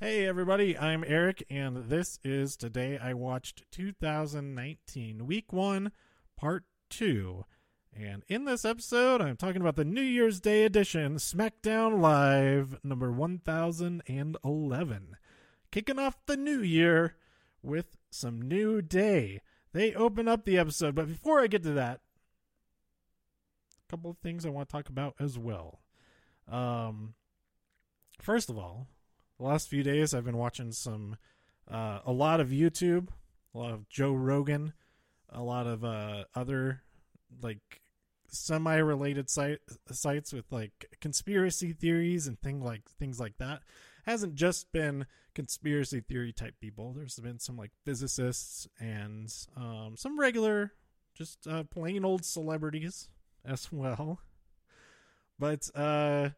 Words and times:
Hey 0.00 0.26
everybody, 0.26 0.76
I'm 0.76 1.04
Eric, 1.06 1.44
and 1.48 1.88
this 1.88 2.18
is 2.24 2.56
Today 2.56 2.98
I 3.00 3.14
Watched 3.14 3.62
2019, 3.70 5.24
Week 5.24 5.52
1, 5.52 5.92
Part 6.36 6.64
2. 6.90 7.44
And 7.96 8.24
in 8.26 8.44
this 8.44 8.64
episode, 8.64 9.22
I'm 9.22 9.36
talking 9.36 9.60
about 9.60 9.76
the 9.76 9.84
New 9.84 10.02
Year's 10.02 10.40
Day 10.40 10.64
edition, 10.64 11.14
SmackDown 11.14 12.00
Live, 12.00 12.76
number 12.82 13.12
1011. 13.12 15.16
Kicking 15.70 15.98
off 16.00 16.26
the 16.26 16.36
new 16.36 16.60
year 16.60 17.14
with 17.62 17.96
some 18.10 18.42
New 18.42 18.82
Day. 18.82 19.42
They 19.72 19.94
open 19.94 20.26
up 20.26 20.44
the 20.44 20.58
episode, 20.58 20.96
but 20.96 21.06
before 21.06 21.40
I 21.40 21.46
get 21.46 21.62
to 21.62 21.72
that, 21.72 22.00
a 23.78 23.90
couple 23.90 24.10
of 24.10 24.18
things 24.18 24.44
I 24.44 24.50
want 24.50 24.68
to 24.68 24.72
talk 24.72 24.88
about 24.88 25.14
as 25.20 25.38
well. 25.38 25.82
Um, 26.48 27.14
first 28.20 28.50
of 28.50 28.58
all, 28.58 28.88
the 29.38 29.44
last 29.44 29.68
few 29.68 29.82
days 29.82 30.14
I've 30.14 30.24
been 30.24 30.36
watching 30.36 30.72
some 30.72 31.16
uh, 31.70 32.00
a 32.04 32.12
lot 32.12 32.40
of 32.40 32.48
YouTube, 32.48 33.08
a 33.54 33.58
lot 33.58 33.72
of 33.72 33.88
Joe 33.88 34.12
Rogan, 34.12 34.72
a 35.30 35.42
lot 35.42 35.66
of 35.66 35.84
uh, 35.84 36.24
other 36.34 36.82
like 37.42 37.80
semi-related 38.28 39.30
site, 39.30 39.60
sites 39.90 40.32
with 40.32 40.50
like 40.50 40.86
conspiracy 41.00 41.72
theories 41.72 42.26
and 42.26 42.40
thing 42.40 42.62
like 42.62 42.82
things 42.98 43.18
like 43.18 43.38
that. 43.38 43.60
Hasn't 44.06 44.34
just 44.34 44.70
been 44.72 45.06
conspiracy 45.34 46.00
theory 46.00 46.32
type 46.32 46.54
people. 46.60 46.92
There's 46.92 47.18
been 47.18 47.38
some 47.38 47.56
like 47.56 47.72
physicists 47.84 48.68
and 48.78 49.32
um, 49.56 49.94
some 49.96 50.18
regular, 50.18 50.72
just 51.14 51.46
uh, 51.46 51.64
plain 51.64 52.04
old 52.04 52.24
celebrities 52.24 53.08
as 53.44 53.68
well. 53.72 54.20
But 55.38 55.68
uh, 55.74 56.30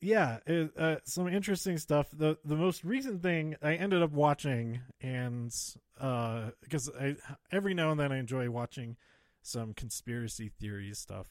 yeah, 0.00 0.38
it, 0.46 0.70
uh, 0.78 0.96
some 1.04 1.28
interesting 1.28 1.78
stuff. 1.78 2.08
the 2.12 2.38
The 2.44 2.56
most 2.56 2.84
recent 2.84 3.22
thing 3.22 3.56
I 3.62 3.74
ended 3.74 4.02
up 4.02 4.12
watching, 4.12 4.80
and 5.00 5.54
because 5.94 6.88
uh, 6.88 7.14
every 7.50 7.74
now 7.74 7.90
and 7.90 7.98
then 7.98 8.12
I 8.12 8.18
enjoy 8.18 8.50
watching 8.50 8.96
some 9.42 9.74
conspiracy 9.74 10.50
theory 10.60 10.92
stuff, 10.94 11.26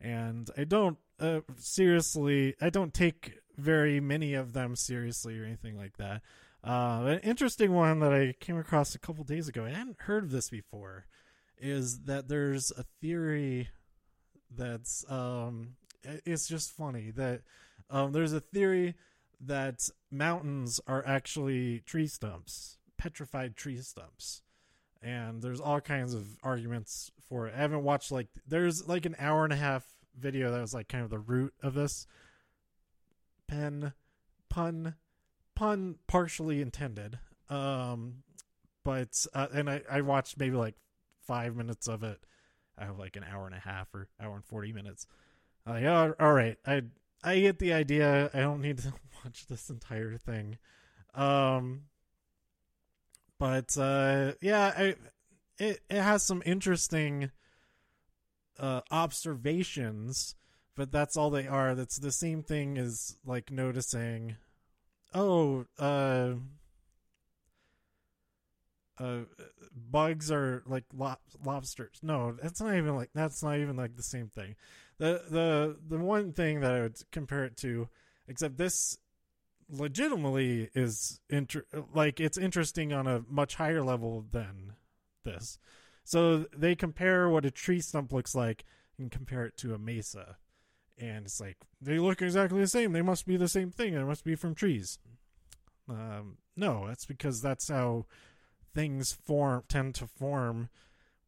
and 0.00 0.50
I 0.56 0.64
don't 0.64 0.98
uh, 1.20 1.40
seriously, 1.56 2.54
I 2.60 2.68
don't 2.68 2.92
take 2.92 3.38
very 3.56 4.00
many 4.00 4.34
of 4.34 4.52
them 4.52 4.76
seriously 4.76 5.38
or 5.38 5.44
anything 5.44 5.76
like 5.76 5.96
that. 5.98 6.22
Uh, 6.64 7.04
an 7.06 7.18
interesting 7.20 7.72
one 7.72 8.00
that 8.00 8.12
I 8.12 8.34
came 8.40 8.58
across 8.58 8.94
a 8.94 8.98
couple 8.98 9.24
days 9.24 9.48
ago, 9.48 9.64
I 9.64 9.70
hadn't 9.70 10.00
heard 10.02 10.24
of 10.24 10.30
this 10.30 10.50
before, 10.50 11.06
is 11.58 12.00
that 12.02 12.28
there's 12.28 12.70
a 12.72 12.84
theory 13.00 13.68
that's 14.50 15.04
um, 15.10 15.76
it's 16.04 16.46
just 16.46 16.72
funny 16.72 17.10
that 17.12 17.42
um, 17.92 18.12
there's 18.12 18.32
a 18.32 18.40
theory 18.40 18.94
that 19.38 19.88
mountains 20.10 20.80
are 20.86 21.04
actually 21.06 21.80
tree 21.80 22.06
stumps, 22.06 22.78
petrified 22.96 23.54
tree 23.54 23.76
stumps. 23.76 24.42
And 25.02 25.42
there's 25.42 25.60
all 25.60 25.80
kinds 25.80 26.14
of 26.14 26.38
arguments 26.42 27.10
for 27.28 27.48
it. 27.48 27.54
I 27.54 27.58
haven't 27.58 27.82
watched 27.82 28.10
like 28.10 28.28
there's 28.46 28.88
like 28.88 29.04
an 29.04 29.16
hour 29.18 29.44
and 29.44 29.52
a 29.52 29.56
half 29.56 29.84
video 30.18 30.52
that 30.52 30.60
was 30.60 30.74
like 30.74 30.88
kind 30.88 31.04
of 31.04 31.10
the 31.10 31.18
root 31.18 31.54
of 31.62 31.74
this 31.74 32.06
pen 33.48 33.92
pun 34.48 34.94
pun 35.56 35.96
partially 36.06 36.62
intended. 36.62 37.18
Um 37.50 38.22
but 38.84 39.26
uh, 39.34 39.48
and 39.52 39.68
I 39.68 39.82
I 39.90 40.00
watched 40.02 40.38
maybe 40.38 40.56
like 40.56 40.76
5 41.26 41.56
minutes 41.56 41.88
of 41.88 42.04
it. 42.04 42.18
I 42.78 42.84
have 42.84 42.98
like 42.98 43.16
an 43.16 43.24
hour 43.24 43.46
and 43.46 43.54
a 43.54 43.60
half 43.60 43.92
or 43.92 44.08
hour 44.20 44.36
and 44.36 44.44
40 44.44 44.72
minutes. 44.72 45.06
Uh, 45.68 45.74
yeah, 45.74 46.12
all 46.18 46.32
right. 46.32 46.58
I 46.64 46.82
I 47.24 47.40
get 47.40 47.58
the 47.58 47.72
idea. 47.72 48.30
I 48.34 48.40
don't 48.40 48.60
need 48.60 48.78
to 48.78 48.92
watch 49.24 49.46
this 49.46 49.70
entire 49.70 50.16
thing. 50.16 50.58
Um 51.14 51.82
but 53.38 53.76
uh 53.76 54.32
yeah, 54.40 54.72
I 54.76 54.94
it 55.58 55.80
it 55.90 56.00
has 56.00 56.22
some 56.22 56.42
interesting 56.46 57.30
uh 58.58 58.80
observations, 58.90 60.34
but 60.74 60.90
that's 60.90 61.16
all 61.16 61.30
they 61.30 61.46
are. 61.46 61.74
That's 61.74 61.98
the 61.98 62.12
same 62.12 62.42
thing 62.42 62.78
as 62.78 63.16
like 63.24 63.50
noticing 63.50 64.36
oh, 65.14 65.66
uh 65.78 66.34
uh, 68.98 69.20
bugs 69.90 70.30
are 70.30 70.62
like 70.66 70.84
lob- 70.94 71.18
lobsters. 71.44 71.98
No, 72.02 72.36
that's 72.40 72.60
not 72.60 72.74
even 72.74 72.94
like 72.94 73.10
that's 73.14 73.42
not 73.42 73.58
even 73.58 73.76
like 73.76 73.96
the 73.96 74.02
same 74.02 74.28
thing. 74.28 74.54
The 74.98 75.22
the 75.28 75.76
the 75.88 75.98
one 75.98 76.32
thing 76.32 76.60
that 76.60 76.72
I 76.72 76.80
would 76.80 76.96
compare 77.10 77.44
it 77.44 77.56
to, 77.58 77.88
except 78.28 78.56
this 78.56 78.98
legitimately 79.68 80.68
is 80.74 81.20
inter- 81.30 81.66
like 81.94 82.20
it's 82.20 82.38
interesting 82.38 82.92
on 82.92 83.06
a 83.06 83.24
much 83.28 83.56
higher 83.56 83.82
level 83.82 84.24
than 84.30 84.74
this. 85.24 85.58
So 86.04 86.46
they 86.56 86.74
compare 86.74 87.28
what 87.28 87.46
a 87.46 87.50
tree 87.50 87.80
stump 87.80 88.12
looks 88.12 88.34
like 88.34 88.64
and 88.98 89.10
compare 89.10 89.44
it 89.44 89.56
to 89.58 89.74
a 89.74 89.78
mesa. 89.78 90.36
And 90.98 91.26
it's 91.26 91.40
like 91.40 91.56
they 91.80 91.98
look 91.98 92.22
exactly 92.22 92.60
the 92.60 92.68
same. 92.68 92.92
They 92.92 93.02
must 93.02 93.26
be 93.26 93.36
the 93.36 93.48
same 93.48 93.70
thing. 93.70 93.94
They 93.94 94.04
must 94.04 94.24
be 94.24 94.34
from 94.34 94.54
trees. 94.54 94.98
Um, 95.88 96.38
no, 96.56 96.86
that's 96.86 97.06
because 97.06 97.40
that's 97.40 97.68
how 97.68 98.06
things 98.74 99.12
form 99.12 99.64
tend 99.68 99.94
to 99.96 100.06
form 100.06 100.68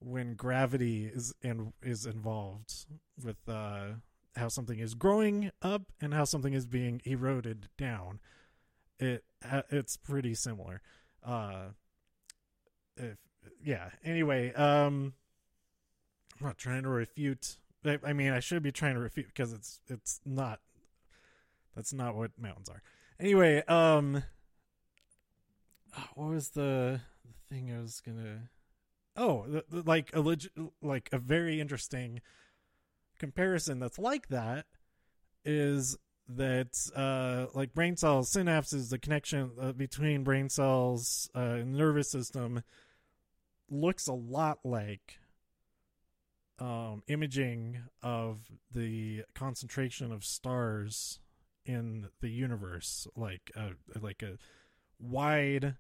when 0.05 0.35
gravity 0.35 1.07
is 1.07 1.35
and 1.43 1.73
is 1.83 2.07
involved 2.07 2.87
with 3.23 3.37
uh, 3.49 3.87
how 4.37 4.49
something 4.49 4.79
is 4.79 4.95
growing 4.95 5.51
up 5.63 5.93
and 6.01 6.13
how 6.13 6.25
something 6.25 6.53
is 6.53 6.67
being 6.67 7.01
eroded 7.05 7.69
down. 7.79 8.21
It 8.99 9.25
uh, 9.51 9.63
it's 9.71 9.97
pretty 9.97 10.35
similar. 10.35 10.81
Uh, 11.25 11.69
if 12.97 13.19
yeah. 13.63 13.91
Anyway, 14.05 14.53
um, 14.55 15.15
I'm 16.39 16.47
not 16.47 16.59
trying 16.59 16.83
to 16.83 16.89
refute. 16.89 17.57
I, 17.85 17.99
I 18.05 18.13
mean, 18.13 18.33
I 18.33 18.41
should 18.41 18.63
be 18.63 18.73
trying 18.73 18.95
to 18.95 19.01
refute 19.01 19.27
because 19.27 19.53
it's 19.53 19.81
it's 19.89 20.21
not. 20.25 20.61
That's 21.75 21.93
not 21.93 22.15
what 22.15 22.31
mountains 22.39 22.69
are. 22.69 22.83
Anyway, 23.19 23.63
um, 23.67 24.23
what 26.15 26.29
was 26.29 26.51
the 26.51 27.01
the 27.25 27.55
thing 27.55 27.73
I 27.73 27.81
was 27.81 28.01
gonna? 28.01 28.51
Oh, 29.17 29.63
like 29.71 30.11
a 30.15 30.21
legit, 30.21 30.53
like 30.83 31.09
a 31.13 31.19
very 31.19 31.61
interesting 31.61 32.21
comparison 33.19 33.79
that's 33.79 33.99
like 33.99 34.29
that 34.29 34.67
is 35.45 35.97
that 36.27 36.75
uh 36.97 37.47
like 37.55 37.75
brain 37.75 37.97
cells 37.97 38.33
synapses 38.33 38.89
the 38.91 38.99
connection 38.99 39.53
uh, 39.61 39.73
between 39.73 40.25
brain 40.25 40.49
cells 40.49 41.31
uh 41.35 41.59
nervous 41.65 42.11
system 42.11 42.63
looks 43.71 44.09
a 44.09 44.13
lot 44.13 44.59
like 44.65 45.19
um 46.59 47.03
imaging 47.09 47.83
of 48.03 48.41
the 48.73 49.23
concentration 49.35 50.11
of 50.13 50.25
stars 50.25 51.21
in 51.67 52.09
the 52.21 52.29
universe. 52.29 53.07
Like 53.17 53.51
a 53.57 53.73
like 54.01 54.23
a 54.23 54.39
wide 54.99 55.77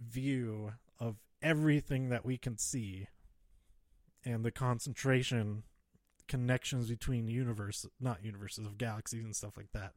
view 0.00 0.72
of 0.98 1.16
everything 1.42 2.08
that 2.08 2.24
we 2.24 2.36
can 2.36 2.56
see 2.56 3.08
and 4.24 4.44
the 4.44 4.50
concentration 4.50 5.62
connections 6.28 6.88
between 6.88 7.28
universe 7.28 7.86
not 8.00 8.24
universes 8.24 8.66
of 8.66 8.78
galaxies 8.78 9.24
and 9.24 9.36
stuff 9.36 9.56
like 9.56 9.70
that 9.72 9.92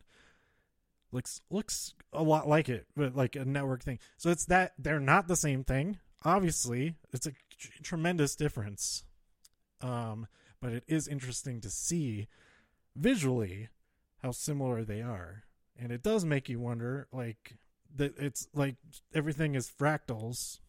looks 1.12 1.42
looks 1.50 1.94
a 2.14 2.24
lot 2.24 2.48
like 2.48 2.70
it 2.70 2.86
but 2.96 3.16
like 3.16 3.36
a 3.36 3.46
network 3.46 3.84
thing. 3.84 4.00
So 4.18 4.30
it's 4.30 4.46
that 4.46 4.74
they're 4.78 5.00
not 5.00 5.28
the 5.28 5.36
same 5.36 5.64
thing. 5.64 5.98
Obviously 6.24 6.96
it's 7.12 7.26
a 7.26 7.32
tr- 7.32 7.84
tremendous 7.84 8.36
difference. 8.36 9.04
Um 9.82 10.28
but 10.62 10.74
it 10.74 10.84
is 10.88 11.08
interesting 11.08 11.62
to 11.62 11.70
see 11.70 12.28
visually 12.96 13.70
how 14.22 14.32
similar 14.32 14.84
they 14.84 15.02
are. 15.02 15.44
And 15.78 15.92
it 15.92 16.04
does 16.04 16.26
make 16.26 16.50
you 16.50 16.60
wonder 16.60 17.08
like 17.12 17.56
that 17.96 18.18
it's 18.18 18.48
like 18.54 18.76
everything 19.14 19.56
is 19.56 19.70
fractals 19.70 20.60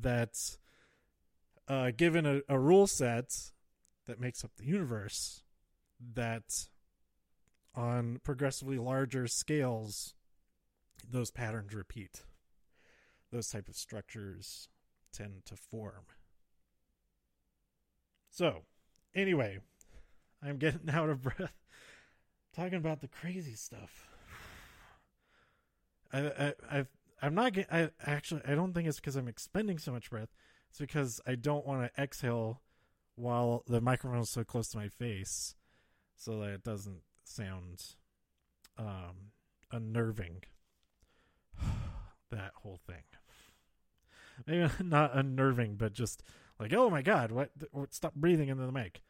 that 0.00 0.56
uh, 1.66 1.90
given 1.96 2.26
a, 2.26 2.40
a 2.48 2.58
rule 2.58 2.86
set 2.86 3.34
that 4.06 4.20
makes 4.20 4.44
up 4.44 4.50
the 4.56 4.64
universe 4.64 5.42
that 6.14 6.68
on 7.74 8.20
progressively 8.24 8.78
larger 8.78 9.26
scales 9.26 10.14
those 11.08 11.30
patterns 11.30 11.74
repeat. 11.74 12.24
Those 13.30 13.48
type 13.48 13.68
of 13.68 13.76
structures 13.76 14.68
tend 15.12 15.44
to 15.46 15.56
form. 15.56 16.04
So 18.30 18.62
anyway 19.14 19.58
i'm 20.42 20.58
getting 20.58 20.88
out 20.92 21.08
of 21.08 21.22
breath 21.22 21.54
talking 22.54 22.74
about 22.74 23.00
the 23.00 23.08
crazy 23.08 23.54
stuff. 23.54 24.08
I, 26.12 26.18
I, 26.18 26.54
I 26.70 26.86
I'm 27.20 27.34
not. 27.34 27.52
Get, 27.52 27.66
I 27.72 27.90
actually. 28.04 28.42
I 28.46 28.54
don't 28.54 28.72
think 28.72 28.88
it's 28.88 29.00
because 29.00 29.16
I'm 29.16 29.28
expending 29.28 29.78
so 29.78 29.92
much 29.92 30.10
breath. 30.10 30.28
It's 30.70 30.78
because 30.78 31.20
I 31.26 31.34
don't 31.34 31.66
want 31.66 31.82
to 31.82 32.02
exhale 32.02 32.62
while 33.16 33.64
the 33.66 33.80
microphone 33.80 34.20
is 34.20 34.30
so 34.30 34.44
close 34.44 34.68
to 34.68 34.78
my 34.78 34.88
face, 34.88 35.54
so 36.16 36.40
that 36.40 36.50
it 36.50 36.64
doesn't 36.64 37.02
sound 37.24 37.84
um, 38.78 39.32
unnerving. 39.72 40.44
That 42.30 42.52
whole 42.56 42.78
thing. 42.86 43.04
Maybe 44.46 44.70
not 44.84 45.16
unnerving, 45.16 45.76
but 45.76 45.94
just 45.94 46.22
like, 46.60 46.74
oh 46.74 46.90
my 46.90 47.00
god, 47.00 47.32
what? 47.32 47.50
Stop 47.90 48.14
breathing 48.14 48.50
into 48.50 48.66
the 48.66 48.70
mic. 48.72 49.00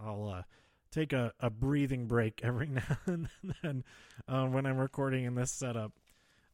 I'll 0.00 0.28
uh, 0.28 0.42
take 0.90 1.12
a, 1.12 1.32
a 1.40 1.50
breathing 1.50 2.06
break 2.06 2.40
every 2.42 2.66
now 2.70 2.98
and 3.06 3.28
then 3.62 3.84
um, 4.28 4.52
when 4.52 4.66
I'm 4.66 4.78
recording 4.78 5.24
in 5.24 5.34
this 5.34 5.50
setup. 5.50 5.92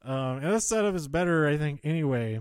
Um, 0.03 0.39
and 0.39 0.55
this 0.55 0.67
setup 0.67 0.95
is 0.95 1.09
better, 1.09 1.47
I 1.47 1.57
think, 1.57 1.81
anyway. 1.85 2.41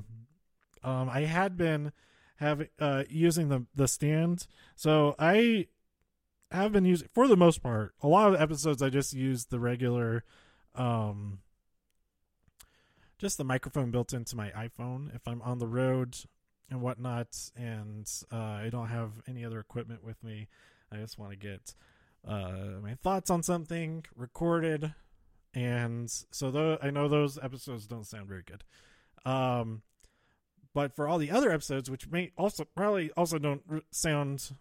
Um, 0.83 1.09
I 1.09 1.21
had 1.21 1.57
been 1.57 1.91
having 2.37 2.69
uh, 2.79 3.03
using 3.09 3.49
the 3.49 3.65
the 3.75 3.87
stand, 3.87 4.47
so 4.75 5.15
I 5.19 5.67
have 6.51 6.71
been 6.71 6.85
using 6.85 7.09
for 7.13 7.27
the 7.27 7.35
most 7.35 7.61
part. 7.61 7.93
A 8.01 8.07
lot 8.07 8.33
of 8.33 8.39
episodes 8.39 8.81
I 8.81 8.89
just 8.89 9.13
use 9.13 9.45
the 9.45 9.59
regular, 9.59 10.23
um, 10.73 11.39
just 13.17 13.37
the 13.37 13.43
microphone 13.43 13.91
built 13.91 14.13
into 14.13 14.37
my 14.37 14.51
iPhone 14.51 15.13
if 15.13 15.27
I'm 15.27 15.41
on 15.41 15.59
the 15.59 15.67
road 15.67 16.17
and 16.69 16.81
whatnot, 16.81 17.35
and 17.57 18.09
uh, 18.31 18.37
I 18.37 18.69
don't 18.71 18.87
have 18.87 19.11
any 19.27 19.43
other 19.43 19.59
equipment 19.59 20.03
with 20.03 20.23
me. 20.23 20.47
I 20.91 20.97
just 20.97 21.19
want 21.19 21.31
to 21.31 21.37
get 21.37 21.73
uh, 22.27 22.79
my 22.81 22.95
thoughts 22.95 23.29
on 23.29 23.43
something 23.43 24.05
recorded, 24.15 24.93
and 25.53 26.09
so 26.31 26.51
though 26.51 26.77
I 26.81 26.89
know 26.89 27.07
those 27.07 27.37
episodes 27.41 27.87
don't 27.87 28.05
sound 28.05 28.27
very 28.27 28.43
good. 28.43 28.63
Um, 29.25 29.81
but 30.73 30.95
for 30.95 31.07
all 31.07 31.17
the 31.17 31.31
other 31.31 31.51
episodes, 31.51 31.89
which 31.89 32.09
may 32.09 32.31
also 32.37 32.65
probably 32.75 33.11
also 33.11 33.39
don't 33.39 33.83
sound 33.91 34.55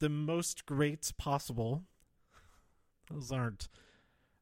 the 0.00 0.08
most 0.08 0.66
great 0.66 1.12
possible, 1.18 1.84
those 3.10 3.30
aren't. 3.30 3.68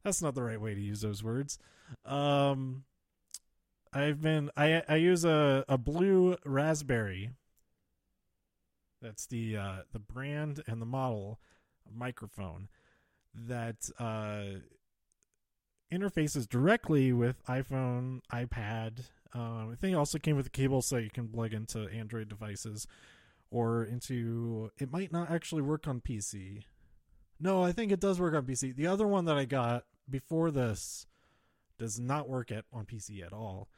That's 0.04 0.22
not 0.22 0.34
the 0.34 0.42
right 0.42 0.60
way 0.60 0.74
to 0.74 0.80
use 0.80 1.00
those 1.00 1.24
words. 1.24 1.58
Um, 2.04 2.84
I've 3.92 4.20
been 4.20 4.50
I 4.56 4.82
I 4.88 4.96
use 4.96 5.24
a 5.24 5.64
a 5.68 5.78
blue 5.78 6.36
raspberry. 6.44 7.30
That's 9.02 9.26
the 9.26 9.56
uh, 9.56 9.76
the 9.92 9.98
brand 9.98 10.62
and 10.66 10.80
the 10.80 10.86
model 10.86 11.40
microphone 11.94 12.68
that 13.34 13.88
uh, 13.98 14.60
interfaces 15.96 16.48
directly 16.48 17.12
with 17.12 17.44
iPhone, 17.46 18.20
iPad. 18.32 19.00
Um, 19.32 19.70
I 19.72 19.74
think 19.74 19.92
it 19.92 19.96
also 19.96 20.18
came 20.18 20.36
with 20.36 20.46
a 20.46 20.50
cable 20.50 20.82
so 20.82 20.96
you 20.96 21.10
can 21.10 21.28
plug 21.28 21.52
into 21.52 21.88
Android 21.88 22.28
devices 22.28 22.86
or 23.50 23.84
into. 23.84 24.70
It 24.78 24.90
might 24.92 25.12
not 25.12 25.30
actually 25.30 25.62
work 25.62 25.86
on 25.86 26.00
PC. 26.00 26.64
No, 27.38 27.62
I 27.62 27.72
think 27.72 27.92
it 27.92 28.00
does 28.00 28.18
work 28.18 28.34
on 28.34 28.44
PC. 28.44 28.74
The 28.74 28.86
other 28.86 29.06
one 29.06 29.26
that 29.26 29.36
I 29.36 29.44
got 29.44 29.84
before 30.08 30.50
this 30.50 31.06
does 31.78 32.00
not 32.00 32.28
work 32.28 32.50
at 32.50 32.64
on 32.72 32.86
PC 32.86 33.24
at 33.24 33.32
all. 33.32 33.68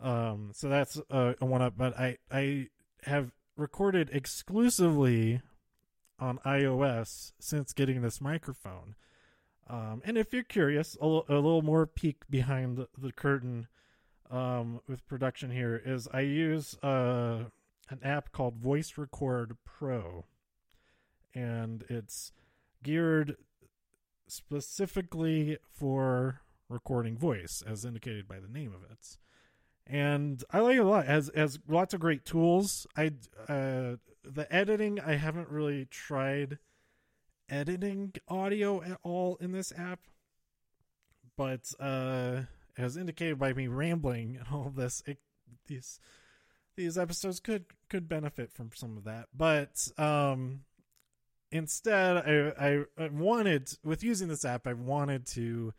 Um, 0.00 0.50
so 0.54 0.68
that's 0.68 1.00
uh, 1.10 1.34
a 1.40 1.44
one 1.44 1.62
up. 1.62 1.74
But 1.76 1.98
I 1.98 2.18
I 2.30 2.68
have 3.04 3.32
recorded 3.56 4.10
exclusively 4.12 5.40
on 6.18 6.38
iOS 6.38 7.32
since 7.38 7.72
getting 7.72 8.02
this 8.02 8.20
microphone. 8.20 8.94
Um, 9.68 10.02
and 10.04 10.18
if 10.18 10.32
you're 10.32 10.42
curious, 10.42 10.96
a, 11.00 11.04
l- 11.04 11.24
a 11.28 11.34
little 11.34 11.62
more 11.62 11.86
peek 11.86 12.28
behind 12.28 12.76
the, 12.76 12.88
the 12.98 13.12
curtain 13.12 13.66
um, 14.30 14.80
with 14.88 15.06
production 15.06 15.50
here 15.50 15.80
is 15.84 16.08
I 16.12 16.20
use 16.20 16.76
uh, 16.82 17.44
an 17.88 18.00
app 18.02 18.32
called 18.32 18.56
Voice 18.56 18.94
Record 18.96 19.56
Pro, 19.64 20.26
and 21.34 21.84
it's 21.88 22.32
geared 22.82 23.36
specifically 24.26 25.58
for 25.72 26.40
recording 26.68 27.16
voice, 27.16 27.62
as 27.66 27.84
indicated 27.84 28.26
by 28.26 28.40
the 28.40 28.48
name 28.48 28.72
of 28.74 28.90
it. 28.90 29.18
And 29.86 30.42
I 30.50 30.60
like 30.60 30.76
it 30.76 30.80
a 30.80 30.84
lot. 30.84 31.06
As 31.06 31.28
as 31.30 31.58
lots 31.68 31.92
of 31.92 32.00
great 32.00 32.24
tools. 32.24 32.86
I 32.96 33.12
uh, 33.48 33.96
the 34.24 34.46
editing 34.50 34.98
I 34.98 35.16
haven't 35.16 35.50
really 35.50 35.84
tried 35.84 36.58
editing 37.54 38.12
audio 38.28 38.82
at 38.82 38.98
all 39.02 39.36
in 39.40 39.52
this 39.52 39.72
app, 39.76 40.00
but 41.36 41.72
uh, 41.80 42.42
as 42.76 42.96
indicated 42.96 43.38
by 43.38 43.52
me 43.52 43.66
rambling 43.66 44.36
and 44.36 44.46
all 44.52 44.72
this, 44.74 45.02
it, 45.06 45.18
these 45.66 46.00
these 46.76 46.98
episodes 46.98 47.40
could 47.40 47.66
could 47.88 48.08
benefit 48.08 48.52
from 48.52 48.70
some 48.74 48.96
of 48.96 49.04
that. 49.04 49.28
But 49.36 49.88
um, 49.96 50.60
instead, 51.52 52.16
I, 52.16 52.52
I 52.58 52.84
I 52.98 53.08
wanted 53.08 53.76
with 53.84 54.02
using 54.02 54.28
this 54.28 54.44
app, 54.44 54.66
I 54.66 54.72
wanted 54.72 55.26
to 55.28 55.72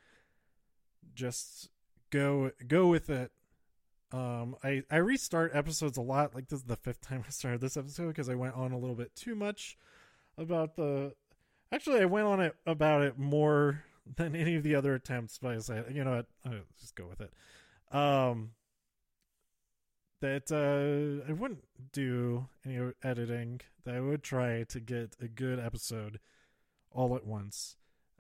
just 1.13 1.69
go 2.09 2.51
go 2.67 2.87
with 2.87 3.09
it 3.09 3.31
um, 4.11 4.55
I 4.63 4.83
I 4.89 4.97
restart 4.97 5.51
episodes 5.53 5.97
a 5.97 6.01
lot. 6.01 6.35
Like 6.35 6.47
this 6.47 6.59
is 6.59 6.65
the 6.65 6.75
fifth 6.75 7.01
time 7.07 7.23
I 7.27 7.31
started 7.31 7.61
this 7.61 7.77
episode 7.77 8.07
because 8.07 8.29
I 8.29 8.35
went 8.35 8.55
on 8.55 8.71
a 8.71 8.77
little 8.77 8.95
bit 8.95 9.15
too 9.15 9.35
much 9.35 9.77
about 10.37 10.75
the. 10.75 11.13
Actually, 11.71 12.01
I 12.01 12.05
went 12.05 12.27
on 12.27 12.39
it 12.39 12.55
about 12.65 13.01
it 13.01 13.17
more 13.17 13.83
than 14.15 14.35
any 14.35 14.55
of 14.55 14.63
the 14.63 14.75
other 14.75 14.93
attempts. 14.93 15.39
But 15.41 15.55
I 15.55 15.59
said, 15.59 15.85
you 15.93 16.03
know 16.03 16.15
what, 16.17 16.25
I'll 16.45 16.59
just 16.79 16.95
go 16.95 17.07
with 17.07 17.21
it. 17.21 17.33
Um, 17.95 18.51
that 20.21 20.51
uh, 20.51 21.29
I 21.29 21.33
wouldn't 21.33 21.63
do 21.91 22.47
any 22.65 22.91
editing. 23.03 23.61
That 23.83 23.95
I 23.95 23.99
would 24.01 24.23
try 24.23 24.63
to 24.63 24.79
get 24.79 25.15
a 25.21 25.27
good 25.27 25.59
episode 25.59 26.19
all 26.91 27.15
at 27.15 27.25
once, 27.25 27.75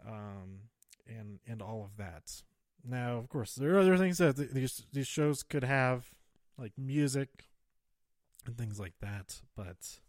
um, 0.05 0.69
and 1.07 1.39
and 1.47 1.61
all 1.61 1.83
of 1.83 1.97
that. 1.97 2.43
Now, 2.87 3.17
of 3.17 3.29
course, 3.29 3.55
there 3.55 3.75
are 3.75 3.79
other 3.79 3.97
things 3.97 4.17
that 4.19 4.35
these 4.53 4.85
these 4.91 5.07
shows 5.07 5.41
could 5.41 5.63
have, 5.63 6.13
like 6.57 6.73
music 6.77 7.45
and 8.45 8.57
things 8.57 8.79
like 8.79 8.99
that. 9.01 9.41
But 9.55 9.99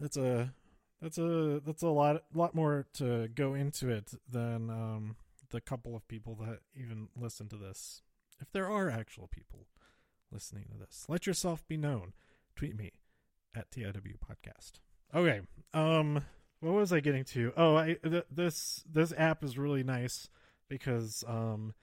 that's 0.00 0.16
a 0.16 0.52
that's 1.00 1.18
a 1.18 1.60
that's 1.64 1.82
a 1.82 1.88
lot 1.88 2.22
lot 2.34 2.54
more 2.54 2.86
to 2.94 3.28
go 3.28 3.54
into 3.54 3.88
it 3.88 4.12
than 4.30 4.70
um, 4.70 5.16
the 5.50 5.60
couple 5.60 5.96
of 5.96 6.06
people 6.08 6.36
that 6.40 6.60
even 6.74 7.08
listen 7.16 7.48
to 7.48 7.56
this. 7.56 8.02
If 8.40 8.52
there 8.52 8.70
are 8.70 8.90
actual 8.90 9.28
people 9.28 9.66
listening 10.30 10.66
to 10.72 10.78
this, 10.78 11.06
let 11.08 11.26
yourself 11.26 11.66
be 11.66 11.76
known. 11.76 12.12
Tweet 12.56 12.76
me 12.76 12.92
at 13.54 13.70
TIW 13.70 14.14
podcast. 14.18 14.72
Okay. 15.14 15.40
Um, 15.74 16.24
what 16.60 16.74
was 16.74 16.92
I 16.92 17.00
getting 17.00 17.24
to? 17.24 17.52
Oh, 17.56 17.76
I 17.76 17.96
th- 18.02 18.26
this 18.30 18.84
this 18.90 19.12
app 19.16 19.42
is 19.42 19.58
really 19.58 19.82
nice 19.82 20.28
because 20.68 21.24
um, 21.26 21.74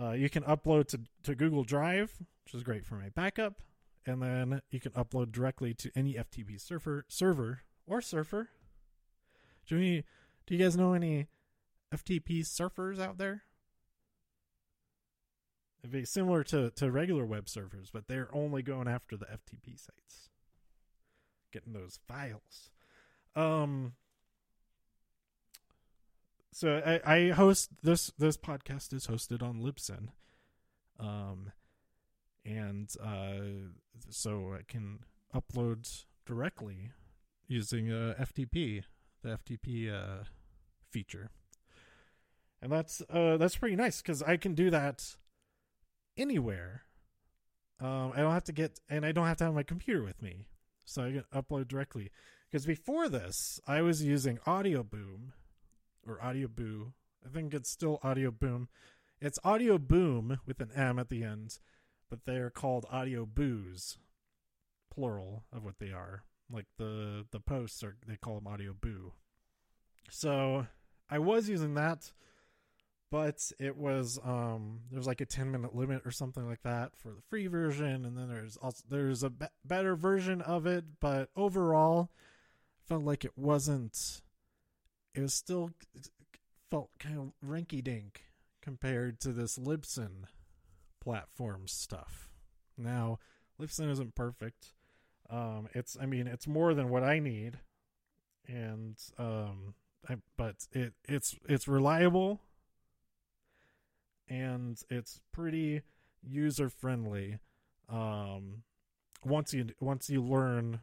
uh, 0.00 0.12
you 0.12 0.30
can 0.30 0.44
upload 0.44 0.86
to, 0.88 1.00
to 1.24 1.34
Google 1.34 1.64
Drive, 1.64 2.12
which 2.44 2.54
is 2.54 2.62
great 2.62 2.86
for 2.86 2.94
my 2.94 3.10
backup, 3.10 3.60
and 4.06 4.22
then 4.22 4.62
you 4.70 4.80
can 4.80 4.92
upload 4.92 5.32
directly 5.32 5.74
to 5.74 5.90
any 5.94 6.14
FTP 6.14 6.60
server, 6.60 7.04
server 7.08 7.62
or 7.86 8.00
surfer. 8.00 8.50
Do 9.66 9.76
you, 9.76 10.02
do 10.46 10.54
you 10.54 10.62
guys 10.62 10.76
know 10.76 10.92
any 10.92 11.28
FTP 11.94 12.40
surfers 12.40 13.00
out 13.00 13.18
there? 13.18 13.42
It'd 15.82 15.92
be 15.92 16.04
similar 16.04 16.44
to, 16.44 16.70
to 16.70 16.90
regular 16.90 17.26
web 17.26 17.48
servers, 17.48 17.90
but 17.92 18.06
they're 18.06 18.28
only 18.32 18.62
going 18.62 18.86
after 18.86 19.16
the 19.16 19.26
FTP 19.26 19.78
sites, 19.78 20.30
getting 21.52 21.72
those 21.72 21.98
files. 22.06 22.70
Um, 23.34 23.94
so 26.52 26.82
I, 26.84 27.14
I 27.14 27.28
host 27.30 27.70
this 27.82 28.12
this 28.18 28.36
podcast 28.36 28.92
is 28.92 29.06
hosted 29.06 29.42
on 29.42 29.60
Libsyn, 29.60 30.08
um, 31.00 31.50
and 32.44 32.94
uh, 33.02 33.70
so 34.10 34.54
I 34.58 34.62
can 34.68 35.00
upload 35.34 36.04
directly 36.26 36.90
using 37.52 37.92
uh, 37.92 38.14
FTP, 38.18 38.82
the 39.22 39.38
FTP 39.38 39.92
uh, 39.92 40.24
feature, 40.90 41.30
and 42.60 42.72
that's 42.72 43.02
uh, 43.10 43.36
that's 43.36 43.56
pretty 43.56 43.76
nice 43.76 44.00
because 44.00 44.22
I 44.22 44.36
can 44.36 44.54
do 44.54 44.70
that 44.70 45.02
anywhere. 46.16 46.82
Um, 47.80 48.12
I 48.14 48.20
don't 48.20 48.32
have 48.32 48.44
to 48.44 48.52
get, 48.52 48.80
and 48.88 49.04
I 49.04 49.12
don't 49.12 49.26
have 49.26 49.36
to 49.38 49.44
have 49.44 49.54
my 49.54 49.62
computer 49.62 50.02
with 50.02 50.22
me, 50.22 50.46
so 50.84 51.02
I 51.02 51.10
can 51.10 51.24
upload 51.34 51.68
directly. 51.68 52.10
Because 52.50 52.66
before 52.66 53.08
this, 53.08 53.60
I 53.66 53.82
was 53.82 54.02
using 54.02 54.38
Audio 54.46 54.82
Boom 54.82 55.32
or 56.06 56.18
Audioboo. 56.18 56.92
I 57.24 57.28
think 57.32 57.54
it's 57.54 57.70
still 57.70 57.98
Audio 58.02 58.30
Boom. 58.30 58.68
It's 59.20 59.38
Audio 59.44 59.78
Boom 59.78 60.38
with 60.46 60.60
an 60.60 60.70
M 60.74 60.98
at 60.98 61.08
the 61.08 61.22
end, 61.22 61.58
but 62.10 62.20
they're 62.24 62.50
called 62.50 62.86
Audio 62.90 63.24
Boos, 63.24 63.96
plural 64.92 65.44
of 65.52 65.64
what 65.64 65.78
they 65.78 65.92
are. 65.92 66.24
Like 66.50 66.66
the 66.78 67.26
the 67.30 67.40
posts 67.40 67.82
are 67.82 67.96
they 68.06 68.16
call 68.16 68.34
them 68.36 68.46
audio 68.46 68.74
boo. 68.78 69.12
So 70.10 70.66
I 71.08 71.18
was 71.18 71.48
using 71.48 71.74
that, 71.74 72.12
but 73.10 73.52
it 73.58 73.76
was 73.76 74.18
um 74.24 74.80
there's 74.90 75.06
like 75.06 75.20
a 75.20 75.26
10 75.26 75.50
minute 75.50 75.74
limit 75.74 76.02
or 76.04 76.10
something 76.10 76.46
like 76.46 76.62
that 76.62 76.92
for 76.96 77.08
the 77.08 77.22
free 77.28 77.46
version 77.46 78.04
and 78.04 78.16
then 78.16 78.28
there's 78.28 78.56
also 78.56 78.82
there's 78.88 79.22
a 79.22 79.30
be- 79.30 79.46
better 79.64 79.96
version 79.96 80.42
of 80.42 80.66
it, 80.66 80.84
but 81.00 81.30
overall 81.36 82.10
felt 82.86 83.04
like 83.04 83.24
it 83.24 83.36
wasn't 83.36 84.22
it 85.14 85.20
was 85.20 85.34
still 85.34 85.70
felt 86.70 86.90
kind 86.98 87.18
of 87.18 87.32
rinky 87.46 87.82
dink 87.84 88.22
compared 88.62 89.20
to 89.20 89.32
this 89.32 89.58
Libsyn 89.58 90.24
platform 91.02 91.66
stuff. 91.66 92.30
Now, 92.78 93.18
Libsyn 93.60 93.90
isn't 93.90 94.14
perfect. 94.14 94.68
Um, 95.32 95.68
it's 95.74 95.96
I 96.00 96.04
mean 96.06 96.26
it's 96.26 96.46
more 96.46 96.74
than 96.74 96.90
what 96.90 97.02
I 97.02 97.18
need, 97.18 97.58
and 98.46 98.96
um, 99.18 99.74
I, 100.08 100.16
but 100.36 100.66
it 100.72 100.92
it's 101.08 101.36
it's 101.48 101.66
reliable, 101.66 102.40
and 104.28 104.78
it's 104.90 105.20
pretty 105.32 105.82
user 106.22 106.68
friendly. 106.68 107.38
Um, 107.88 108.62
once 109.24 109.54
you 109.54 109.68
once 109.80 110.10
you 110.10 110.22
learn 110.22 110.80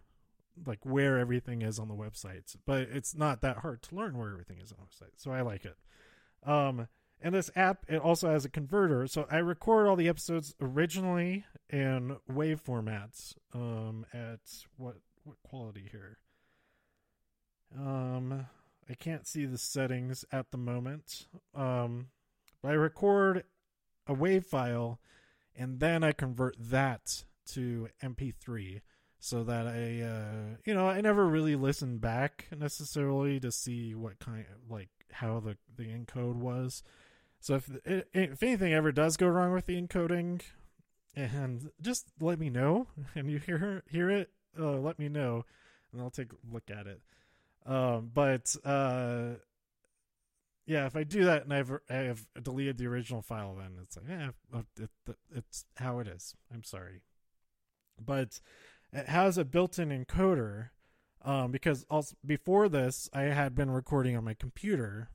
like 0.66 0.84
where 0.84 1.20
everything 1.20 1.62
is 1.62 1.78
on 1.78 1.88
the 1.88 1.94
website, 1.96 2.56
but 2.66 2.82
it's 2.82 3.16
not 3.16 3.42
that 3.42 3.58
hard 3.58 3.84
to 3.84 3.96
learn 3.96 4.18
where 4.18 4.32
everything 4.32 4.58
is 4.58 4.72
on 4.72 4.80
the 4.80 4.84
website. 4.84 5.12
So 5.18 5.32
I 5.32 5.42
like 5.42 5.64
it. 5.64 5.78
Um, 6.44 6.88
and 7.22 7.36
this 7.36 7.52
app 7.56 7.86
it 7.88 7.98
also 7.98 8.30
has 8.30 8.46
a 8.46 8.50
converter, 8.50 9.08
so 9.08 9.28
I 9.30 9.38
record 9.38 9.88
all 9.88 9.96
the 9.96 10.08
episodes 10.08 10.56
originally 10.62 11.46
in 11.70 12.18
wave 12.28 12.64
formats. 12.64 13.36
Um, 13.54 14.06
at 14.14 14.40
what 14.78 14.98
what 15.24 15.38
quality 15.44 15.88
here? 15.92 16.18
Um, 17.78 18.48
I 18.90 18.94
can't 18.96 19.28
see 19.28 19.46
the 19.46 19.58
settings 19.58 20.26
at 20.32 20.52
the 20.52 20.58
moment. 20.58 21.28
Um, 21.54 22.08
but 22.62 22.72
I 22.72 22.76
record 22.76 23.44
a 24.08 24.14
wave 24.14 24.46
file, 24.46 25.00
and 25.56 25.80
then 25.80 26.04
I 26.04 26.12
convert 26.12 26.56
that 26.60 27.24
to 27.52 27.90
MP3 28.04 28.82
so 29.20 29.44
that 29.44 29.68
I, 29.68 30.02
uh, 30.02 30.58
you 30.66 30.74
know, 30.74 30.88
I 30.88 31.02
never 31.02 31.28
really 31.28 31.56
listen 31.56 31.98
back 31.98 32.48
necessarily 32.58 33.40
to 33.42 33.52
see 33.52 33.94
what 33.94 34.20
kind, 34.20 34.46
like 34.70 34.90
how 35.12 35.40
the 35.40 35.58
the 35.76 35.86
encode 35.86 36.36
was. 36.36 36.84
So 37.40 37.56
if 37.56 37.70
if 37.86 38.44
anything 38.44 38.74
ever 38.74 38.92
does 38.92 39.18
go 39.18 39.28
wrong 39.28 39.54
with 39.54 39.66
the 39.66 39.82
encoding, 39.82 40.42
and 41.16 41.70
just 41.82 42.08
let 42.20 42.40
me 42.40 42.50
know, 42.50 42.88
and 43.16 43.30
you 43.30 43.40
hear 43.40 43.84
hear 43.90 44.10
it, 44.10 44.32
uh, 44.60 44.78
let 44.78 45.00
me 45.00 45.10
know, 45.10 45.46
and 45.92 46.02
I'll 46.02 46.10
take 46.10 46.34
a 46.34 46.54
look 46.54 46.70
at 46.70 46.88
it. 46.88 47.02
Um, 47.66 48.12
but 48.14 48.56
uh, 48.66 49.36
yeah, 50.66 50.86
if 50.86 50.96
I 50.96 51.04
do 51.04 51.26
that 51.26 51.44
and 51.44 51.54
I've 51.54 51.72
I 51.90 51.96
have 51.96 52.28
deleted 52.42 52.78
the 52.78 52.88
original 52.88 53.22
file, 53.22 53.56
then 53.56 53.78
it's 53.82 53.98
like, 53.98 54.06
yeah, 54.10 54.30
it, 54.78 54.90
it, 55.08 55.16
it's 55.36 55.66
how 55.78 56.00
it 56.00 56.08
is. 56.08 56.36
I'm 56.54 56.64
sorry, 56.64 57.02
but 58.04 58.40
it 58.92 59.08
has 59.08 59.38
a 59.38 59.46
built-in 59.46 59.90
encoder 59.90 60.70
um, 61.24 61.52
because 61.52 61.86
also 61.90 62.16
before 62.26 62.70
this 62.70 63.10
I 63.14 63.24
had 63.24 63.56
been 63.56 63.72
recording 63.72 64.16
on 64.16 64.24
my 64.24 64.34
computer, 64.34 65.10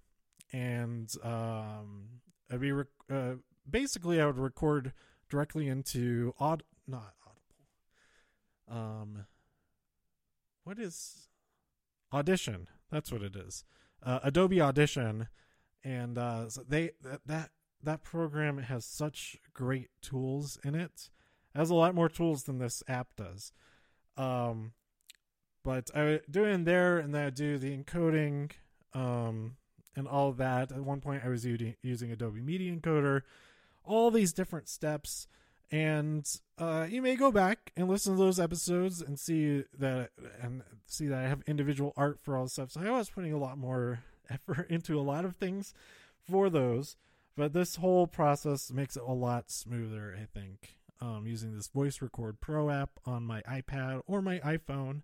and 0.54 1.12
um, 1.24 2.20
I'd 2.50 2.60
be 2.60 2.70
rec- 2.70 2.86
uh, 3.12 3.34
basically 3.68 4.20
I 4.20 4.26
would 4.26 4.38
record 4.38 4.92
directly 5.28 5.66
into 5.66 6.32
Aud 6.38 6.62
not 6.86 7.14
Audible. 7.26 8.80
Um, 8.80 9.26
what 10.62 10.78
is 10.78 11.28
Audition? 12.12 12.68
That's 12.90 13.10
what 13.10 13.22
it 13.22 13.34
is. 13.34 13.64
Uh, 14.00 14.20
Adobe 14.22 14.60
Audition, 14.60 15.26
and 15.82 16.16
uh, 16.16 16.48
so 16.48 16.62
they 16.68 16.92
that, 17.02 17.20
that 17.26 17.50
that 17.82 18.02
program 18.04 18.58
has 18.58 18.84
such 18.84 19.36
great 19.52 19.88
tools 20.02 20.56
in 20.62 20.76
it. 20.76 20.82
it. 20.82 21.10
Has 21.58 21.70
a 21.70 21.74
lot 21.74 21.94
more 21.94 22.08
tools 22.08 22.44
than 22.44 22.58
this 22.58 22.82
app 22.86 23.08
does. 23.16 23.52
Um, 24.16 24.72
but 25.64 25.90
I 25.94 26.04
would 26.04 26.22
do 26.30 26.44
in 26.44 26.64
there, 26.64 26.98
and 26.98 27.12
then 27.14 27.26
I 27.26 27.30
do 27.30 27.58
the 27.58 27.76
encoding, 27.76 28.52
um, 28.92 29.56
and 29.96 30.08
all 30.08 30.32
that. 30.32 30.72
At 30.72 30.80
one 30.80 31.00
point, 31.00 31.22
I 31.24 31.28
was 31.28 31.44
using, 31.44 31.74
using 31.82 32.10
Adobe 32.10 32.40
Media 32.40 32.74
Encoder. 32.74 33.22
All 33.84 34.10
these 34.10 34.32
different 34.32 34.68
steps, 34.68 35.26
and 35.70 36.26
uh, 36.58 36.86
you 36.88 37.02
may 37.02 37.16
go 37.16 37.30
back 37.30 37.70
and 37.76 37.88
listen 37.88 38.14
to 38.14 38.18
those 38.18 38.40
episodes 38.40 39.02
and 39.02 39.18
see 39.18 39.64
that 39.78 40.10
and 40.40 40.62
see 40.86 41.06
that 41.06 41.18
I 41.18 41.28
have 41.28 41.42
individual 41.46 41.92
art 41.96 42.18
for 42.22 42.36
all 42.36 42.44
the 42.44 42.50
stuff. 42.50 42.70
So 42.70 42.80
I 42.80 42.90
was 42.90 43.10
putting 43.10 43.34
a 43.34 43.38
lot 43.38 43.58
more 43.58 44.00
effort 44.30 44.70
into 44.70 44.98
a 44.98 45.02
lot 45.02 45.26
of 45.26 45.36
things 45.36 45.74
for 46.30 46.48
those, 46.48 46.96
but 47.36 47.52
this 47.52 47.76
whole 47.76 48.06
process 48.06 48.72
makes 48.72 48.96
it 48.96 49.02
a 49.06 49.12
lot 49.12 49.50
smoother. 49.50 50.16
I 50.18 50.24
think 50.24 50.76
um, 51.00 51.26
using 51.26 51.54
this 51.54 51.68
Voice 51.68 52.00
Record 52.00 52.40
Pro 52.40 52.70
app 52.70 52.90
on 53.04 53.24
my 53.24 53.42
iPad 53.42 54.02
or 54.06 54.22
my 54.22 54.38
iPhone. 54.38 55.02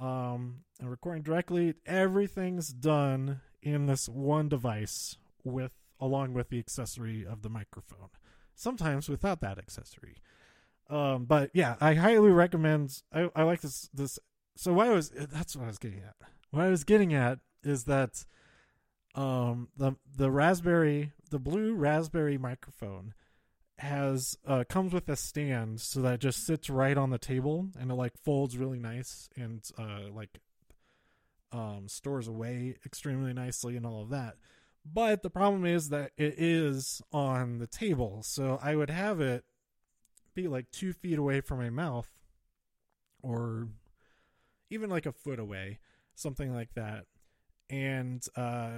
Um, 0.00 0.64
and 0.78 0.90
recording 0.90 1.22
directly, 1.22 1.74
everything's 1.86 2.68
done 2.68 3.40
in 3.66 3.86
this 3.86 4.08
one 4.08 4.48
device 4.48 5.16
with 5.44 5.72
along 6.00 6.34
with 6.34 6.50
the 6.50 6.58
accessory 6.58 7.26
of 7.26 7.42
the 7.42 7.48
microphone. 7.48 8.08
Sometimes 8.54 9.08
without 9.08 9.40
that 9.40 9.58
accessory. 9.58 10.16
Um, 10.88 11.24
but 11.24 11.50
yeah, 11.52 11.74
I 11.80 11.94
highly 11.94 12.30
recommend. 12.30 13.02
I, 13.12 13.28
I 13.34 13.42
like 13.42 13.60
this. 13.60 13.88
This. 13.92 14.18
So 14.56 14.72
what 14.72 14.86
I 14.86 14.92
was 14.92 15.10
that's 15.10 15.56
what 15.56 15.64
I 15.64 15.68
was 15.68 15.78
getting 15.78 16.00
at. 16.00 16.14
What 16.50 16.62
I 16.62 16.68
was 16.68 16.84
getting 16.84 17.12
at 17.12 17.40
is 17.64 17.84
that 17.84 18.24
um, 19.14 19.68
the 19.76 19.96
the 20.16 20.30
raspberry, 20.30 21.12
the 21.30 21.40
blue 21.40 21.74
raspberry 21.74 22.38
microphone 22.38 23.14
has 23.78 24.38
uh, 24.46 24.64
comes 24.68 24.92
with 24.92 25.08
a 25.08 25.16
stand 25.16 25.80
so 25.80 26.00
that 26.00 26.14
it 26.14 26.20
just 26.20 26.46
sits 26.46 26.70
right 26.70 26.96
on 26.96 27.10
the 27.10 27.18
table 27.18 27.68
and 27.78 27.90
it 27.90 27.94
like 27.94 28.16
folds 28.16 28.56
really 28.56 28.78
nice 28.78 29.28
and 29.36 29.68
uh, 29.76 30.02
like 30.14 30.38
um, 31.56 31.88
stores 31.88 32.28
away 32.28 32.76
extremely 32.84 33.32
nicely 33.32 33.76
and 33.76 33.86
all 33.86 34.02
of 34.02 34.10
that. 34.10 34.36
But 34.84 35.22
the 35.22 35.30
problem 35.30 35.64
is 35.64 35.88
that 35.88 36.12
it 36.16 36.34
is 36.38 37.02
on 37.12 37.58
the 37.58 37.66
table, 37.66 38.22
so 38.22 38.58
I 38.62 38.76
would 38.76 38.90
have 38.90 39.20
it 39.20 39.44
be 40.34 40.46
like 40.46 40.70
two 40.70 40.92
feet 40.92 41.18
away 41.18 41.40
from 41.40 41.58
my 41.58 41.70
mouth, 41.70 42.08
or 43.22 43.68
even 44.70 44.90
like 44.90 45.06
a 45.06 45.12
foot 45.12 45.40
away, 45.40 45.80
something 46.14 46.54
like 46.54 46.74
that. 46.74 47.06
And 47.68 48.24
uh, 48.36 48.70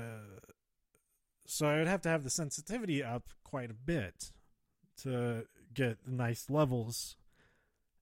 so 1.47 1.66
I 1.66 1.78
would 1.78 1.88
have 1.88 2.02
to 2.02 2.08
have 2.08 2.25
the 2.25 2.30
sensitivity 2.30 3.02
up 3.02 3.28
quite 3.44 3.70
a 3.70 3.75
bit 3.75 4.30
to 5.02 5.47
get 5.75 5.99
nice 6.06 6.49
levels, 6.49 7.16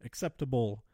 acceptable 0.05 0.85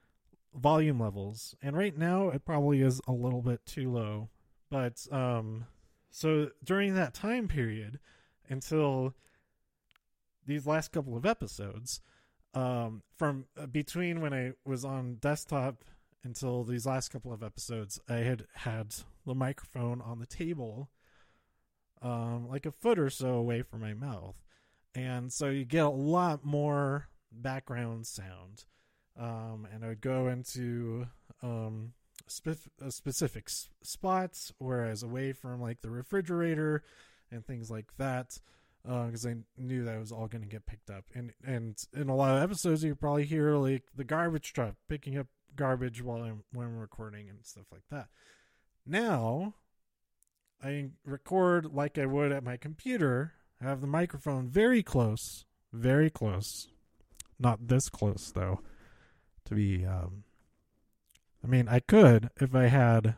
volume 0.54 1.00
levels. 1.00 1.54
And 1.62 1.76
right 1.76 1.97
now 1.97 2.28
it 2.28 2.44
probably 2.44 2.82
is 2.82 3.00
a 3.06 3.12
little 3.12 3.42
bit 3.42 3.64
too 3.66 3.90
low. 3.90 4.28
But 4.71 5.06
um 5.11 5.66
so 6.11 6.50
during 6.62 6.94
that 6.94 7.14
time 7.14 7.49
period 7.49 7.99
until 8.49 9.14
these 10.47 10.66
last 10.66 10.92
couple 10.92 11.16
of 11.16 11.25
episodes 11.25 12.00
um 12.54 13.02
from 13.16 13.47
uh, 13.59 13.66
between 13.66 14.21
when 14.21 14.35
I 14.35 14.52
was 14.64 14.85
on 14.85 15.16
desktop 15.16 15.85
until 16.25 16.64
these 16.64 16.87
last 16.87 17.09
couple 17.09 17.32
of 17.32 17.42
episodes 17.42 17.99
I 18.09 18.16
had 18.16 18.47
had 18.54 18.94
the 19.26 19.35
microphone 19.35 20.00
on 20.00 20.18
the 20.18 20.26
table 20.26 20.90
um 22.02 22.49
like 22.49 22.66
a 22.66 22.73
foot 22.73 22.99
or 22.99 23.09
so 23.09 23.35
away 23.35 23.62
from 23.62 23.80
my 23.80 23.94
mouth 23.94 24.37
and 24.94 25.32
so 25.32 25.49
you 25.49 25.64
get 25.64 25.85
a 25.85 25.90
lot 25.90 26.44
more 26.44 27.09
background 27.30 28.06
sound. 28.06 28.64
Um, 29.19 29.66
and 29.73 29.85
I 29.85 29.88
would 29.88 30.00
go 30.00 30.28
into 30.28 31.07
um, 31.42 31.92
uh, 32.47 32.90
specific 32.90 33.45
s- 33.49 33.69
spots, 33.83 34.52
whereas 34.59 35.02
away 35.02 35.33
from 35.33 35.61
like 35.61 35.83
the 35.83 35.90
refrigerator 35.90 36.83
and 37.31 37.45
things 37.45 37.71
like 37.71 37.97
that, 37.99 38.38
because 38.83 39.26
uh, 39.26 39.31
I 39.31 39.37
knew 39.59 39.85
that 39.85 39.99
was 39.99 40.12
all 40.12 40.28
going 40.28 40.42
to 40.42 40.49
get 40.49 40.66
picked 40.66 40.90
up. 40.90 41.04
And 41.14 41.33
and 41.45 41.76
in 41.95 42.09
a 42.09 42.16
lot 42.16 42.37
of 42.37 42.42
episodes, 42.42 42.85
you 42.85 42.95
probably 42.95 43.25
hear 43.25 43.57
like 43.57 43.85
the 43.95 44.04
garbage 44.04 44.52
truck 44.52 44.75
picking 44.88 45.19
up 45.19 45.26
garbage 45.57 46.02
while 46.02 46.23
I'm 46.23 46.45
when 46.52 46.66
I'm 46.66 46.78
recording 46.78 47.28
and 47.28 47.45
stuff 47.45 47.66
like 47.71 47.85
that. 47.90 48.09
Now, 48.87 49.54
I 50.62 50.90
record 51.04 51.73
like 51.73 51.99
I 51.99 52.07
would 52.07 52.33
at 52.33 52.42
my 52.45 52.57
computer 52.57 53.35
I 53.62 53.69
have 53.69 53.81
the 53.81 53.87
microphone 53.87 54.49
very 54.49 54.83
close, 54.83 55.45
very 55.73 56.11
close. 56.11 56.69
Not 57.38 57.69
this 57.69 57.88
close 57.88 58.33
though. 58.35 58.61
To 59.46 59.54
be 59.54 59.84
um 59.84 60.25
I 61.44 61.46
mean, 61.46 61.68
I 61.68 61.80
could 61.80 62.30
if 62.40 62.54
I 62.54 62.64
had 62.66 63.16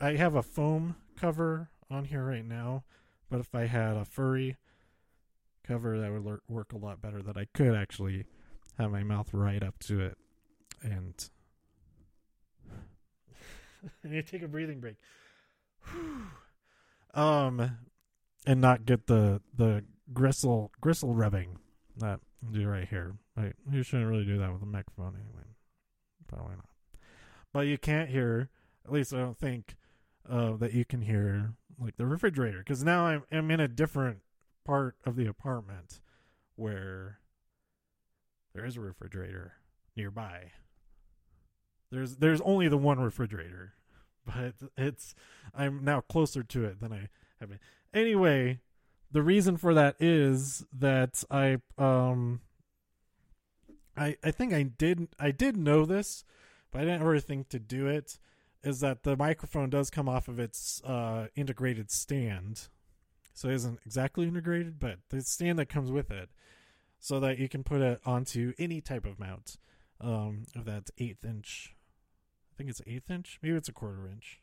I 0.00 0.12
have 0.16 0.34
a 0.34 0.42
foam 0.42 0.96
cover 1.16 1.70
on 1.90 2.04
here 2.04 2.24
right 2.24 2.44
now, 2.44 2.84
but 3.30 3.40
if 3.40 3.54
I 3.54 3.66
had 3.66 3.96
a 3.96 4.04
furry 4.04 4.56
cover 5.66 5.98
that 5.98 6.12
would 6.12 6.40
work 6.48 6.72
a 6.72 6.78
lot 6.78 7.00
better 7.00 7.22
that 7.22 7.36
I 7.36 7.46
could 7.54 7.74
actually 7.74 8.26
have 8.78 8.90
my 8.90 9.02
mouth 9.02 9.32
right 9.32 9.62
up 9.62 9.78
to 9.80 10.00
it 10.00 10.18
and 10.82 11.30
I 14.04 14.08
need 14.08 14.26
to 14.26 14.32
take 14.32 14.42
a 14.42 14.48
breathing 14.48 14.80
break. 14.80 14.96
um 17.14 17.78
and 18.46 18.60
not 18.60 18.84
get 18.84 19.06
the 19.06 19.40
the 19.56 19.84
gristle 20.12 20.70
gristle 20.80 21.14
rubbing 21.14 21.58
that 21.96 22.20
do 22.52 22.68
right 22.68 22.88
here. 22.88 23.14
Right, 23.36 23.54
you 23.70 23.82
shouldn't 23.82 24.08
really 24.08 24.24
do 24.24 24.38
that 24.38 24.52
with 24.52 24.62
a 24.62 24.66
microphone 24.66 25.14
anyway. 25.16 25.44
Probably 26.28 26.54
not. 26.54 26.68
But 27.52 27.66
you 27.66 27.78
can't 27.78 28.08
hear. 28.08 28.50
At 28.84 28.92
least 28.92 29.12
I 29.12 29.18
don't 29.18 29.38
think 29.38 29.76
uh, 30.28 30.56
that 30.56 30.72
you 30.72 30.84
can 30.84 31.02
hear 31.02 31.54
like 31.78 31.96
the 31.96 32.06
refrigerator 32.06 32.58
because 32.58 32.84
now 32.84 33.06
I'm 33.06 33.24
I'm 33.32 33.50
in 33.50 33.60
a 33.60 33.68
different 33.68 34.18
part 34.64 34.96
of 35.04 35.16
the 35.16 35.26
apartment 35.26 36.00
where 36.56 37.18
there 38.54 38.64
is 38.64 38.76
a 38.76 38.80
refrigerator 38.80 39.54
nearby. 39.96 40.52
There's 41.90 42.16
there's 42.16 42.40
only 42.42 42.68
the 42.68 42.78
one 42.78 43.00
refrigerator, 43.00 43.74
but 44.26 44.54
it's 44.76 45.14
I'm 45.54 45.84
now 45.84 46.00
closer 46.00 46.42
to 46.42 46.64
it 46.64 46.80
than 46.80 46.92
I 46.92 47.08
have 47.40 47.48
been. 47.48 47.60
Anyway, 47.92 48.60
the 49.10 49.22
reason 49.22 49.56
for 49.56 49.74
that 49.74 49.96
is 50.00 50.64
that 50.72 51.22
I 51.30 51.58
um 51.78 52.40
I 53.96 54.16
I 54.22 54.30
think 54.30 54.52
I 54.52 54.62
did 54.62 55.08
I 55.18 55.30
did 55.30 55.56
know 55.56 55.84
this, 55.84 56.24
but 56.70 56.80
I 56.80 56.84
didn't 56.84 57.02
ever 57.02 57.20
think 57.20 57.48
to 57.50 57.58
do 57.58 57.86
it. 57.86 58.18
Is 58.62 58.80
that 58.80 59.02
the 59.02 59.16
microphone 59.16 59.68
does 59.68 59.90
come 59.90 60.08
off 60.08 60.26
of 60.26 60.38
its 60.38 60.82
uh, 60.84 61.26
integrated 61.36 61.90
stand, 61.90 62.68
so 63.34 63.48
it 63.48 63.54
isn't 63.56 63.80
exactly 63.84 64.26
integrated, 64.26 64.80
but 64.80 65.00
the 65.10 65.20
stand 65.20 65.58
that 65.58 65.68
comes 65.68 65.92
with 65.92 66.10
it, 66.10 66.30
so 66.98 67.20
that 67.20 67.38
you 67.38 67.46
can 67.48 67.62
put 67.62 67.82
it 67.82 68.00
onto 68.06 68.54
any 68.58 68.80
type 68.80 69.04
of 69.04 69.20
mount. 69.20 69.58
Um, 70.00 70.44
if 70.54 70.64
that's 70.64 70.90
eighth 70.96 71.24
inch, 71.26 71.74
I 72.52 72.56
think 72.56 72.70
it's 72.70 72.80
eighth 72.86 73.10
inch, 73.10 73.38
maybe 73.42 73.54
it's 73.54 73.68
a 73.68 73.72
quarter 73.72 74.08
inch. 74.08 74.40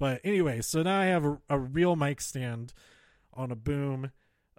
But 0.00 0.20
anyway, 0.24 0.60
so 0.60 0.82
now 0.82 1.00
I 1.00 1.06
have 1.06 1.24
a, 1.24 1.38
a 1.48 1.58
real 1.58 1.94
mic 1.94 2.20
stand 2.20 2.72
on 3.32 3.52
a 3.52 3.56
boom, 3.56 4.10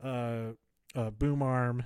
uh, 0.01 0.53
a 0.95 1.12
boom 1.12 1.41
arm, 1.41 1.83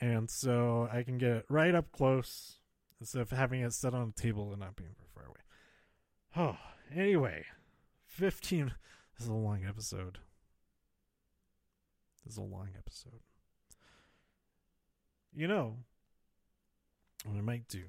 and 0.00 0.30
so 0.30 0.88
I 0.92 1.02
can 1.02 1.18
get 1.18 1.30
it 1.30 1.44
right 1.48 1.74
up 1.74 1.92
close 1.92 2.58
instead 3.00 3.22
of 3.22 3.30
having 3.30 3.60
it 3.60 3.72
set 3.72 3.94
on 3.94 4.12
a 4.16 4.20
table 4.20 4.50
and 4.50 4.60
not 4.60 4.76
being 4.76 4.90
very 4.96 5.08
far 5.14 5.24
away. 5.26 5.40
Oh, 6.36 6.58
anyway, 6.94 7.44
fifteen. 8.06 8.72
This 9.16 9.26
is 9.26 9.30
a 9.30 9.34
long 9.34 9.64
episode. 9.66 10.18
This 12.24 12.34
is 12.34 12.38
a 12.38 12.42
long 12.42 12.68
episode. 12.76 13.20
You 15.34 15.48
know 15.48 15.76
what 17.24 17.36
I 17.36 17.40
might 17.40 17.68
do. 17.68 17.84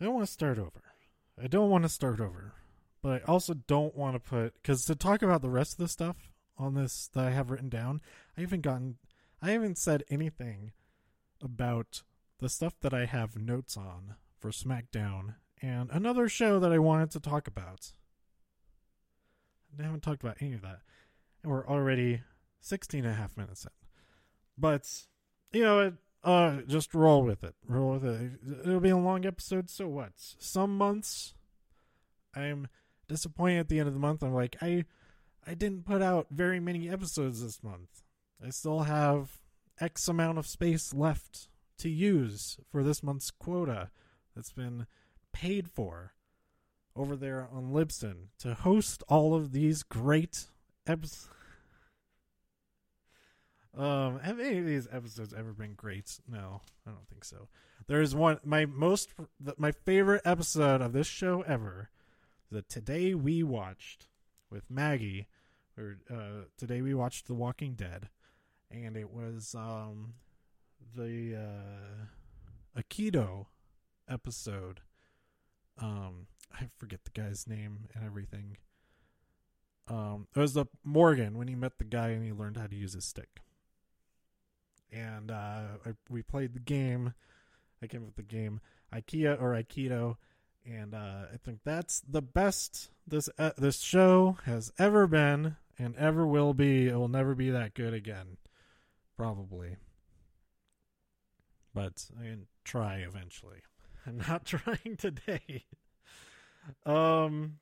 I 0.00 0.04
don't 0.04 0.14
want 0.14 0.26
to 0.26 0.32
start 0.32 0.58
over. 0.58 0.82
I 1.42 1.46
don't 1.46 1.70
want 1.70 1.84
to 1.84 1.88
start 1.88 2.20
over, 2.20 2.52
but 3.04 3.20
I 3.22 3.30
also 3.30 3.52
don't 3.52 3.94
want 3.94 4.14
to 4.14 4.18
put 4.18 4.54
because 4.54 4.86
to 4.86 4.94
talk 4.94 5.20
about 5.20 5.42
the 5.42 5.50
rest 5.50 5.72
of 5.72 5.78
the 5.78 5.88
stuff 5.88 6.32
on 6.56 6.72
this 6.72 7.10
that 7.12 7.26
I 7.26 7.32
have 7.32 7.50
written 7.50 7.68
down, 7.68 8.00
I 8.34 8.40
haven't 8.40 8.62
gotten, 8.62 8.96
I 9.42 9.50
haven't 9.50 9.76
said 9.76 10.04
anything 10.08 10.72
about 11.42 12.02
the 12.40 12.48
stuff 12.48 12.72
that 12.80 12.94
I 12.94 13.04
have 13.04 13.36
notes 13.36 13.76
on 13.76 14.14
for 14.38 14.50
SmackDown 14.50 15.34
and 15.60 15.90
another 15.90 16.30
show 16.30 16.58
that 16.58 16.72
I 16.72 16.78
wanted 16.78 17.10
to 17.10 17.20
talk 17.20 17.46
about. 17.46 17.92
I 19.78 19.82
haven't 19.82 20.02
talked 20.02 20.22
about 20.22 20.38
any 20.40 20.54
of 20.54 20.62
that, 20.62 20.78
and 21.42 21.52
we're 21.52 21.68
already 21.68 22.22
16 22.60 23.04
and 23.04 23.12
a 23.12 23.16
half 23.16 23.36
minutes 23.36 23.66
in. 23.66 23.70
But 24.56 24.88
you 25.52 25.60
know, 25.60 25.80
it, 25.80 25.94
uh, 26.22 26.62
just 26.66 26.94
roll 26.94 27.22
with 27.22 27.44
it. 27.44 27.54
Roll 27.68 27.98
with 27.98 28.06
it. 28.06 28.30
It'll 28.64 28.80
be 28.80 28.88
a 28.88 28.96
long 28.96 29.26
episode, 29.26 29.68
so 29.68 29.88
what? 29.88 30.12
Some 30.16 30.78
months 30.78 31.34
I'm 32.34 32.68
disappointed 33.08 33.60
at 33.60 33.68
the 33.68 33.78
end 33.78 33.88
of 33.88 33.94
the 33.94 34.00
month. 34.00 34.22
I'm 34.22 34.34
like, 34.34 34.56
I 34.60 34.84
I 35.46 35.54
didn't 35.54 35.84
put 35.84 36.02
out 36.02 36.28
very 36.30 36.60
many 36.60 36.88
episodes 36.88 37.42
this 37.42 37.62
month. 37.62 38.02
I 38.44 38.50
still 38.50 38.80
have 38.80 39.40
X 39.80 40.08
amount 40.08 40.38
of 40.38 40.46
space 40.46 40.94
left 40.94 41.48
to 41.78 41.88
use 41.88 42.58
for 42.70 42.82
this 42.82 43.02
month's 43.02 43.30
quota 43.30 43.90
that's 44.34 44.52
been 44.52 44.86
paid 45.32 45.68
for 45.68 46.14
over 46.96 47.16
there 47.16 47.48
on 47.52 47.72
Libsyn 47.72 48.28
to 48.38 48.54
host 48.54 49.02
all 49.08 49.34
of 49.34 49.52
these 49.52 49.82
great 49.82 50.46
episodes. 50.86 51.28
Um, 53.76 54.20
have 54.20 54.38
any 54.38 54.58
of 54.58 54.66
these 54.66 54.86
episodes 54.92 55.34
ever 55.36 55.52
been 55.52 55.74
great? 55.74 56.20
No, 56.28 56.62
I 56.86 56.90
don't 56.90 57.08
think 57.08 57.24
so. 57.24 57.48
There's 57.86 58.14
one 58.14 58.38
my 58.44 58.66
most 58.66 59.10
my 59.58 59.72
favorite 59.72 60.22
episode 60.24 60.80
of 60.80 60.92
this 60.92 61.08
show 61.08 61.42
ever. 61.42 61.90
The 62.54 62.62
today 62.62 63.14
we 63.14 63.42
watched 63.42 64.06
with 64.48 64.70
Maggie, 64.70 65.26
or 65.76 65.98
uh, 66.08 66.44
today 66.56 66.82
we 66.82 66.94
watched 66.94 67.26
The 67.26 67.34
Walking 67.34 67.74
Dead, 67.74 68.10
and 68.70 68.96
it 68.96 69.10
was 69.10 69.56
um 69.58 70.14
the 70.94 71.34
uh, 71.34 72.80
Aikido 72.80 73.46
episode. 74.08 74.82
Um, 75.78 76.28
I 76.52 76.68
forget 76.78 77.00
the 77.02 77.10
guy's 77.10 77.48
name 77.48 77.88
and 77.92 78.04
everything. 78.06 78.58
Um, 79.88 80.28
it 80.36 80.38
was 80.38 80.54
the 80.54 80.66
Morgan 80.84 81.36
when 81.36 81.48
he 81.48 81.56
met 81.56 81.78
the 81.78 81.84
guy 81.84 82.10
and 82.10 82.24
he 82.24 82.32
learned 82.32 82.56
how 82.56 82.68
to 82.68 82.76
use 82.76 82.92
his 82.92 83.04
stick 83.04 83.40
and 84.92 85.32
uh, 85.32 85.62
I, 85.84 85.94
we 86.08 86.22
played 86.22 86.54
the 86.54 86.60
game. 86.60 87.14
I 87.82 87.88
came 87.88 88.02
up 88.02 88.06
with 88.06 88.16
the 88.16 88.22
game 88.22 88.60
IKEA 88.94 89.42
or 89.42 89.50
Aikido, 89.54 90.16
and 90.66 90.94
uh, 90.94 91.26
I 91.32 91.36
think 91.44 91.60
that's 91.64 92.00
the 92.08 92.22
best 92.22 92.90
this 93.06 93.28
uh, 93.38 93.50
this 93.58 93.80
show 93.80 94.38
has 94.44 94.72
ever 94.78 95.06
been 95.06 95.56
and 95.78 95.96
ever 95.96 96.26
will 96.26 96.54
be. 96.54 96.88
It 96.88 96.94
will 96.94 97.08
never 97.08 97.34
be 97.34 97.50
that 97.50 97.74
good 97.74 97.94
again, 97.94 98.38
probably. 99.16 99.76
But 101.74 102.06
I 102.18 102.24
can 102.24 102.46
try 102.64 102.96
eventually. 102.96 103.62
I'm 104.06 104.18
not 104.18 104.44
trying 104.46 104.96
today. 104.96 105.64
um, 106.86 107.58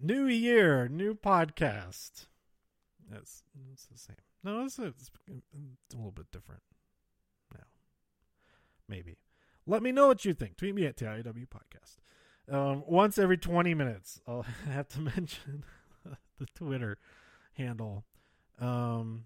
new 0.00 0.26
year, 0.26 0.88
new 0.88 1.14
podcast. 1.14 2.26
It's, 3.12 3.42
it's 3.72 3.86
the 3.86 3.98
same. 3.98 4.16
No, 4.42 4.64
it's, 4.64 4.78
it's, 4.78 5.10
it's 5.28 5.94
a 5.94 5.96
little 5.96 6.12
bit 6.12 6.30
different 6.32 6.62
now. 7.54 7.64
Maybe. 8.88 9.16
Let 9.66 9.82
me 9.82 9.90
know 9.90 10.08
what 10.08 10.24
you 10.24 10.34
think. 10.34 10.56
Tweet 10.56 10.74
me 10.74 10.86
at 10.86 10.96
TIW 10.96 11.48
Podcast. 11.48 11.96
Um, 12.50 12.84
once 12.86 13.18
every 13.18 13.36
20 13.36 13.74
minutes, 13.74 14.20
I'll 14.26 14.42
have 14.70 14.88
to 14.90 15.00
mention 15.00 15.64
the 16.38 16.46
Twitter 16.54 16.98
handle. 17.54 18.04
Um, 18.60 19.24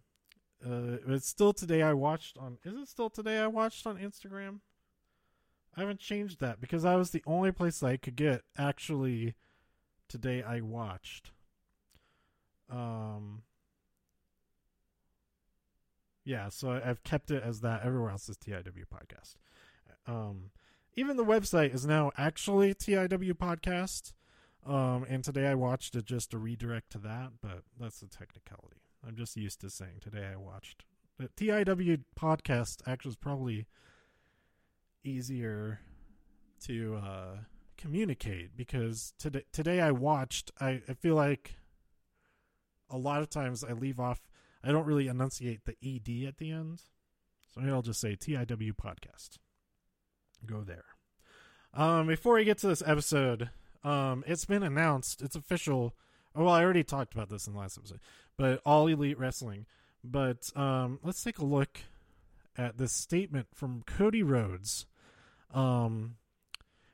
uh, 0.65 0.99
it's 1.09 1.29
still 1.29 1.53
today 1.53 1.83
I 1.83 1.93
watched 1.93 2.39
on. 2.39 2.59
Is 2.65 2.75
it 2.75 2.89
still 2.89 3.11
today 3.11 3.39
I 3.39 3.47
watched 3.47 3.87
on 3.87 3.97
Instagram? 3.99 4.61
I 5.77 5.81
haven't 5.81 6.01
changed 6.01 6.41
that 6.41 6.61
because 6.61 6.83
that 6.83 6.97
was 6.97 7.11
the 7.11 7.23
only 7.27 7.53
place 7.53 7.83
I 7.83 7.97
could 7.97 8.17
get 8.17 8.43
actually 8.59 9.35
today 10.09 10.43
I 10.43 10.61
watched. 10.61 11.31
Um, 12.69 13.43
yeah, 16.25 16.49
so 16.49 16.81
I've 16.85 17.03
kept 17.05 17.31
it 17.31 17.43
as 17.43 17.61
that. 17.61 17.83
Everywhere 17.85 18.11
else 18.11 18.29
is 18.29 18.37
TIW 18.37 18.85
podcast. 18.93 19.37
Um, 20.07 20.51
even 21.01 21.17
the 21.17 21.25
website 21.25 21.75
is 21.75 21.87
now 21.87 22.13
actually 22.19 22.75
TIW 22.75 23.33
podcast. 23.33 24.13
Um, 24.67 25.07
and 25.09 25.25
today 25.25 25.47
I 25.47 25.55
watched 25.55 25.97
it 25.97 26.05
just 26.05 26.31
to 26.33 26.39
redirect 26.39 26.93
to 26.93 26.99
that, 26.99 27.31
but 27.41 27.63
that's 27.81 28.01
the 28.01 28.07
technicality. 28.07 28.83
I'm 29.07 29.17
just 29.17 29.35
used 29.35 29.63
to 29.63 29.71
saying 29.71 30.01
today 30.03 30.29
I 30.31 30.37
watched. 30.37 30.85
The 31.19 31.29
TIW 31.29 32.03
podcast 32.21 32.83
actually 32.87 33.13
is 33.13 33.17
probably 33.17 33.67
easier 35.03 35.81
to 36.67 37.01
uh, 37.03 37.37
communicate 37.79 38.55
because 38.55 39.15
today 39.19 39.45
today 39.53 39.81
I 39.81 39.93
watched. 39.93 40.51
I, 40.61 40.83
I 40.87 40.93
feel 40.93 41.15
like 41.15 41.57
a 42.91 42.99
lot 42.99 43.23
of 43.23 43.31
times 43.31 43.65
I 43.65 43.73
leave 43.73 43.99
off 43.99 44.21
I 44.63 44.71
don't 44.71 44.85
really 44.85 45.09
enunciate 45.09 45.63
the 45.65 45.77
ED 45.83 46.29
at 46.29 46.37
the 46.37 46.51
end. 46.51 46.83
So 47.55 47.63
maybe 47.63 47.73
I'll 47.73 47.81
just 47.81 48.01
say 48.01 48.17
TIW 48.17 48.73
podcast. 48.75 49.39
Go 50.47 50.63
there. 50.63 50.85
Um, 51.73 52.07
before 52.07 52.35
we 52.35 52.45
get 52.45 52.59
to 52.59 52.69
this 52.69 52.83
episode, 52.85 53.51
um, 53.85 54.25
it's 54.27 54.45
been 54.45 54.63
announced, 54.63 55.23
it's 55.23 55.37
official. 55.37 55.95
Oh, 56.35 56.45
well, 56.45 56.55
I 56.55 56.63
already 56.63 56.85
talked 56.85 57.15
about 57.15 57.29
this 57.29 57.47
in 57.47 57.53
the 57.53 57.59
last 57.59 57.79
episode, 57.79 58.01
but 58.37 58.61
All 58.65 58.87
Elite 58.87 59.19
Wrestling. 59.19 59.67
But 60.03 60.51
um, 60.57 60.99
let's 61.03 61.23
take 61.23 61.39
a 61.39 61.45
look 61.45 61.81
at 62.57 62.79
this 62.79 62.93
statement 62.93 63.49
from 63.55 63.83
Cody 63.87 64.23
Rhodes. 64.23 64.87
Um, 65.53 66.17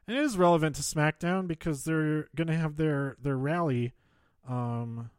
and 0.07 0.17
it 0.17 0.23
is 0.23 0.37
relevant 0.37 0.77
to 0.77 0.83
SmackDown 0.83 1.47
because 1.47 1.85
they're 1.85 2.29
going 2.35 2.47
to 2.47 2.57
have 2.57 2.77
their 2.77 3.17
their 3.21 3.37
rally 3.37 3.93
um, 4.49 5.11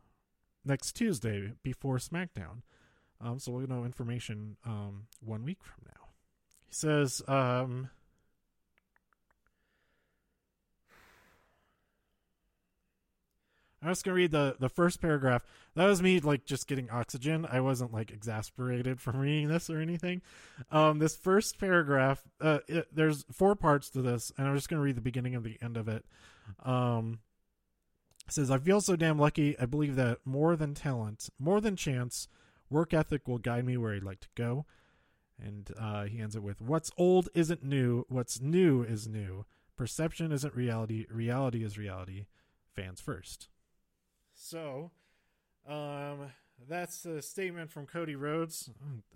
next 0.63 0.93
Tuesday 0.93 1.53
before 1.63 1.97
SmackDown. 1.97 2.61
Um, 3.19 3.39
so 3.39 3.51
we'll 3.51 3.67
know 3.67 3.83
information 3.83 4.57
um, 4.65 5.07
one 5.19 5.43
week 5.43 5.63
from 5.63 5.85
now. 5.87 6.09
He 6.67 6.73
says, 6.73 7.21
um, 7.27 7.89
I'm 13.81 13.89
just 13.89 14.03
gonna 14.03 14.15
read 14.15 14.31
the 14.31 14.55
the 14.59 14.69
first 14.69 15.01
paragraph. 15.01 15.43
That 15.75 15.85
was 15.85 16.01
me 16.01 16.19
like 16.19 16.45
just 16.45 16.67
getting 16.67 16.89
oxygen. 16.89 17.47
I 17.49 17.59
wasn't 17.61 17.93
like 17.93 18.11
exasperated 18.11 18.99
from 19.01 19.17
reading 19.17 19.47
this 19.47 19.69
or 19.69 19.79
anything. 19.79 20.21
Um, 20.71 20.99
this 20.99 21.15
first 21.15 21.59
paragraph, 21.59 22.23
uh, 22.41 22.59
it, 22.67 22.87
there's 22.93 23.25
four 23.31 23.55
parts 23.55 23.89
to 23.91 24.01
this, 24.01 24.31
and 24.37 24.47
I'm 24.47 24.55
just 24.55 24.69
gonna 24.69 24.81
read 24.81 24.97
the 24.97 25.01
beginning 25.01 25.35
of 25.35 25.43
the 25.43 25.57
end 25.61 25.77
of 25.77 25.87
it. 25.87 26.05
Um, 26.63 27.19
says, 28.29 28.51
I 28.51 28.57
feel 28.57 28.81
so 28.81 28.95
damn 28.95 29.19
lucky. 29.19 29.57
I 29.59 29.65
believe 29.65 29.95
that 29.95 30.19
more 30.25 30.55
than 30.55 30.73
talent, 30.73 31.29
more 31.39 31.61
than 31.61 31.75
chance, 31.75 32.27
work 32.69 32.93
ethic 32.93 33.27
will 33.27 33.37
guide 33.37 33.65
me 33.65 33.77
where 33.77 33.93
I'd 33.93 34.03
like 34.03 34.19
to 34.21 34.29
go. 34.35 34.65
And 35.39 35.71
uh, 35.79 36.05
he 36.05 36.19
ends 36.19 36.35
it 36.35 36.43
with, 36.43 36.61
What's 36.61 36.91
old 36.97 37.29
isn't 37.33 37.63
new. 37.63 38.05
What's 38.09 38.41
new 38.41 38.81
is 38.81 39.07
new. 39.07 39.45
Perception 39.77 40.31
isn't 40.31 40.55
reality. 40.55 41.05
Reality 41.11 41.63
is 41.63 41.77
reality. 41.77 42.25
Fans 42.73 42.99
first. 42.99 43.49
So, 44.39 44.91
um, 45.67 46.31
that's 46.69 47.05
a 47.05 47.21
statement 47.23 47.71
from 47.71 47.87
Cody 47.87 48.15
Rhodes. 48.15 48.69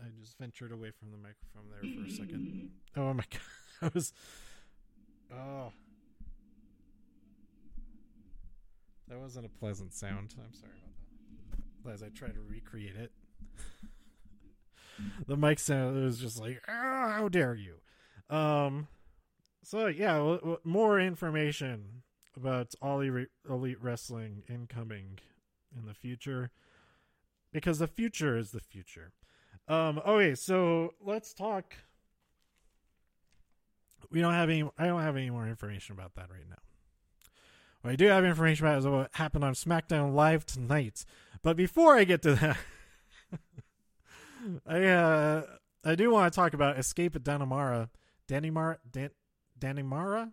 I 0.03 0.07
just 0.19 0.37
ventured 0.39 0.71
away 0.71 0.89
from 0.91 1.11
the 1.11 1.17
microphone 1.17 1.69
there 1.69 1.91
for 2.03 2.07
a 2.07 2.11
second. 2.11 2.71
Oh 2.97 3.13
my 3.13 3.23
god, 3.29 3.41
I 3.83 3.91
was. 3.93 4.13
Oh, 5.31 5.71
that 9.07 9.19
wasn't 9.19 9.45
a 9.45 9.49
pleasant 9.49 9.93
sound. 9.93 10.33
I'm 10.37 10.53
sorry 10.53 10.71
about 10.81 11.85
that. 11.85 11.93
As 11.93 12.03
I 12.03 12.09
try 12.09 12.29
to 12.29 12.41
recreate 12.41 12.95
it, 12.95 13.11
the 15.27 15.37
mic 15.37 15.59
sound 15.59 16.03
was 16.03 16.19
just 16.19 16.39
like, 16.39 16.61
oh, 16.67 16.71
"How 16.71 17.29
dare 17.29 17.55
you!" 17.55 17.75
Um, 18.35 18.87
so 19.63 19.85
yeah, 19.87 20.17
w- 20.17 20.39
w- 20.39 20.59
more 20.63 20.99
information 20.99 22.01
about 22.35 22.73
all 22.81 23.01
elite, 23.01 23.81
wrestling 23.81 24.43
incoming 24.49 25.19
in 25.77 25.85
the 25.85 25.93
future 25.93 26.51
because 27.51 27.79
the 27.79 27.87
future 27.87 28.37
is 28.37 28.51
the 28.51 28.59
future. 28.59 29.11
Um, 29.67 30.01
okay, 30.05 30.35
so 30.35 30.93
let's 31.01 31.33
talk. 31.33 31.75
We 34.09 34.21
don't 34.21 34.33
have 34.33 34.49
any. 34.49 34.69
I 34.77 34.87
don't 34.87 35.01
have 35.01 35.15
any 35.15 35.29
more 35.29 35.47
information 35.47 35.93
about 35.93 36.15
that 36.15 36.29
right 36.29 36.49
now. 36.49 36.57
What 37.81 37.91
I 37.91 37.95
do 37.95 38.07
have 38.07 38.25
information 38.25 38.65
about 38.65 38.79
is 38.79 38.87
what 38.87 39.09
happened 39.13 39.43
on 39.43 39.53
SmackDown 39.53 40.13
Live 40.13 40.45
tonight. 40.45 41.05
But 41.41 41.57
before 41.57 41.97
I 41.97 42.03
get 42.03 42.21
to 42.23 42.35
that, 42.35 42.57
I 44.67 44.83
uh, 44.83 45.43
I 45.83 45.95
do 45.95 46.11
want 46.11 46.31
to 46.31 46.35
talk 46.35 46.53
about 46.53 46.77
Escape 46.77 47.15
at 47.15 47.23
Dannemora. 47.23 47.89
Dannemora, 48.27 48.77
Dan, 48.89 49.09
Dannemora. 49.59 50.31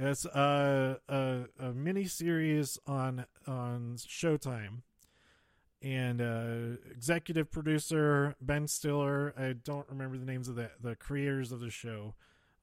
It's 0.00 0.24
a, 0.26 1.00
a, 1.08 1.40
a 1.58 1.72
mini 1.72 2.04
series 2.04 2.78
on 2.86 3.26
on 3.48 3.96
Showtime, 3.96 4.82
and 5.82 6.22
uh, 6.22 6.78
executive 6.88 7.50
producer 7.50 8.36
Ben 8.40 8.68
Stiller. 8.68 9.34
I 9.36 9.54
don't 9.54 9.88
remember 9.90 10.16
the 10.16 10.24
names 10.24 10.48
of 10.48 10.54
the 10.54 10.70
the 10.80 10.94
creators 10.94 11.50
of 11.50 11.58
the 11.58 11.70
show, 11.70 12.14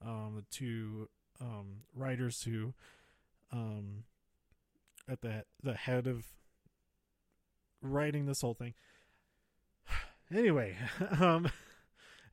um, 0.02 0.32
the 0.36 0.44
two 0.50 1.10
um, 1.38 1.82
writers 1.94 2.42
who, 2.42 2.72
um, 3.52 4.04
at 5.06 5.20
the 5.20 5.44
the 5.62 5.74
head 5.74 6.06
of 6.06 6.24
writing 7.82 8.24
this 8.24 8.40
whole 8.40 8.54
thing. 8.54 8.72
Anyway, 10.34 10.76
um, 11.20 11.48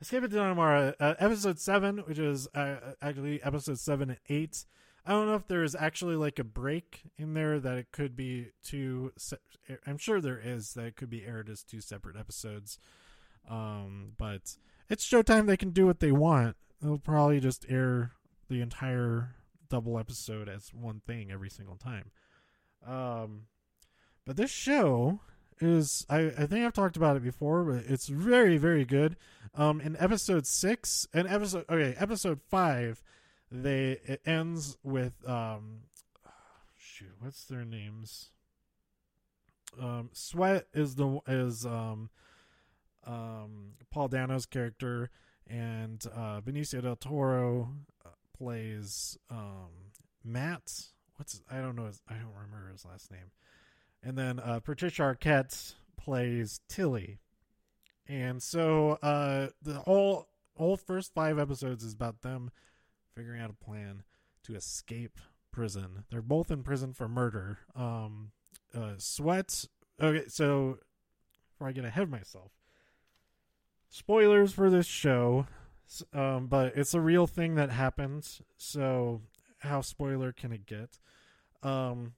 Escape 0.02 0.24
at 0.24 0.32
Dannemora, 0.32 0.96
uh, 1.00 1.14
episode 1.20 1.60
seven, 1.60 2.00
which 2.00 2.18
is 2.18 2.48
uh, 2.56 2.78
actually 3.04 3.44
episode 3.44 3.78
seven 3.78 4.10
and 4.10 4.20
eight. 4.30 4.66
I 5.06 5.12
don't 5.12 5.28
know 5.28 5.36
if 5.36 5.48
there 5.48 5.64
is 5.64 5.76
actually 5.76 6.16
like 6.16 6.40
a 6.40 6.44
break 6.44 7.02
in 7.18 7.34
there 7.34 7.60
that 7.60 7.78
it 7.78 7.92
could 7.92 8.16
be 8.16 8.48
two. 8.64 9.12
Se- 9.18 9.38
I'm 9.86 9.98
sure 9.98 10.22
there 10.22 10.40
is 10.42 10.74
that 10.74 10.86
it 10.86 10.96
could 10.96 11.10
be 11.10 11.26
aired 11.26 11.50
as 11.50 11.64
two 11.64 11.82
separate 11.82 12.16
episodes. 12.16 12.80
Um, 13.50 14.14
but 14.18 14.56
it's 14.90 15.08
Showtime; 15.08 15.48
they 15.48 15.58
can 15.58 15.72
do 15.72 15.86
what 15.86 16.00
they 16.00 16.12
want. 16.12 16.56
They'll 16.82 17.00
probably 17.00 17.42
just 17.42 17.66
air 17.70 18.12
the 18.50 18.62
entire 18.62 19.36
double 19.70 20.00
episode 20.00 20.48
as 20.48 20.74
one 20.74 21.02
thing 21.06 21.32
every 21.32 21.50
single 21.50 21.76
time. 21.76 22.12
Um, 22.86 23.48
but 24.26 24.38
this 24.38 24.52
show 24.52 25.20
is 25.60 26.06
I, 26.10 26.28
I 26.38 26.46
think 26.46 26.66
I've 26.66 26.74
talked 26.74 26.98
about 26.98 27.18
it 27.18 27.24
before, 27.24 27.64
but 27.64 27.86
it's 27.88 28.08
very 28.08 28.58
very 28.58 28.86
good. 28.86 29.18
Um, 29.56 29.82
in 29.82 29.98
episode 30.00 30.48
six 30.48 31.08
and 31.14 31.28
episode 31.28 31.66
okay 31.70 31.96
episode 31.98 32.40
five 32.50 33.04
they 33.54 34.00
it 34.04 34.22
ends 34.26 34.78
with 34.84 35.14
um 35.30 35.82
shoot 36.76 37.12
what's 37.20 37.46
their 37.46 37.64
names? 37.64 38.32
Um 39.80 40.10
sweat 40.12 40.68
is 40.74 40.96
the 40.96 41.20
is 41.28 41.66
um 41.66 42.10
um 43.06 43.74
paul 43.92 44.08
dano's 44.08 44.46
character 44.48 45.12
and 45.48 46.04
uh 46.16 46.42
benicio 46.42 46.82
del 46.82 46.96
toro 46.96 47.70
uh, 48.04 48.10
plays 48.36 49.18
um 49.30 49.92
matt. 50.24 50.90
What's 51.18 51.42
i 51.52 51.58
don't 51.58 51.76
know 51.76 51.86
his, 51.86 52.02
i 52.10 52.14
don't 52.14 52.34
remember 52.34 52.72
his 52.72 52.86
last 52.86 53.12
name. 53.12 53.32
And 54.02 54.18
then 54.18 54.40
uh 54.40 54.62
patricia 54.62 55.04
arquette 55.04 55.76
plays 55.96 56.60
tilly. 56.68 57.20
And 58.08 58.42
so 58.42 58.98
uh 59.04 59.50
the 59.62 59.76
whole 59.76 60.28
whole 60.56 60.78
first 60.78 61.14
five 61.14 61.38
episodes 61.38 61.84
is 61.84 61.94
about 61.94 62.22
them 62.22 62.50
figuring 63.16 63.42
out 63.42 63.50
a 63.50 63.66
plan 63.66 64.04
to 64.44 64.56
escape 64.56 65.20
prison. 65.52 66.04
They're 66.10 66.22
both 66.22 66.52
in 66.52 66.64
prison 66.64 66.94
for 66.94 67.08
murder. 67.08 67.60
Um, 67.76 68.32
uh, 68.76 68.94
Sweat. 68.98 69.66
Okay, 70.02 70.28
so 70.28 70.80
before 71.52 71.68
I 71.68 71.72
get 71.72 71.86
ahead 71.86 72.04
of 72.04 72.10
myself, 72.10 72.52
spoilers 73.90 74.52
for 74.52 74.70
this 74.70 74.88
show, 74.88 75.46
um, 76.14 76.48
but 76.48 76.76
it's 76.76 76.94
a 76.94 77.02
real 77.02 77.28
thing 77.28 77.56
that 77.56 77.70
happens. 77.70 78.42
So 78.58 79.22
how 79.60 79.82
spoiler 79.82 80.32
can 80.32 80.52
it 80.52 80.66
get? 80.66 81.00
Um, 81.62 82.14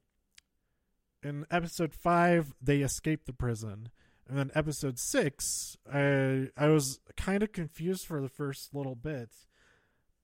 in 1.21 1.45
episode 1.51 1.93
five, 1.93 2.53
they 2.61 2.77
escape 2.77 3.25
the 3.25 3.33
prison. 3.33 3.89
And 4.27 4.37
then 4.37 4.51
episode 4.55 4.97
six, 4.97 5.77
I 5.91 6.49
I 6.57 6.67
was 6.69 6.99
kind 7.15 7.43
of 7.43 7.51
confused 7.51 8.07
for 8.07 8.21
the 8.21 8.29
first 8.29 8.73
little 8.73 8.95
bit 8.95 9.29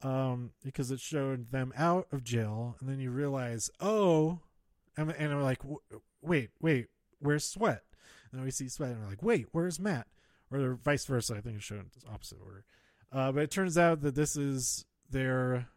um, 0.04 0.52
because 0.64 0.92
it 0.92 1.00
showed 1.00 1.52
them 1.52 1.74
out 1.78 2.08
of 2.12 2.24
jail, 2.24 2.76
and 2.80 2.90
then 2.90 3.00
you 3.00 3.12
realize, 3.12 3.70
oh, 3.80 4.40
and, 4.98 5.12
and 5.12 5.34
I'm 5.34 5.42
like, 5.42 5.62
wait, 6.22 6.50
wait, 6.60 6.88
where's 7.20 7.46
Sweat? 7.46 7.84
And 8.32 8.40
then 8.40 8.46
we 8.46 8.52
see 8.52 8.70
Sweat, 8.70 8.92
and 8.92 9.02
we're 9.02 9.10
like, 9.10 9.24
wait, 9.24 9.48
where's 9.52 9.80
Matt? 9.80 10.08
Or 10.52 10.78
vice 10.84 11.06
versa. 11.06 11.36
I 11.36 11.42
think 11.42 11.58
it's 11.58 11.66
shown 11.66 11.90
opposite 12.12 12.40
order. 12.44 12.66
Uh, 13.12 13.32
but 13.32 13.44
it 13.44 13.52
turns 13.52 13.78
out 13.78 14.02
that 14.02 14.16
this 14.16 14.36
is 14.36 14.86
their 15.10 15.68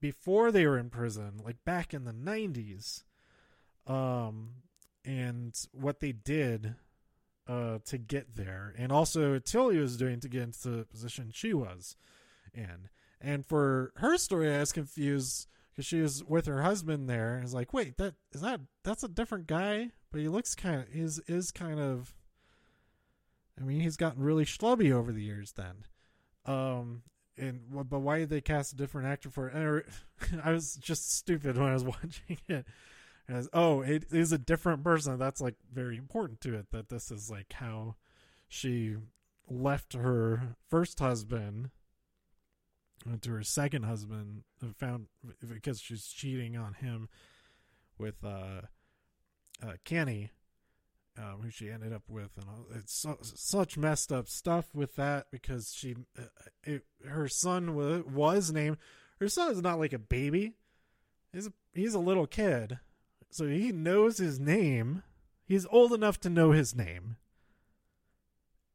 before 0.00 0.50
they 0.50 0.66
were 0.66 0.78
in 0.78 0.90
prison, 0.90 1.40
like 1.44 1.56
back 1.64 1.92
in 1.92 2.04
the 2.04 2.12
'90s, 2.12 3.02
um, 3.86 4.50
and 5.04 5.54
what 5.72 6.00
they 6.00 6.12
did 6.12 6.74
uh, 7.48 7.78
to 7.86 7.98
get 7.98 8.36
there, 8.36 8.74
and 8.78 8.92
also 8.92 9.38
Tilly 9.38 9.78
was 9.78 9.96
doing 9.96 10.20
to 10.20 10.28
get 10.28 10.42
into 10.42 10.68
the 10.68 10.84
position 10.84 11.30
she 11.32 11.52
was 11.52 11.96
in. 12.54 12.88
And 13.20 13.46
for 13.46 13.92
her 13.96 14.16
story, 14.16 14.54
I 14.54 14.60
was 14.60 14.72
confused 14.72 15.46
because 15.70 15.86
she 15.86 16.00
was 16.00 16.24
with 16.24 16.46
her 16.46 16.62
husband 16.62 17.08
there, 17.08 17.34
and 17.34 17.42
was 17.42 17.54
like, 17.54 17.72
"Wait, 17.72 17.96
that 17.98 18.14
is 18.32 18.40
that 18.40 18.60
that's 18.82 19.02
a 19.02 19.08
different 19.08 19.46
guy?" 19.46 19.90
But 20.10 20.20
he 20.20 20.28
looks 20.28 20.54
kind 20.54 20.80
of 20.80 20.88
is 20.94 21.18
is 21.26 21.50
kind 21.50 21.78
of. 21.78 22.14
I 23.60 23.64
mean, 23.64 23.80
he's 23.80 23.98
gotten 23.98 24.22
really 24.22 24.46
schlubby 24.46 24.90
over 24.90 25.12
the 25.12 25.22
years. 25.22 25.52
Then, 25.52 25.84
um, 26.46 27.02
and 27.36 27.60
but 27.70 28.00
why 28.00 28.20
did 28.20 28.30
they 28.30 28.40
cast 28.40 28.72
a 28.72 28.76
different 28.76 29.08
actor 29.08 29.30
for 29.30 29.48
it? 29.48 29.86
I 30.44 30.52
was 30.52 30.76
just 30.76 31.14
stupid 31.14 31.58
when 31.58 31.68
I 31.68 31.74
was 31.74 31.84
watching 31.84 32.38
it. 32.48 32.64
I 33.28 33.34
was, 33.34 33.48
oh, 33.52 33.82
it 33.82 34.06
is 34.12 34.32
a 34.32 34.38
different 34.38 34.82
person. 34.82 35.18
That's 35.18 35.40
like 35.40 35.56
very 35.72 35.96
important 35.96 36.40
to 36.42 36.54
it. 36.54 36.70
That 36.72 36.88
this 36.88 37.10
is 37.10 37.30
like 37.30 37.52
how 37.52 37.96
she 38.48 38.96
left 39.48 39.92
her 39.92 40.56
first 40.68 40.98
husband 41.00 41.70
to 43.22 43.30
her 43.30 43.42
second 43.42 43.84
husband 43.84 44.42
found 44.76 45.06
because 45.48 45.80
she's 45.80 46.06
cheating 46.06 46.56
on 46.56 46.74
him 46.74 47.08
with 47.98 48.22
uh, 48.24 48.62
uh 49.62 49.72
Kenny 49.84 50.30
um, 51.18 51.40
who 51.42 51.50
she 51.50 51.70
ended 51.70 51.92
up 51.92 52.02
with 52.08 52.30
and 52.36 52.46
all, 52.48 52.66
it's 52.74 52.94
so, 52.94 53.18
such 53.22 53.76
messed 53.76 54.12
up 54.12 54.28
stuff 54.28 54.66
with 54.74 54.96
that 54.96 55.26
because 55.30 55.72
she 55.74 55.96
uh, 56.18 56.22
it, 56.64 56.84
her 57.06 57.28
son 57.28 57.74
was, 57.74 58.04
was 58.04 58.52
named 58.52 58.76
her 59.18 59.28
son 59.28 59.52
is 59.52 59.62
not 59.62 59.78
like 59.78 59.92
a 59.92 59.98
baby. 59.98 60.54
He's 61.32 61.46
a, 61.46 61.52
he's 61.74 61.94
a 61.94 61.98
little 61.98 62.26
kid 62.26 62.78
so 63.30 63.46
he 63.46 63.70
knows 63.72 64.18
his 64.18 64.40
name. 64.40 65.02
He's 65.46 65.66
old 65.66 65.92
enough 65.92 66.20
to 66.20 66.30
know 66.30 66.50
his 66.50 66.74
name. 66.74 67.16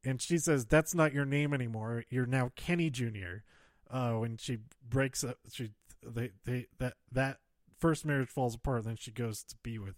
And 0.04 0.20
she 0.20 0.38
says 0.38 0.64
that's 0.64 0.94
not 0.94 1.12
your 1.12 1.24
name 1.24 1.52
anymore. 1.52 2.04
You're 2.10 2.26
now 2.26 2.52
Kenny 2.56 2.90
Jr 2.90 3.42
uh, 3.90 4.12
when 4.12 4.36
she 4.36 4.58
breaks 4.88 5.24
up, 5.24 5.38
she 5.52 5.70
they 6.04 6.30
they 6.44 6.66
that 6.78 6.94
that 7.12 7.38
first 7.78 8.04
marriage 8.04 8.28
falls 8.28 8.54
apart. 8.54 8.84
Then 8.84 8.96
she 8.96 9.10
goes 9.10 9.42
to 9.44 9.56
be 9.62 9.78
with 9.78 9.96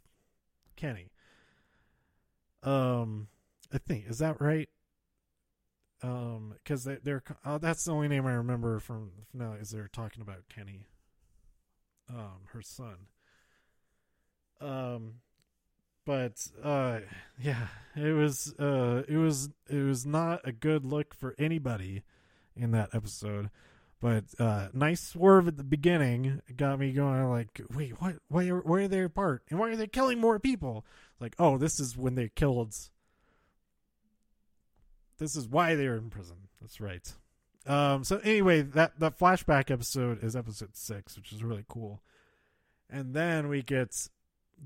Kenny. 0.77 1.11
Um, 2.63 3.29
I 3.73 3.79
think 3.79 4.07
is 4.09 4.19
that 4.19 4.41
right? 4.41 4.69
Um, 6.03 6.55
because 6.63 6.85
they, 6.85 6.99
they're 7.03 7.23
uh, 7.45 7.59
that's 7.59 7.85
the 7.85 7.93
only 7.93 8.09
name 8.09 8.27
I 8.27 8.33
remember 8.33 8.79
from 8.81 9.11
now 9.35 9.53
is 9.55 9.71
they're 9.71 9.89
talking 9.93 10.23
about 10.23 10.49
Kenny. 10.49 10.83
um, 12.09 12.41
her 12.53 12.63
son. 12.63 12.97
Um, 14.61 15.15
but 16.05 16.47
uh, 16.63 17.01
yeah, 17.41 17.69
it 17.97 18.13
was 18.15 18.55
uh, 18.59 19.03
it 19.09 19.17
was 19.17 19.51
it 19.69 19.83
was 19.83 20.07
not 20.07 20.41
a 20.45 20.53
good 20.53 20.85
look 20.85 21.15
for 21.15 21.35
anybody 21.39 22.03
in 22.57 22.71
that 22.73 22.91
episode. 22.95 23.51
But 24.01 24.25
uh, 24.39 24.69
nice 24.73 25.01
swerve 25.01 25.49
at 25.49 25.57
the 25.57 25.65
beginning 25.65 26.41
got 26.57 26.79
me 26.79 26.93
going. 26.93 27.25
Like, 27.29 27.61
wait, 27.75 28.01
what? 28.01 28.17
Why 28.29 28.49
are 28.49 28.61
why 28.61 28.83
are 28.83 28.89
they 28.89 29.03
apart? 29.03 29.43
And 29.51 29.59
why 29.59 29.71
are 29.71 29.77
they 29.77 29.89
killing 29.89 30.21
more 30.21 30.39
people? 30.39 30.85
Like, 31.19 31.35
oh, 31.39 31.59
this 31.59 31.81
is 31.81 31.97
when 31.97 32.15
they 32.15 32.29
killed. 32.29 32.75
This 35.19 35.35
is 35.35 35.49
why 35.49 35.75
they 35.75 35.89
were 35.89 35.97
in 35.97 36.11
prison. 36.11 36.37
That's 36.61 36.81
right. 36.81 37.13
Um, 37.67 38.05
so 38.05 38.19
anyway, 38.19 38.63
that 38.63 39.01
that 39.01 39.19
flashback 39.19 39.71
episode 39.71 40.23
is 40.23 40.37
episode 40.37 40.77
six, 40.77 41.17
which 41.17 41.33
is 41.33 41.43
really 41.43 41.65
cool. 41.69 42.01
And 42.89 43.15
then 43.15 43.49
we 43.49 43.63
get 43.63 44.09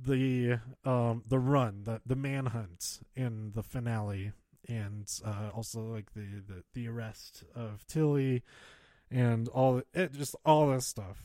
the 0.07 0.61
um 0.85 1.25
the 1.27 1.39
run, 1.39 1.85
the 1.85 2.01
the 2.05 2.17
manhunt 2.17 3.01
in 3.17 3.53
the 3.55 3.63
finale, 3.63 4.33
and 4.69 5.11
uh, 5.25 5.51
also 5.55 5.81
like 5.81 6.13
the, 6.15 6.43
the 6.47 6.63
the 6.75 6.89
arrest 6.89 7.45
of 7.55 7.87
Tilly, 7.87 8.43
and 9.13 9.49
all 9.49 9.83
it 9.93 10.13
just 10.13 10.35
all 10.45 10.71
this 10.71 10.87
stuff. 10.87 11.25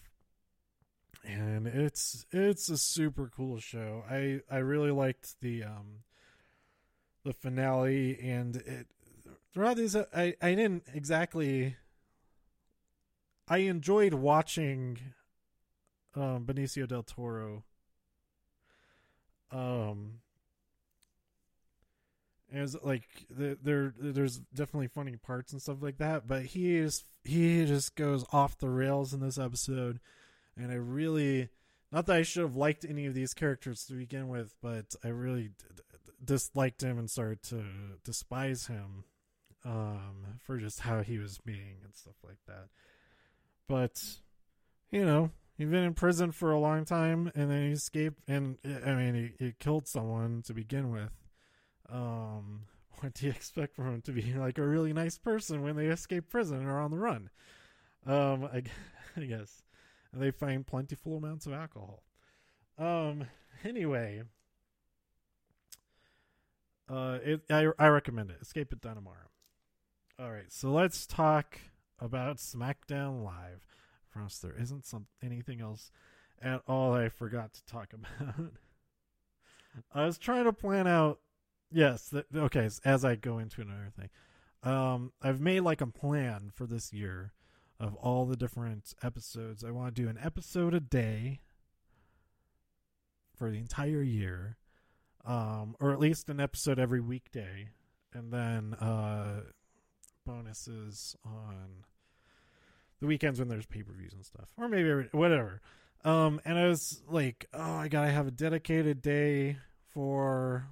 And 1.23 1.67
it's 1.67 2.25
it's 2.31 2.69
a 2.69 2.77
super 2.77 3.31
cool 3.33 3.59
show. 3.59 4.03
I 4.09 4.41
I 4.51 4.57
really 4.57 4.91
liked 4.91 5.39
the 5.41 5.63
um 5.63 6.03
the 7.23 7.33
finale, 7.33 8.19
and 8.21 8.57
it 8.57 8.87
throughout 9.53 9.77
these 9.77 9.95
I 9.95 10.35
I 10.41 10.55
didn't 10.55 10.83
exactly. 10.93 11.75
I 13.49 13.59
enjoyed 13.59 14.13
watching 14.13 14.99
um, 16.13 16.45
Benicio 16.45 16.85
del 16.85 17.03
Toro 17.03 17.63
um 19.51 20.19
as 22.53 22.75
like 22.81 23.03
the, 23.29 23.57
there 23.61 23.93
there's 23.99 24.39
definitely 24.53 24.87
funny 24.87 25.15
parts 25.15 25.51
and 25.51 25.61
stuff 25.61 25.77
like 25.81 25.97
that 25.97 26.27
but 26.27 26.43
he 26.43 26.75
is 26.75 27.03
he 27.23 27.65
just 27.65 27.95
goes 27.95 28.25
off 28.31 28.57
the 28.57 28.69
rails 28.69 29.13
in 29.13 29.19
this 29.19 29.37
episode 29.37 29.99
and 30.55 30.71
i 30.71 30.75
really 30.75 31.49
not 31.91 32.05
that 32.05 32.15
i 32.15 32.21
should 32.21 32.43
have 32.43 32.55
liked 32.55 32.85
any 32.87 33.05
of 33.05 33.13
these 33.13 33.33
characters 33.33 33.85
to 33.85 33.93
begin 33.93 34.27
with 34.29 34.55
but 34.61 34.95
i 35.03 35.07
really 35.07 35.51
disliked 36.23 36.81
him 36.81 36.97
and 36.97 37.09
started 37.09 37.41
to 37.43 37.63
despise 38.03 38.67
him 38.67 39.03
um 39.65 40.39
for 40.39 40.57
just 40.57 40.81
how 40.81 41.01
he 41.01 41.17
was 41.17 41.37
being 41.39 41.77
and 41.83 41.95
stuff 41.95 42.15
like 42.23 42.39
that 42.47 42.67
but 43.67 44.01
you 44.89 45.05
know 45.05 45.31
He'd 45.57 45.71
been 45.71 45.83
in 45.83 45.95
prison 45.95 46.31
for 46.31 46.51
a 46.51 46.59
long 46.59 46.85
time, 46.85 47.31
and 47.33 47.49
then 47.49 47.65
he 47.65 47.71
escaped. 47.71 48.21
And 48.27 48.57
I 48.63 48.93
mean, 48.93 49.33
he, 49.39 49.45
he 49.45 49.53
killed 49.59 49.87
someone 49.87 50.43
to 50.43 50.53
begin 50.53 50.91
with. 50.91 51.09
Um, 51.91 52.61
what 52.99 53.13
do 53.13 53.25
you 53.25 53.31
expect 53.31 53.75
from 53.75 53.87
him 53.87 54.01
to 54.03 54.11
be 54.11 54.33
like 54.33 54.57
a 54.57 54.65
really 54.65 54.93
nice 54.93 55.17
person 55.17 55.63
when 55.63 55.75
they 55.75 55.87
escape 55.87 56.29
prison 56.29 56.65
or 56.65 56.79
on 56.79 56.91
the 56.91 56.97
run? 56.97 57.29
Um, 58.05 58.45
I, 58.45 58.63
I 59.21 59.25
guess. 59.25 59.63
And 60.13 60.21
they 60.21 60.31
find 60.31 60.65
plentiful 60.65 61.17
amounts 61.17 61.45
of 61.45 61.53
alcohol. 61.53 62.03
Um, 62.77 63.25
anyway, 63.63 64.21
uh, 66.89 67.17
it 67.23 67.41
I 67.49 67.67
I 67.77 67.87
recommend 67.87 68.29
it. 68.31 68.37
Escape 68.41 68.71
at 68.71 68.81
Dannemora. 68.81 69.27
All 70.19 70.31
right, 70.31 70.51
so 70.51 70.71
let's 70.71 71.05
talk 71.05 71.59
about 71.99 72.37
SmackDown 72.37 73.23
Live 73.23 73.67
promise 74.17 74.39
there 74.39 74.55
isn't 74.59 74.83
some 74.83 75.05
anything 75.21 75.61
else 75.61 75.91
at 76.41 76.61
all 76.67 76.93
I 76.93 77.09
forgot 77.09 77.53
to 77.53 77.65
talk 77.65 77.93
about. 77.93 78.51
I 79.93 80.05
was 80.05 80.17
trying 80.17 80.45
to 80.45 80.53
plan 80.53 80.87
out. 80.87 81.19
Yes, 81.71 82.09
th- 82.09 82.25
okay. 82.33 82.69
As 82.85 83.05
I 83.05 83.15
go 83.15 83.39
into 83.39 83.61
another 83.61 83.91
thing, 83.97 84.09
um, 84.63 85.11
I've 85.21 85.41
made 85.41 85.61
like 85.61 85.81
a 85.81 85.87
plan 85.87 86.51
for 86.53 86.65
this 86.65 86.93
year 86.93 87.33
of 87.79 87.95
all 87.95 88.25
the 88.25 88.37
different 88.37 88.93
episodes. 89.03 89.63
I 89.63 89.71
want 89.71 89.95
to 89.95 90.01
do 90.01 90.09
an 90.09 90.17
episode 90.21 90.73
a 90.73 90.79
day 90.79 91.41
for 93.35 93.51
the 93.51 93.57
entire 93.57 94.01
year, 94.01 94.57
um, 95.25 95.75
or 95.79 95.91
at 95.91 95.99
least 95.99 96.29
an 96.29 96.39
episode 96.39 96.79
every 96.79 97.01
weekday, 97.01 97.69
and 98.13 98.31
then 98.31 98.73
uh, 98.75 99.41
bonuses 100.25 101.15
on 101.23 101.83
the 102.99 103.05
weekends 103.05 103.39
when 103.39 103.47
there's 103.47 103.67
pay 103.67 103.83
per 103.83 103.93
views 103.93 104.13
and 104.13 104.25
stuff, 104.25 104.49
or 104.57 104.67
maybe 104.67 104.89
every, 104.89 105.09
whatever. 105.11 105.61
Um, 106.03 106.41
and 106.45 106.57
I 106.57 106.67
was 106.67 107.03
like, 107.09 107.47
oh, 107.53 107.75
I 107.75 107.87
gotta 107.89 108.11
have 108.11 108.27
a 108.27 108.31
dedicated 108.31 109.01
day 109.01 109.57
for 109.89 110.67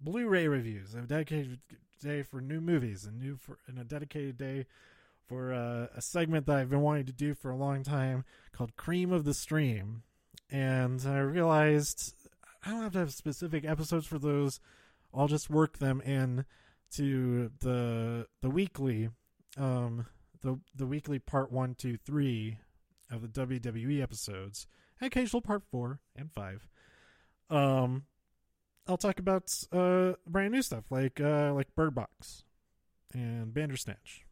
Blu-ray 0.00 0.48
reviews. 0.48 0.94
I 0.94 0.98
have 0.98 1.04
a 1.04 1.08
dedicated 1.08 1.58
day 2.02 2.22
for 2.22 2.40
new 2.40 2.60
movies, 2.60 3.04
and 3.04 3.18
new 3.18 3.36
for 3.36 3.58
and 3.66 3.78
a 3.78 3.84
dedicated 3.84 4.36
day 4.36 4.66
for 5.26 5.52
uh, 5.52 5.86
a 5.96 6.00
segment 6.00 6.46
that 6.46 6.56
I've 6.56 6.70
been 6.70 6.82
wanting 6.82 7.06
to 7.06 7.12
do 7.12 7.34
for 7.34 7.50
a 7.50 7.56
long 7.56 7.82
time 7.82 8.24
called 8.52 8.76
Cream 8.76 9.12
of 9.12 9.24
the 9.24 9.34
Stream. 9.34 10.02
And 10.50 11.02
I 11.06 11.18
realized 11.18 12.14
I 12.64 12.70
don't 12.70 12.82
have 12.82 12.92
to 12.92 12.98
have 13.00 13.12
specific 13.12 13.64
episodes 13.64 14.06
for 14.06 14.18
those. 14.18 14.60
I'll 15.12 15.28
just 15.28 15.50
work 15.50 15.78
them 15.78 16.00
in 16.00 16.44
to 16.92 17.50
the 17.60 18.26
the 18.42 18.50
weekly 18.50 19.08
um 19.56 20.06
the 20.42 20.60
the 20.74 20.86
weekly 20.86 21.18
part 21.18 21.50
one, 21.50 21.74
two, 21.74 21.96
three 21.96 22.58
of 23.10 23.22
the 23.22 23.28
WWE 23.28 24.02
episodes, 24.02 24.66
and 25.00 25.06
occasional 25.06 25.40
part 25.40 25.62
four 25.70 26.00
and 26.14 26.30
five. 26.32 26.68
Um, 27.50 28.04
I'll 28.88 28.96
talk 28.96 29.18
about 29.18 29.52
uh 29.72 30.12
brand 30.26 30.52
new 30.52 30.62
stuff 30.62 30.84
like 30.90 31.20
uh 31.20 31.52
like 31.54 31.74
Bird 31.74 31.94
Box 31.94 32.44
and 33.12 33.52
Bandersnatch, 33.52 34.24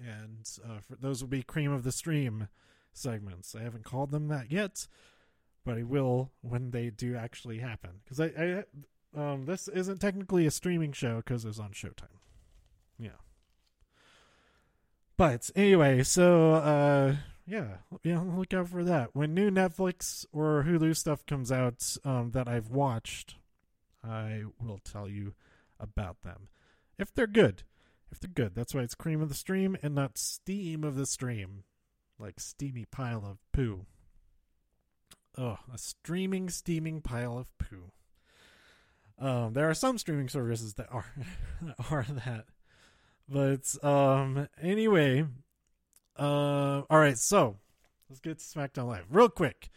and 0.00 0.48
uh, 0.64 0.80
for 0.80 0.96
those 0.96 1.22
will 1.22 1.28
be 1.28 1.42
cream 1.42 1.72
of 1.72 1.84
the 1.84 1.92
stream 1.92 2.48
segments. 2.92 3.54
I 3.54 3.62
haven't 3.62 3.84
called 3.84 4.10
them 4.10 4.28
that 4.28 4.50
yet, 4.50 4.86
but 5.64 5.76
I 5.76 5.82
will 5.82 6.30
when 6.40 6.70
they 6.70 6.90
do 6.90 7.16
actually 7.16 7.58
happen. 7.58 8.00
Because 8.04 8.20
I, 8.20 8.64
I 9.16 9.20
um 9.20 9.46
this 9.46 9.68
isn't 9.68 10.00
technically 10.00 10.46
a 10.46 10.50
streaming 10.50 10.92
show 10.92 11.16
because 11.16 11.44
it's 11.44 11.58
on 11.58 11.72
Showtime. 11.72 12.18
Yeah. 12.98 13.20
But 15.16 15.50
anyway, 15.54 16.02
so 16.02 16.54
uh 16.54 17.16
yeah, 17.46 17.78
yeah, 18.04 18.20
look 18.20 18.54
out 18.54 18.68
for 18.68 18.84
that. 18.84 19.10
When 19.14 19.34
new 19.34 19.50
Netflix 19.50 20.24
or 20.32 20.64
Hulu 20.66 20.96
stuff 20.96 21.26
comes 21.26 21.50
out 21.50 21.96
um, 22.04 22.30
that 22.30 22.48
I've 22.48 22.70
watched, 22.70 23.34
I 24.04 24.44
will 24.60 24.78
tell 24.78 25.08
you 25.08 25.34
about 25.78 26.22
them. 26.22 26.48
If 26.98 27.14
they're 27.14 27.26
good. 27.26 27.62
If 28.10 28.20
they're 28.20 28.30
good. 28.32 28.54
That's 28.54 28.74
why 28.74 28.82
it's 28.82 28.94
cream 28.94 29.20
of 29.20 29.28
the 29.28 29.34
stream 29.34 29.76
and 29.82 29.94
not 29.94 30.18
steam 30.18 30.84
of 30.84 30.96
the 30.96 31.06
stream. 31.06 31.64
Like 32.18 32.38
steamy 32.40 32.84
pile 32.84 33.24
of 33.24 33.38
poo. 33.52 33.86
Oh, 35.36 35.58
a 35.72 35.78
streaming, 35.78 36.50
steaming 36.50 37.00
pile 37.00 37.38
of 37.38 37.46
poo. 37.58 37.90
Um, 39.18 39.52
there 39.54 39.68
are 39.70 39.74
some 39.74 39.98
streaming 39.98 40.28
services 40.28 40.74
that 40.74 40.88
are 40.90 41.06
that 41.62 41.76
are 41.90 42.06
that. 42.26 42.44
But 43.28 43.84
um 43.84 44.48
anyway, 44.60 45.24
uh 46.18 46.82
all 46.90 46.98
right, 46.98 47.16
so 47.18 47.56
let's 48.10 48.20
get 48.20 48.38
to 48.38 48.44
SmackDown 48.44 48.88
Live 48.88 49.06
real 49.10 49.28
quick. 49.28 49.70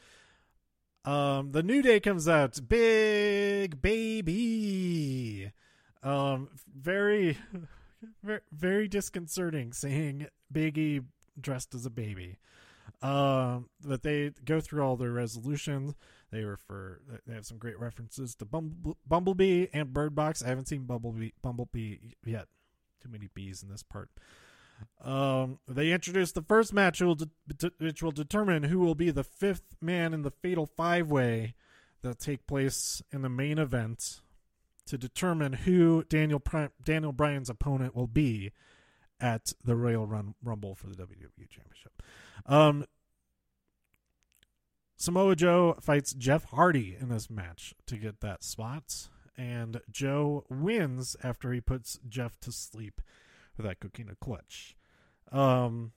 Um 1.05 1.51
the 1.51 1.63
New 1.63 1.81
Day 1.81 1.99
comes 1.99 2.27
out 2.27 2.59
big 2.67 3.81
baby. 3.81 5.51
Um 6.03 6.49
very 6.75 7.37
very, 8.51 8.87
disconcerting 8.87 9.73
seeing 9.73 10.27
Biggie 10.53 11.05
dressed 11.39 11.73
as 11.75 11.85
a 11.85 11.89
baby. 11.89 12.37
Um, 13.01 13.69
but 13.83 14.03
they 14.03 14.31
go 14.43 14.59
through 14.59 14.83
all 14.83 14.95
their 14.95 15.11
resolutions. 15.11 15.95
They 16.31 16.43
refer. 16.43 16.99
They 17.25 17.33
have 17.33 17.45
some 17.45 17.57
great 17.57 17.79
references 17.79 18.35
to 18.35 18.45
Bumble, 18.45 18.97
Bumblebee 19.07 19.67
and 19.73 19.93
Bird 19.93 20.15
Box. 20.15 20.43
I 20.43 20.49
haven't 20.49 20.67
seen 20.67 20.83
Bumblebee 20.83 21.31
Bumblebee 21.41 21.97
yet, 22.25 22.47
too 23.01 23.09
many 23.09 23.29
bees 23.33 23.63
in 23.63 23.69
this 23.69 23.83
part. 23.83 24.09
Um, 25.01 25.59
they 25.67 25.91
introduced 25.91 26.35
the 26.35 26.41
first 26.41 26.73
match, 26.73 27.01
which 27.01 28.01
will, 28.01 28.11
determine 28.11 28.63
who 28.63 28.79
will 28.79 28.95
be 28.95 29.11
the 29.11 29.23
fifth 29.23 29.75
man 29.81 30.13
in 30.13 30.23
the 30.23 30.31
Fatal 30.31 30.65
Five 30.65 31.11
Way 31.11 31.53
that 32.01 32.19
take 32.19 32.47
place 32.47 33.01
in 33.11 33.21
the 33.21 33.29
main 33.29 33.57
event 33.57 34.21
to 34.87 34.97
determine 34.97 35.53
who 35.53 36.03
Daniel 36.09 36.41
Daniel 36.83 37.11
Bryan's 37.11 37.49
opponent 37.49 37.95
will 37.95 38.07
be 38.07 38.51
at 39.19 39.53
the 39.63 39.75
Royal 39.75 40.05
Rumble 40.43 40.75
for 40.75 40.87
the 40.87 40.95
WWE 40.95 41.49
Championship. 41.49 42.03
Um, 42.45 42.85
Samoa 44.97 45.35
Joe 45.35 45.77
fights 45.81 46.13
Jeff 46.13 46.45
Hardy 46.45 46.95
in 46.99 47.09
this 47.09 47.29
match 47.29 47.73
to 47.87 47.97
get 47.97 48.21
that 48.21 48.43
spot 48.43 49.07
and 49.37 49.81
Joe 49.91 50.45
wins 50.49 51.15
after 51.23 51.51
he 51.51 51.61
puts 51.61 51.99
Jeff 52.07 52.39
to 52.41 52.51
sleep 52.51 53.01
with 53.57 53.65
that 53.65 53.79
coquina 53.79 54.15
clutch. 54.19 54.75
Um, 55.31 55.91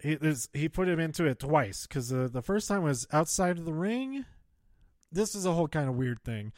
he 0.00 0.18
he 0.52 0.68
put 0.68 0.88
him 0.88 0.98
into 0.98 1.24
it 1.26 1.38
twice 1.38 1.86
because 1.86 2.08
the 2.08 2.28
the 2.28 2.42
first 2.42 2.68
time 2.68 2.82
was 2.82 3.06
outside 3.12 3.58
of 3.58 3.64
the 3.64 3.72
ring. 3.72 4.24
This 5.10 5.34
is 5.34 5.46
a 5.46 5.52
whole 5.52 5.68
kind 5.68 5.88
of 5.88 5.94
weird 5.94 6.22
thing 6.24 6.52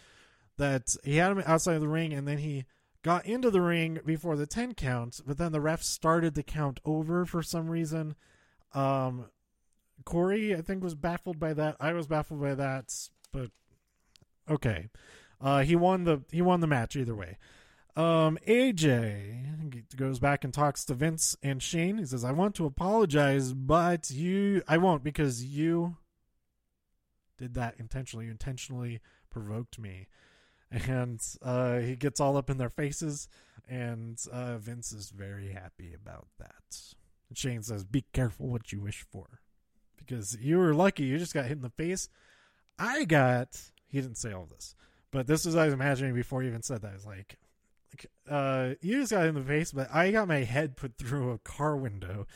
that 0.57 0.95
he 1.05 1.17
had 1.17 1.33
him 1.33 1.43
outside 1.45 1.75
of 1.75 1.81
the 1.81 1.89
ring 1.89 2.13
and 2.13 2.27
then 2.27 2.39
he 2.39 2.65
got 3.03 3.27
into 3.27 3.51
the 3.51 3.61
ring 3.61 4.01
before 4.05 4.37
the 4.37 4.47
10 4.47 4.75
count, 4.75 5.21
but 5.27 5.37
then 5.37 5.53
the 5.53 5.61
ref 5.61 5.83
started 5.83 6.35
the 6.35 6.43
count 6.43 6.81
over 6.85 7.27
for 7.27 7.43
some 7.43 7.69
reason. 7.69 8.15
Um, 8.73 9.27
Corey, 10.05 10.55
I 10.55 10.63
think, 10.63 10.83
was 10.83 10.95
baffled 10.95 11.39
by 11.39 11.53
that. 11.55 11.77
I 11.79 11.93
was 11.93 12.07
baffled 12.07 12.41
by 12.41 12.55
that, 12.55 12.93
but 13.31 13.51
okay. 14.51 14.89
Uh, 15.41 15.63
he 15.63 15.77
won 15.77 16.05
the 16.05 16.23
he 16.31 16.41
won 16.41 16.61
the 16.61 16.67
match 16.67 16.97
either 16.97 17.15
way. 17.15 17.37
Um, 17.97 18.39
AJ 18.47 19.45
goes 19.97 20.19
back 20.19 20.45
and 20.45 20.53
talks 20.53 20.85
to 20.85 20.95
Vince 20.95 21.37
and 21.43 21.63
Shane. 21.63 21.99
He 21.99 22.07
says, 22.07 22.25
"I 22.25 22.33
want 22.33 22.55
to 22.57 22.67
apologize, 22.67 23.53
but 23.53 24.11
you, 24.11 24.63
I 24.67 24.79
won't 24.79 25.05
because 25.05 25.45
you 25.45 25.97
did 27.39 27.55
that 27.55 27.77
intentionally. 27.79 28.27
You 28.27 28.33
intentionally 28.33 29.01
provoked 29.31 29.79
me." 29.79 30.09
And 30.71 31.21
uh, 31.43 31.79
he 31.79 31.95
gets 31.95 32.19
all 32.19 32.37
up 32.37 32.51
in 32.51 32.59
their 32.59 32.71
faces, 32.71 33.29
and 33.69 34.21
uh, 34.33 34.59
Vince 34.59 34.93
is 34.93 35.11
very 35.11 35.53
happy 35.53 35.95
about 35.95 36.27
that. 36.39 36.95
And 37.29 37.39
Shane 37.39 37.63
says, 37.63 37.85
"Be 37.85 38.05
careful 38.13 38.49
what 38.49 38.73
you 38.73 38.81
wish 38.81 39.07
for, 39.13 39.41
because 39.97 40.37
you 40.41 40.59
were 40.59 40.75
lucky. 40.75 41.05
You 41.05 41.19
just 41.19 41.35
got 41.35 41.47
hit 41.47 41.59
in 41.59 41.63
the 41.63 41.71
face. 41.71 42.09
I 42.79 43.05
got." 43.05 43.71
He 43.87 44.01
didn't 44.01 44.19
say 44.19 44.33
all 44.33 44.47
this, 44.47 44.75
but 45.13 45.29
this 45.29 45.47
is 45.47 45.55
I 45.55 45.67
was 45.67 45.75
imagining 45.75 46.15
before 46.15 46.43
he 46.43 46.49
even 46.49 46.63
said 46.63 46.83
that. 46.83 46.91
I 46.91 46.95
was 46.95 47.07
like, 47.07 47.39
uh, 48.29 48.71
you 48.81 49.01
just 49.01 49.13
got 49.13 49.27
in 49.27 49.35
the 49.35 49.43
face, 49.43 49.73
but 49.73 49.89
I 49.93 50.11
got 50.11 50.29
my 50.29 50.45
head 50.45 50.77
put 50.77 50.97
through 50.97 51.31
a 51.31 51.39
car 51.39 51.77
window. 51.77 52.27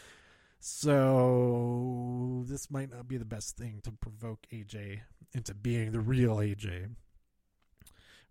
So 0.61 2.45
this 2.49 2.71
might 2.71 2.91
not 2.91 3.09
be 3.09 3.17
the 3.17 3.25
best 3.25 3.57
thing 3.57 3.81
to 3.85 3.93
provoke 3.93 4.47
AJ 4.53 5.01
into 5.33 5.55
being 5.55 5.93
the 5.93 6.01
real 6.01 6.37
AJ. 6.37 6.91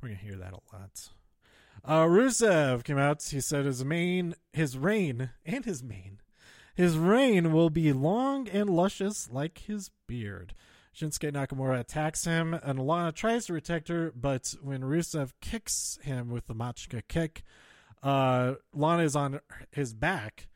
We're 0.02 0.10
gonna 0.10 0.16
hear 0.16 0.36
that 0.36 0.54
a 0.54 0.76
lot. 0.76 1.10
Uh, 1.84 2.06
Rusev 2.06 2.84
came 2.84 2.98
out. 2.98 3.24
He 3.24 3.40
said 3.40 3.66
his 3.66 3.86
main, 3.86 4.36
his 4.52 4.78
reign, 4.78 5.30
and 5.46 5.64
his 5.64 5.82
mane, 5.84 6.20
his 6.76 6.98
reign 6.98 7.52
will 7.52 7.70
be 7.70 7.94
long 7.94 8.48
and 8.50 8.70
luscious 8.70 9.30
like 9.32 9.60
his 9.60 9.90
beard. 10.06 10.54
Shinsuke 10.98 11.32
Nakamura 11.32 11.80
attacks 11.80 12.26
him, 12.26 12.56
and 12.56 12.80
Lana 12.80 13.12
tries 13.12 13.46
to 13.46 13.54
protect 13.54 13.88
her, 13.90 14.12
but 14.16 14.56
when 14.62 14.82
Rusev 14.82 15.32
kicks 15.42 16.00
him 16.02 16.30
with 16.30 16.48
the 16.48 16.56
Machka 16.56 17.04
kick, 17.08 17.44
uh, 18.02 18.56
Lana 18.74 19.04
is 19.04 19.16
on 19.16 19.40
his 19.70 19.94
back, 19.94 20.48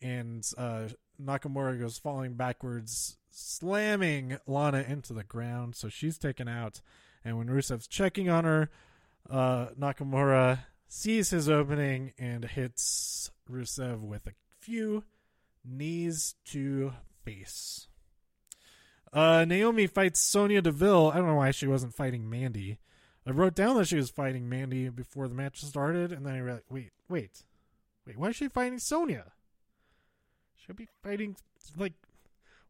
and 0.00 0.48
uh, 0.56 0.88
Nakamura 1.20 1.80
goes 1.80 1.98
falling 1.98 2.34
backwards, 2.34 3.16
slamming 3.30 4.38
Lana 4.46 4.84
into 4.86 5.12
the 5.12 5.24
ground. 5.24 5.74
So 5.74 5.88
she's 5.88 6.18
taken 6.18 6.48
out. 6.48 6.80
And 7.24 7.38
when 7.38 7.48
Rusev's 7.48 7.86
checking 7.86 8.28
on 8.28 8.44
her, 8.44 8.70
uh, 9.28 9.68
Nakamura 9.78 10.60
sees 10.88 11.30
his 11.30 11.48
opening 11.48 12.12
and 12.18 12.44
hits 12.44 13.30
Rusev 13.50 14.00
with 14.00 14.26
a 14.26 14.32
few 14.60 15.04
knees 15.64 16.34
to 16.46 16.92
face. 17.24 17.88
Uh, 19.12 19.44
Naomi 19.44 19.86
fights 19.86 20.20
Sonya 20.20 20.62
Deville. 20.62 21.10
I 21.10 21.16
don't 21.16 21.26
know 21.26 21.34
why 21.34 21.50
she 21.50 21.66
wasn't 21.66 21.94
fighting 21.94 22.30
Mandy. 22.30 22.78
I 23.26 23.30
wrote 23.30 23.54
down 23.54 23.76
that 23.76 23.86
she 23.88 23.96
was 23.96 24.10
fighting 24.10 24.48
Mandy 24.48 24.88
before 24.88 25.28
the 25.28 25.34
match 25.34 25.62
started, 25.62 26.12
and 26.12 26.26
then 26.26 26.34
I 26.34 26.38
realized, 26.38 26.64
wait, 26.70 26.90
wait, 27.08 27.44
wait, 28.06 28.18
why 28.18 28.28
is 28.28 28.36
she 28.36 28.48
fighting 28.48 28.78
Sonya? 28.78 29.32
She'll 30.56 30.74
be 30.74 30.88
fighting, 31.02 31.36
like, 31.76 31.92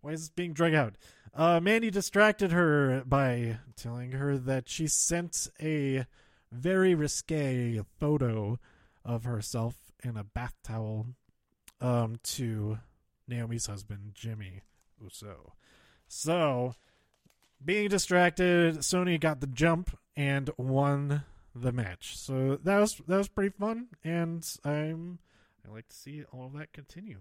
why 0.00 0.12
is 0.12 0.22
this 0.22 0.30
being 0.30 0.52
drug 0.52 0.74
out? 0.74 0.96
Uh, 1.34 1.60
Mandy 1.60 1.90
distracted 1.90 2.52
her 2.52 3.02
by 3.06 3.58
telling 3.76 4.12
her 4.12 4.36
that 4.36 4.68
she 4.68 4.86
sent 4.86 5.48
a 5.60 6.04
very 6.50 6.94
risque 6.94 7.80
photo 7.98 8.58
of 9.04 9.24
herself 9.24 9.74
in 10.04 10.16
a 10.16 10.24
bath 10.24 10.54
towel 10.62 11.06
um, 11.80 12.16
to 12.24 12.78
Naomi's 13.26 13.66
husband, 13.66 14.10
Jimmy 14.14 14.60
Uso. 15.02 15.54
So, 16.14 16.74
being 17.64 17.88
distracted, 17.88 18.76
Sony 18.80 19.18
got 19.18 19.40
the 19.40 19.46
jump 19.46 19.96
and 20.14 20.50
won 20.58 21.24
the 21.54 21.72
match. 21.72 22.18
So 22.18 22.58
that 22.62 22.78
was 22.78 23.00
that 23.08 23.16
was 23.16 23.28
pretty 23.28 23.54
fun, 23.58 23.86
and 24.04 24.46
I'm 24.62 25.20
I 25.66 25.72
like 25.72 25.88
to 25.88 25.96
see 25.96 26.22
all 26.30 26.44
of 26.44 26.52
that 26.52 26.74
continue. 26.74 27.20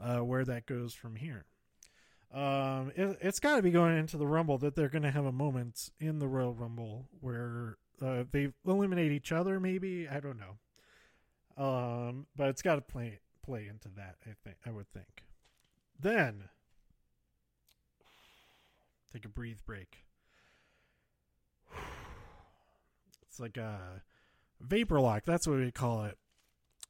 Uh, 0.00 0.24
where 0.24 0.44
that 0.44 0.66
goes 0.66 0.92
from 0.92 1.14
here. 1.14 1.44
Um, 2.32 2.90
it, 2.96 3.22
has 3.22 3.38
got 3.38 3.56
to 3.56 3.62
be 3.62 3.70
going 3.70 3.96
into 3.96 4.16
the 4.16 4.26
Rumble 4.26 4.58
that 4.58 4.74
they're 4.74 4.88
going 4.88 5.02
to 5.02 5.10
have 5.12 5.24
a 5.24 5.32
moment 5.32 5.90
in 6.00 6.18
the 6.18 6.26
Royal 6.26 6.52
Rumble 6.52 7.06
where 7.20 7.76
uh, 8.02 8.24
they 8.32 8.48
eliminate 8.66 9.12
each 9.12 9.30
other. 9.30 9.60
Maybe 9.60 10.08
I 10.08 10.18
don't 10.18 10.40
know. 10.40 11.64
Um, 11.64 12.26
but 12.36 12.48
it's 12.48 12.60
got 12.62 12.74
to 12.74 12.80
play 12.80 13.20
play 13.44 13.68
into 13.68 13.88
that. 13.96 14.16
I 14.26 14.34
think 14.42 14.56
I 14.66 14.72
would 14.72 14.92
think. 14.92 15.22
Then 15.98 16.48
take 19.14 19.24
a 19.24 19.28
breathe 19.28 19.60
break. 19.64 20.04
It's 23.22 23.38
like 23.38 23.56
a 23.56 24.02
vapor 24.60 25.00
lock. 25.00 25.24
That's 25.24 25.46
what 25.46 25.58
we 25.58 25.70
call 25.70 26.04
it 26.04 26.18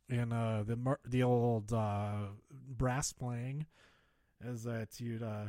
And 0.09 0.33
uh, 0.33 0.63
the 0.67 0.97
the 1.05 1.23
old 1.23 1.73
uh, 1.73 2.29
brass 2.51 3.13
playing. 3.13 3.67
Is 4.45 4.65
that 4.65 5.01
you'd 5.01 5.23
uh, 5.23 5.47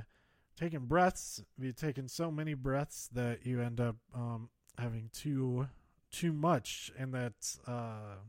taking 0.58 0.86
breaths, 0.86 1.44
you 1.60 1.74
taking 1.74 2.08
so 2.08 2.32
many 2.32 2.54
breaths 2.54 3.10
that 3.14 3.46
you 3.46 3.62
end 3.62 3.82
up 3.82 3.98
um, 4.14 4.50
having 4.78 5.10
too 5.14 5.68
too 6.12 6.32
much, 6.32 6.92
and 6.98 7.14
that 7.14 7.58
uh, 7.68 8.20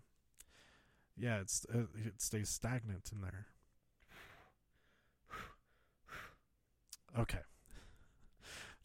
yeah, 1.16 1.40
it's 1.40 1.66
it, 1.72 1.86
it 2.04 2.22
stays 2.22 2.48
stagnant 2.48 3.10
in 3.12 3.20
there. 3.22 3.46
Okay 7.18 7.38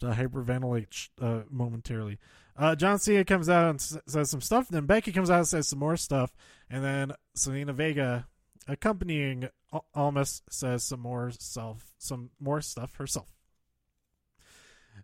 to 0.01 0.07
hyperventilate 0.07 1.09
uh, 1.21 1.41
momentarily. 1.49 2.19
Uh, 2.57 2.75
John 2.75 2.99
Cena 2.99 3.23
comes 3.23 3.49
out 3.49 3.69
and 3.69 3.81
says 3.81 4.29
some 4.29 4.41
stuff. 4.41 4.67
Then 4.67 4.85
Becky 4.85 5.11
comes 5.11 5.29
out 5.29 5.37
and 5.37 5.47
says 5.47 5.67
some 5.67 5.79
more 5.79 5.97
stuff. 5.97 6.35
And 6.69 6.83
then 6.83 7.13
Zelina 7.35 7.73
Vega, 7.73 8.27
accompanying 8.67 9.49
Al- 9.71 9.85
Almas, 9.95 10.41
says 10.49 10.83
some 10.83 10.99
more 10.99 11.31
self, 11.39 11.93
some 11.97 12.31
more 12.39 12.61
stuff 12.61 12.95
herself. 12.95 13.29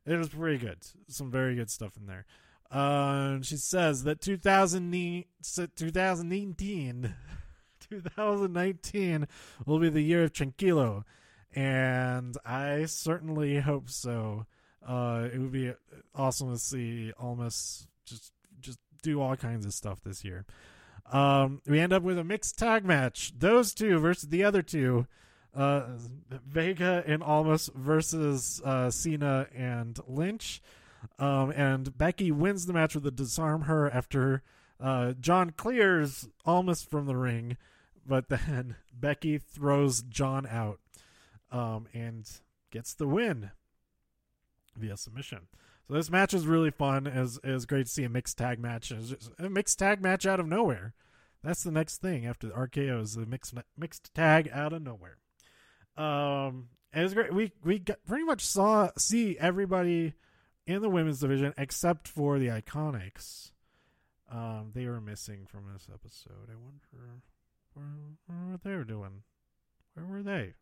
It 0.06 0.18
was 0.18 0.30
pretty 0.30 0.58
good. 0.58 0.80
Some 1.08 1.32
very 1.32 1.56
good 1.56 1.70
stuff 1.70 1.98
in 1.98 2.06
there. 2.06 2.26
Uh, 2.70 3.42
she 3.42 3.56
says 3.56 4.04
that 4.04 4.20
2000 4.22 5.26
2019, 5.42 7.16
2019 7.90 9.28
will 9.66 9.80
be 9.80 9.90
the 9.90 10.02
year 10.02 10.24
of 10.24 10.34
Tranquilo. 10.34 11.04
And 11.56 12.38
I 12.46 12.86
certainly 12.86 13.60
hope 13.60 13.90
so. 13.90 14.46
Uh, 14.88 15.28
it 15.34 15.38
would 15.38 15.52
be 15.52 15.74
awesome 16.16 16.52
to 16.52 16.58
see 16.58 17.12
Almas 17.20 17.88
just 18.06 18.32
just 18.62 18.80
do 19.04 19.22
all 19.22 19.36
kinds 19.36 19.66
of 19.66 19.74
stuff 19.74 20.00
this 20.04 20.24
year. 20.24 20.46
Um, 21.12 21.62
we 21.68 21.80
end 21.80 21.94
up 21.94 22.04
with 22.04 22.18
a 22.18 22.24
mixed 22.24 22.58
tag 22.58 22.86
match. 22.86 23.34
Those 23.38 23.74
two 23.74 24.00
versus 24.00 24.30
the 24.30 24.44
other 24.44 24.62
two. 24.62 25.08
Uh, 25.56 25.98
Vega 26.46 27.04
and 27.08 27.24
Almas 27.24 27.70
versus 27.74 28.62
uh, 28.64 28.92
Cena 28.92 29.48
and 29.56 30.00
Lynch. 30.08 30.62
Um, 31.20 31.52
and 31.52 31.98
Becky 31.98 32.32
wins 32.32 32.66
the 32.66 32.74
match 32.74 32.96
with 32.96 33.06
a 33.08 33.12
disarm 33.12 33.64
her 33.64 33.90
after 33.90 34.44
uh, 34.80 35.14
John 35.14 35.52
clears 35.52 36.28
Almas 36.46 36.84
from 36.84 37.08
the 37.08 37.16
ring, 37.16 37.58
but 38.06 38.28
then 38.30 38.76
Becky 38.94 39.38
throws 39.38 40.02
John 40.04 40.46
out 40.46 40.80
um, 41.52 41.88
and 41.94 42.30
gets 42.72 42.94
the 42.94 43.08
win 43.08 43.52
via 44.78 44.98
submission. 44.98 45.48
So 45.88 45.94
this 45.94 46.10
match 46.10 46.34
is 46.34 46.48
really 46.48 46.72
fun. 46.72 47.08
Is 47.08 47.40
is 47.44 47.66
great 47.66 47.86
to 47.86 47.92
see 47.92 48.04
a 48.04 48.10
mixed 48.10 48.38
tag 48.38 48.60
match. 48.60 48.92
a 48.92 49.50
mixed 49.50 49.80
tag 49.80 50.02
match 50.02 50.26
out 50.26 50.40
of 50.40 50.48
nowhere. 50.48 50.94
That's 51.44 51.64
the 51.64 51.72
next 51.72 52.02
thing 52.02 52.26
after 52.26 52.48
the 52.48 52.54
RKO 52.54 53.02
is 53.02 53.16
the 53.16 53.26
mixed 53.26 53.54
mixed 53.78 54.14
tag 54.14 54.50
out 54.52 54.74
of 54.74 54.82
nowhere. 54.82 55.18
Um, 55.96 56.70
it 56.94 57.04
was 57.04 57.14
great. 57.14 57.34
We 57.34 57.52
we 57.64 57.80
pretty 57.80 58.26
much 58.26 58.46
saw 58.46 58.90
see 58.98 59.38
everybody 59.40 60.14
in 60.66 60.82
the 60.82 60.90
women's 60.90 61.22
division 61.22 61.54
except 61.58 62.08
for 62.08 62.38
the 62.38 62.48
Iconics. 62.48 63.52
Um, 64.30 64.72
they 64.74 64.86
were 64.86 65.00
missing 65.00 65.46
from 65.46 65.72
this 65.72 65.88
episode. 65.94 66.50
I 66.52 66.56
wonder 66.56 67.22
where, 67.74 68.58
where 68.62 68.78
were 68.78 68.84
doing. 68.84 69.24
Where 69.94 70.06
were 70.06 70.24
they? 70.24 70.56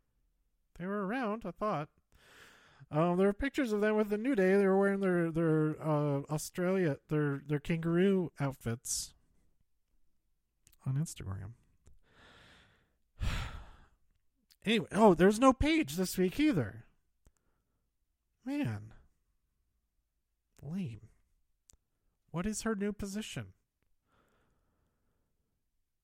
They 0.78 0.86
were 0.86 1.06
around. 1.06 1.42
I 1.44 1.50
thought. 1.50 1.88
Um, 2.90 3.18
there 3.18 3.28
are 3.28 3.32
pictures 3.32 3.72
of 3.72 3.80
them 3.80 3.96
with 3.96 4.10
the 4.10 4.18
New 4.18 4.34
Day. 4.34 4.54
They 4.54 4.66
were 4.66 4.78
wearing 4.78 5.00
their 5.00 5.30
their 5.30 5.76
uh, 5.82 6.22
Australia 6.30 6.98
their 7.08 7.42
their 7.46 7.58
kangaroo 7.58 8.30
outfits 8.40 9.14
on 10.86 10.94
Instagram. 10.94 11.52
Anyway, 14.64 14.88
oh, 14.90 15.14
there's 15.14 15.38
no 15.38 15.52
page 15.52 15.94
this 15.94 16.18
week 16.18 16.40
either. 16.40 16.86
Man. 18.44 18.92
Lame. 20.60 21.08
What 22.32 22.46
is 22.46 22.62
her 22.62 22.74
new 22.74 22.92
position? 22.92 23.52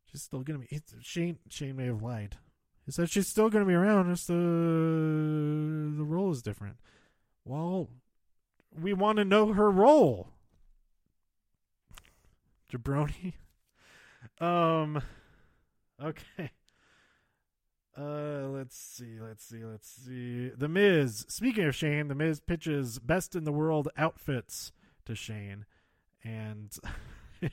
She's 0.05 0.23
still 0.23 0.43
gonna 0.43 0.61
be. 0.61 0.81
Shane. 1.01 1.39
Shane 1.49 1.75
may 1.75 1.87
have 1.87 2.03
lied. 2.03 2.37
He 2.87 2.93
said 2.93 3.11
she's 3.11 3.29
still 3.29 3.51
gonna 3.51 3.65
be 3.65 3.75
around. 3.75 4.13
Just 4.15 4.29
the 4.29 4.35
role 6.33 6.37
is 6.37 6.43
different. 6.43 6.77
Well, 7.45 7.91
we 8.81 8.95
want 8.95 9.19
to 9.19 9.25
know 9.25 9.53
her 9.53 9.71
role. 9.71 10.31
Jabroni. 12.73 13.35
Um. 14.41 15.03
Okay. 16.03 16.51
Uh, 17.97 18.49
let's 18.49 18.77
see, 18.77 19.19
let's 19.21 19.45
see, 19.45 19.65
let's 19.65 19.89
see. 19.89 20.49
The 20.49 20.69
Miz. 20.69 21.27
Speaking 21.29 21.65
of 21.65 21.75
Shane, 21.75 22.09
The 22.09 22.15
Miz 22.15 22.41
pitches 22.41 22.99
best 22.99 23.37
in 23.37 23.45
the 23.45 23.53
world 23.53 23.89
outfits 23.97 24.73
to 25.05 25.15
Shane, 25.15 25.67
and 26.25 26.77
uh, 27.43 27.49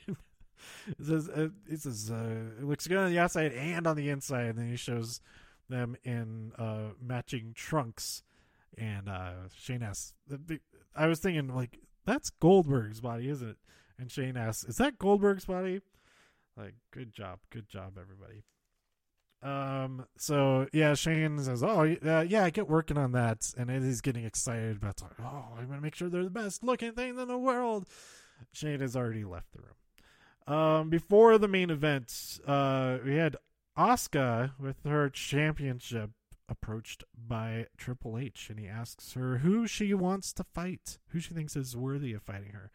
it 0.88 1.80
says 1.80 2.10
uh, 2.10 2.50
it 2.58 2.64
looks 2.64 2.86
good 2.86 2.98
on 2.98 3.10
the 3.10 3.18
outside 3.18 3.52
and 3.52 3.86
on 3.86 3.96
the 3.96 4.08
inside. 4.08 4.46
And 4.46 4.58
then 4.58 4.68
he 4.68 4.76
shows 4.76 5.20
them 5.70 5.96
in 6.04 6.52
uh, 6.58 6.92
matching 7.00 7.52
trunks, 7.54 8.22
and 8.76 9.08
uh, 9.08 9.48
Shane 9.54 9.82
asks, 9.82 10.14
"I 10.94 11.06
was 11.06 11.20
thinking 11.20 11.54
like 11.54 11.78
that's 12.04 12.30
Goldberg's 12.30 13.00
body, 13.00 13.28
isn't 13.28 13.48
it?" 13.48 13.56
And 13.98 14.10
Shane 14.10 14.36
asks, 14.36 14.64
"Is 14.64 14.76
that 14.76 14.98
Goldberg's 14.98 15.44
body?" 15.44 15.80
Like, 16.56 16.74
good 16.90 17.12
job, 17.12 17.38
good 17.50 17.68
job, 17.68 17.96
everybody. 18.00 18.44
Um. 19.42 20.04
So 20.18 20.66
yeah, 20.72 20.94
Shane 20.94 21.38
says, 21.38 21.62
"Oh, 21.62 21.96
uh, 22.04 22.26
yeah, 22.28 22.44
I 22.44 22.50
get 22.50 22.68
working 22.68 22.98
on 22.98 23.12
that," 23.12 23.54
and 23.56 23.70
he's 23.70 24.02
getting 24.02 24.24
excited 24.24 24.76
about 24.76 25.02
"Oh, 25.18 25.44
I'm 25.58 25.66
gonna 25.66 25.80
make 25.80 25.94
sure 25.94 26.10
they're 26.10 26.24
the 26.24 26.30
best 26.30 26.62
looking 26.62 26.92
things 26.92 27.18
in 27.18 27.28
the 27.28 27.38
world." 27.38 27.88
Shane 28.52 28.80
has 28.80 28.96
already 28.96 29.24
left 29.24 29.52
the 29.52 29.60
room. 29.62 30.56
Um. 30.58 30.90
Before 30.90 31.38
the 31.38 31.48
main 31.48 31.70
event, 31.70 32.38
uh, 32.46 32.98
we 33.02 33.14
had 33.14 33.36
Asuka 33.78 34.52
with 34.58 34.84
her 34.84 35.08
championship 35.08 36.10
approached 36.50 37.04
by 37.16 37.66
Triple 37.76 38.18
H, 38.18 38.48
and 38.50 38.58
he 38.58 38.66
asks 38.66 39.14
her 39.14 39.38
who 39.38 39.66
she 39.66 39.94
wants 39.94 40.32
to 40.34 40.44
fight, 40.44 40.98
who 41.08 41.20
she 41.20 41.34
thinks 41.34 41.56
is 41.56 41.76
worthy 41.76 42.12
of 42.12 42.22
fighting 42.22 42.52
her, 42.52 42.70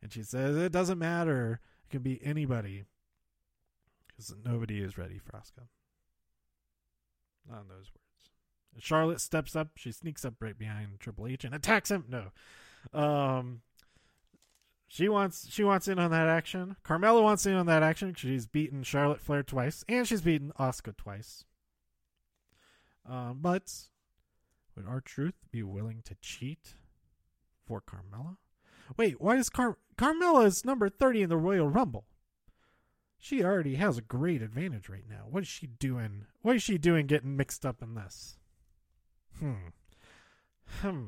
and 0.00 0.12
she 0.12 0.22
says 0.22 0.56
it 0.56 0.72
doesn't 0.72 0.98
matter; 0.98 1.60
it 1.84 1.90
can 1.90 2.02
be 2.02 2.20
anybody 2.24 2.84
because 4.06 4.34
nobody 4.44 4.80
is 4.80 4.98
ready 4.98 5.18
for 5.18 5.32
Asuka. 5.32 5.68
Not 7.48 7.62
in 7.62 7.68
those 7.68 7.90
words. 7.90 8.78
Charlotte 8.78 9.20
steps 9.20 9.54
up. 9.54 9.68
She 9.76 9.92
sneaks 9.92 10.24
up 10.24 10.34
right 10.40 10.58
behind 10.58 10.98
Triple 10.98 11.26
H 11.26 11.44
and 11.44 11.54
attacks 11.54 11.90
him. 11.90 12.04
No, 12.08 12.32
um, 12.98 13.60
she 14.88 15.08
wants 15.08 15.48
she 15.50 15.64
wants 15.64 15.88
in 15.88 15.98
on 15.98 16.10
that 16.10 16.28
action. 16.28 16.76
Carmella 16.84 17.22
wants 17.22 17.46
in 17.46 17.54
on 17.54 17.66
that 17.66 17.82
action. 17.82 18.14
She's 18.14 18.46
beaten 18.46 18.82
Charlotte 18.82 19.20
Flair 19.20 19.42
twice, 19.42 19.84
and 19.88 20.06
she's 20.06 20.20
beaten 20.20 20.52
Asuka 20.58 20.96
twice. 20.96 21.44
Um, 23.08 23.38
but 23.40 23.72
would 24.76 24.86
R-Truth 24.86 25.34
be 25.50 25.62
willing 25.62 26.02
to 26.04 26.14
cheat 26.20 26.74
for 27.66 27.80
Carmella? 27.80 28.36
Wait, 28.96 29.20
why 29.20 29.36
is 29.36 29.48
Car 29.48 29.78
Carmella 29.96 30.46
is 30.46 30.64
number 30.64 30.88
thirty 30.88 31.22
in 31.22 31.28
the 31.28 31.36
Royal 31.36 31.68
Rumble? 31.68 32.04
She 33.18 33.42
already 33.44 33.76
has 33.76 33.96
a 33.98 34.02
great 34.02 34.42
advantage 34.42 34.88
right 34.88 35.04
now. 35.08 35.26
What 35.30 35.44
is 35.44 35.48
she 35.48 35.66
doing? 35.66 36.26
What 36.42 36.56
is 36.56 36.62
she 36.62 36.78
doing 36.78 37.06
getting 37.06 37.36
mixed 37.36 37.64
up 37.64 37.82
in 37.82 37.94
this? 37.94 38.38
Hmm. 39.38 39.68
Hmm. 40.80 41.06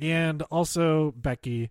And 0.00 0.42
also 0.42 1.12
Becky 1.12 1.70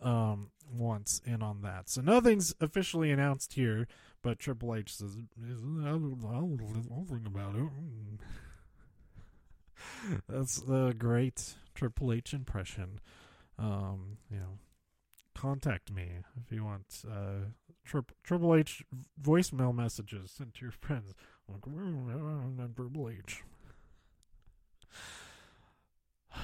um 0.00 0.50
wants 0.72 1.20
in 1.24 1.42
on 1.42 1.62
that. 1.62 1.88
So 1.88 2.00
nothing's 2.00 2.54
officially 2.60 3.10
announced 3.10 3.52
here, 3.52 3.86
but 4.22 4.38
Triple 4.38 4.74
H 4.74 4.96
says 4.96 5.16
I'll, 5.84 6.56
think 7.08 7.26
about 7.26 7.54
it. 7.54 7.68
That's 10.28 10.62
a 10.68 10.92
great 10.96 11.54
Triple 11.74 12.12
H 12.12 12.34
impression. 12.34 13.00
Um, 13.58 14.18
you 14.30 14.38
know, 14.38 14.58
contact 15.34 15.92
me 15.92 16.08
if 16.44 16.52
you 16.52 16.64
want 16.64 17.04
uh, 17.10 17.50
Triple 18.22 18.54
H 18.54 18.84
voicemail 19.20 19.74
messages 19.74 20.30
sent 20.30 20.54
to 20.54 20.62
your 20.62 20.72
friends. 20.72 21.14
Like, 21.48 21.62
Triple 22.74 23.10
H. 23.10 23.42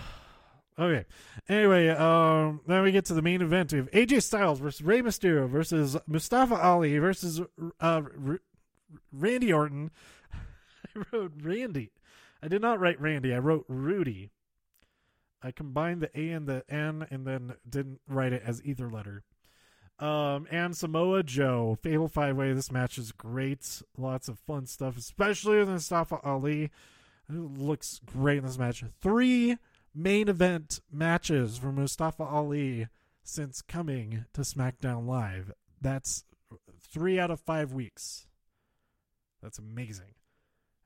okay. 0.79 1.05
Anyway, 1.49 1.89
um, 1.89 2.61
then 2.67 2.83
we 2.83 2.93
get 2.93 3.07
to 3.07 3.15
the 3.15 3.23
main 3.23 3.43
event. 3.43 3.73
We 3.73 3.79
have 3.79 3.91
AJ 3.91 4.23
Styles 4.23 4.61
versus 4.61 4.83
Rey 4.83 5.03
Mysterio 5.03 5.49
versus 5.49 5.97
Mustafa 6.07 6.55
Ali 6.57 6.99
versus 6.99 7.41
uh, 7.41 7.45
R- 7.81 8.41
Randy 9.13 9.53
Orton. 9.53 9.91
I 10.33 11.03
wrote 11.13 11.33
Randy. 11.41 11.91
I 12.43 12.49
did 12.49 12.62
not 12.62 12.80
write 12.80 13.01
Randy. 13.01 13.34
I 13.34 13.38
wrote 13.38 13.64
Rudy. 13.68 14.30
I 15.43 15.51
combined 15.51 16.03
the 16.03 16.11
A 16.18 16.30
and 16.30 16.47
the 16.47 16.64
N 16.68 17.07
and 17.11 17.26
then 17.26 17.55
didn't 17.68 18.01
write 18.07 18.32
it 18.32 18.43
as 18.45 18.62
either 18.64 18.91
letter. 18.91 19.24
Um, 19.99 20.47
and 20.51 20.74
Samoa 20.74 21.22
Joe, 21.22 21.76
Fatal 21.82 22.09
Five 22.09 22.36
Way. 22.36 22.53
This 22.53 22.72
match 22.72 22.97
is 22.97 23.12
great. 23.12 23.82
Lots 23.99 24.28
of 24.28 24.38
fun 24.38 24.66
stuff, 24.66 24.97
especially 24.97 25.59
with 25.59 25.68
Mustafa 25.68 26.18
Ali. 26.24 26.70
It 27.28 27.34
looks 27.34 28.01
great 28.07 28.38
in 28.38 28.45
this 28.45 28.59
match. 28.59 28.82
Three 29.01 29.59
main 29.95 30.28
event 30.28 30.80
matches 30.91 31.59
for 31.59 31.70
Mustafa 31.70 32.24
Ali 32.24 32.88
since 33.22 33.61
coming 33.61 34.24
to 34.32 34.41
SmackDown 34.41 35.07
Live. 35.07 35.53
That's 35.80 36.24
three 36.80 37.18
out 37.18 37.30
of 37.30 37.41
five 37.41 37.72
weeks. 37.72 38.26
That's 39.43 39.59
amazing. 39.59 40.14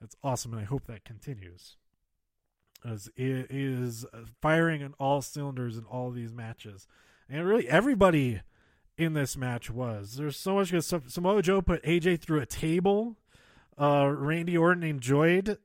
That's 0.01 0.17
awesome, 0.23 0.53
and 0.53 0.61
I 0.61 0.65
hope 0.65 0.87
that 0.87 1.05
continues 1.05 1.77
as 2.85 3.09
it 3.17 3.47
is 3.51 4.05
firing 4.41 4.83
on 4.83 4.95
all 4.99 5.23
cylinders 5.23 5.79
in 5.79 5.85
all 5.85 6.11
these 6.11 6.33
matches. 6.33 6.87
And 7.29 7.47
really, 7.47 7.69
everybody 7.69 8.43
in 8.99 9.15
this 9.15 9.37
match 9.37 9.71
was. 9.71 10.17
There's 10.17 10.37
so 10.37 10.57
much 10.57 10.71
good 10.71 10.85
stuff. 10.85 11.09
Samoa 11.09 11.43
Joe 11.43 11.63
put 11.63 11.83
AJ 11.83 12.21
through 12.21 12.41
a 12.41 12.47
table. 12.47 13.17
Uh, 13.81 14.09
Randy 14.09 14.57
Orton 14.57 14.83
enjoyed 14.83 15.59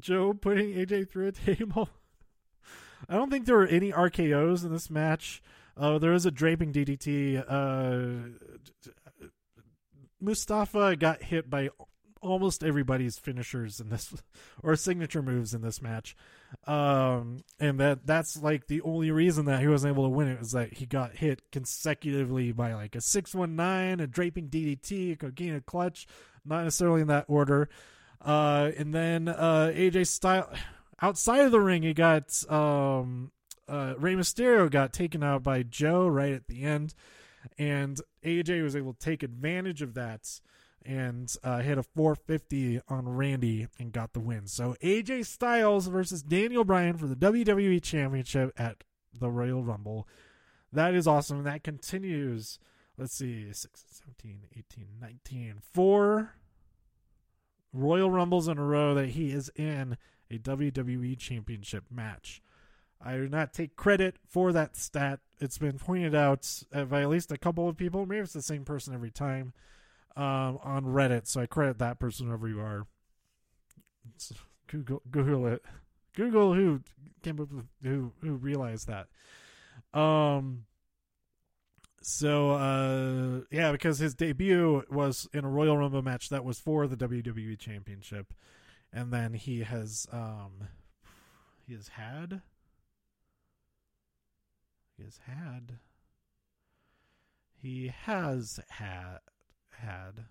Joe 0.00 0.34
putting 0.34 0.74
AJ 0.74 1.08
through 1.08 1.28
a 1.28 1.32
table. 1.56 1.88
I 3.08 3.14
don't 3.14 3.30
think 3.30 3.46
there 3.46 3.56
were 3.56 3.66
any 3.66 3.92
RKO's 3.92 4.64
in 4.64 4.72
this 4.72 4.90
match. 4.90 5.42
Uh, 5.76 5.98
there 5.98 6.12
was 6.12 6.26
a 6.26 6.30
draping 6.30 6.72
DDT. 6.72 7.42
Uh, 7.48 8.90
Mustafa 10.20 10.96
got 10.96 11.22
hit 11.22 11.48
by 11.48 11.70
almost 12.22 12.62
everybody's 12.64 13.18
finishers 13.18 13.80
in 13.80 13.90
this 13.90 14.14
or 14.62 14.76
signature 14.76 15.22
moves 15.22 15.52
in 15.52 15.60
this 15.60 15.82
match. 15.82 16.16
Um, 16.66 17.44
and 17.58 17.78
that 17.80 18.06
that's 18.06 18.40
like 18.42 18.68
the 18.68 18.80
only 18.82 19.10
reason 19.10 19.46
that 19.46 19.60
he 19.60 19.68
wasn't 19.68 19.94
able 19.94 20.04
to 20.04 20.10
win 20.10 20.28
it 20.28 20.38
was 20.38 20.52
that 20.52 20.74
he 20.74 20.86
got 20.86 21.16
hit 21.16 21.42
consecutively 21.50 22.52
by 22.52 22.74
like 22.74 22.94
a 22.94 23.00
619, 23.00 24.00
a 24.00 24.06
draping 24.06 24.48
DDT, 24.48 25.12
a 25.12 25.16
coquina 25.16 25.60
clutch, 25.60 26.06
not 26.44 26.64
necessarily 26.64 27.02
in 27.02 27.08
that 27.08 27.26
order. 27.28 27.68
Uh, 28.20 28.70
and 28.78 28.94
then 28.94 29.28
uh, 29.28 29.72
AJ 29.74 30.06
Style 30.06 30.50
outside 31.02 31.40
of 31.40 31.50
the 31.50 31.60
ring, 31.60 31.82
he 31.82 31.92
got 31.92 32.48
um, 32.50 33.32
uh, 33.68 33.94
Rey 33.98 34.14
Mysterio 34.14 34.70
got 34.70 34.92
taken 34.92 35.22
out 35.22 35.42
by 35.42 35.62
Joe 35.62 36.06
right 36.06 36.32
at 36.32 36.46
the 36.46 36.62
end, 36.62 36.94
and 37.58 38.00
AJ 38.24 38.62
was 38.62 38.76
able 38.76 38.92
to 38.92 38.98
take 38.98 39.22
advantage 39.22 39.82
of 39.82 39.94
that 39.94 40.40
and 40.84 41.34
uh, 41.42 41.58
hit 41.58 41.78
a 41.78 41.82
450 41.82 42.80
on 42.88 43.08
Randy 43.08 43.68
and 43.78 43.92
got 43.92 44.12
the 44.12 44.20
win. 44.20 44.46
So 44.46 44.76
AJ 44.82 45.26
Styles 45.26 45.86
versus 45.86 46.22
Daniel 46.22 46.64
Bryan 46.64 46.96
for 46.96 47.06
the 47.06 47.16
WWE 47.16 47.82
Championship 47.82 48.52
at 48.56 48.84
the 49.12 49.30
Royal 49.30 49.62
Rumble. 49.62 50.08
That 50.72 50.94
is 50.94 51.06
awesome. 51.06 51.38
And 51.38 51.46
That 51.46 51.64
continues. 51.64 52.58
Let's 52.98 53.14
see, 53.14 53.52
6, 53.52 53.84
17, 53.90 54.40
18, 54.56 54.86
19. 55.00 55.54
Four 55.72 56.34
Royal 57.72 58.10
Rumbles 58.10 58.48
in 58.48 58.58
a 58.58 58.64
row 58.64 58.94
that 58.94 59.10
he 59.10 59.32
is 59.32 59.50
in 59.56 59.96
a 60.30 60.38
WWE 60.38 61.18
Championship 61.18 61.84
match. 61.90 62.42
I 63.04 63.16
do 63.16 63.28
not 63.28 63.52
take 63.52 63.76
credit 63.76 64.16
for 64.28 64.52
that 64.52 64.76
stat. 64.76 65.20
It's 65.40 65.58
been 65.58 65.78
pointed 65.78 66.14
out 66.14 66.48
by 66.72 67.02
at 67.02 67.08
least 67.08 67.32
a 67.32 67.38
couple 67.38 67.68
of 67.68 67.76
people. 67.76 68.06
Maybe 68.06 68.20
it's 68.20 68.32
the 68.32 68.42
same 68.42 68.64
person 68.64 68.94
every 68.94 69.10
time 69.10 69.52
um, 70.16 70.58
on 70.62 70.84
Reddit, 70.84 71.26
so 71.26 71.40
I 71.40 71.46
credit 71.46 71.78
that 71.78 71.98
person 71.98 72.26
whoever 72.26 72.48
you 72.48 72.60
are. 72.60 72.86
Google 74.66 75.02
Google 75.10 75.46
it. 75.46 75.62
Google 76.14 76.54
who 76.54 76.80
came 77.22 77.40
up 77.40 77.50
with 77.50 77.66
who 77.82 78.12
who 78.22 78.34
realized 78.34 78.88
that. 78.88 79.08
Um 79.98 80.64
so 82.02 82.50
uh 82.52 83.40
yeah, 83.50 83.72
because 83.72 83.98
his 83.98 84.14
debut 84.14 84.82
was 84.90 85.28
in 85.32 85.44
a 85.44 85.48
Royal 85.48 85.76
Rumble 85.78 86.02
match 86.02 86.28
that 86.30 86.44
was 86.44 86.58
for 86.58 86.86
the 86.86 86.96
WWE 86.96 87.58
Championship. 87.58 88.34
and 88.92 89.12
then 89.12 89.34
he 89.34 89.60
has 89.60 90.06
um 90.12 90.68
he 91.66 91.74
has 91.74 91.88
had 91.88 92.42
he 94.96 95.04
has 95.04 95.20
had 95.26 95.78
he 97.54 97.92
has 98.04 98.60
had 98.70 99.18
had 99.82 100.24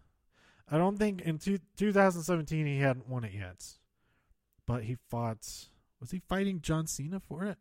I 0.71 0.77
don't 0.77 0.97
think 0.97 1.21
in 1.21 1.37
two, 1.37 1.59
2017 1.75 2.65
he 2.65 2.79
hadn't 2.79 3.09
won 3.09 3.25
it 3.25 3.33
yet. 3.33 3.65
But 4.65 4.83
he 4.83 4.95
fought 5.09 5.45
was 5.99 6.11
he 6.11 6.21
fighting 6.29 6.61
John 6.61 6.87
Cena 6.87 7.19
for 7.19 7.43
it? 7.43 7.57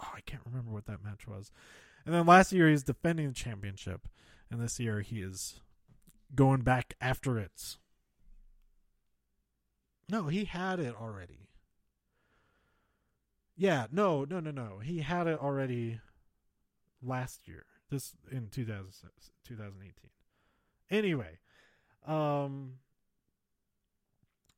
Oh, 0.00 0.12
I 0.14 0.20
can't 0.20 0.42
remember 0.44 0.70
what 0.70 0.86
that 0.86 1.02
match 1.02 1.26
was. 1.26 1.50
And 2.04 2.14
then 2.14 2.26
last 2.26 2.52
year 2.52 2.68
he's 2.68 2.84
defending 2.84 3.28
the 3.28 3.34
championship, 3.34 4.06
and 4.50 4.60
this 4.60 4.78
year 4.78 5.00
he 5.00 5.20
is 5.20 5.60
going 6.34 6.60
back 6.60 6.94
after 7.00 7.38
it. 7.38 7.76
No, 10.08 10.28
he 10.28 10.44
had 10.44 10.78
it 10.78 10.94
already. 11.00 11.48
Yeah, 13.56 13.86
no, 13.90 14.24
no, 14.24 14.38
no, 14.38 14.50
no. 14.50 14.78
He 14.78 15.00
had 15.00 15.26
it 15.26 15.40
already 15.40 16.00
last 17.02 17.48
year. 17.48 17.64
This 17.90 18.12
in 18.30 18.48
2000, 18.48 19.10
2018. 19.44 20.10
Anyway, 20.90 21.38
um 22.06 22.74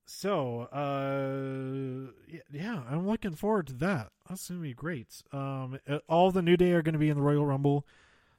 so 0.05 0.63
uh 0.73 2.13
yeah, 2.53 2.83
I'm 2.91 3.07
looking 3.07 3.35
forward 3.35 3.69
to 3.69 3.73
that. 3.75 4.11
That's 4.29 4.49
going 4.49 4.61
to 4.61 4.63
be 4.63 4.75
great. 4.75 5.23
Um 5.33 5.79
uh, 5.89 5.99
all 6.09 6.31
the 6.31 6.43
New 6.43 6.57
Day 6.57 6.73
are 6.73 6.83
going 6.83 6.95
to 6.95 6.99
be 6.99 7.11
in 7.11 7.17
the 7.17 7.23
Royal 7.23 7.47
Rumble. 7.47 7.87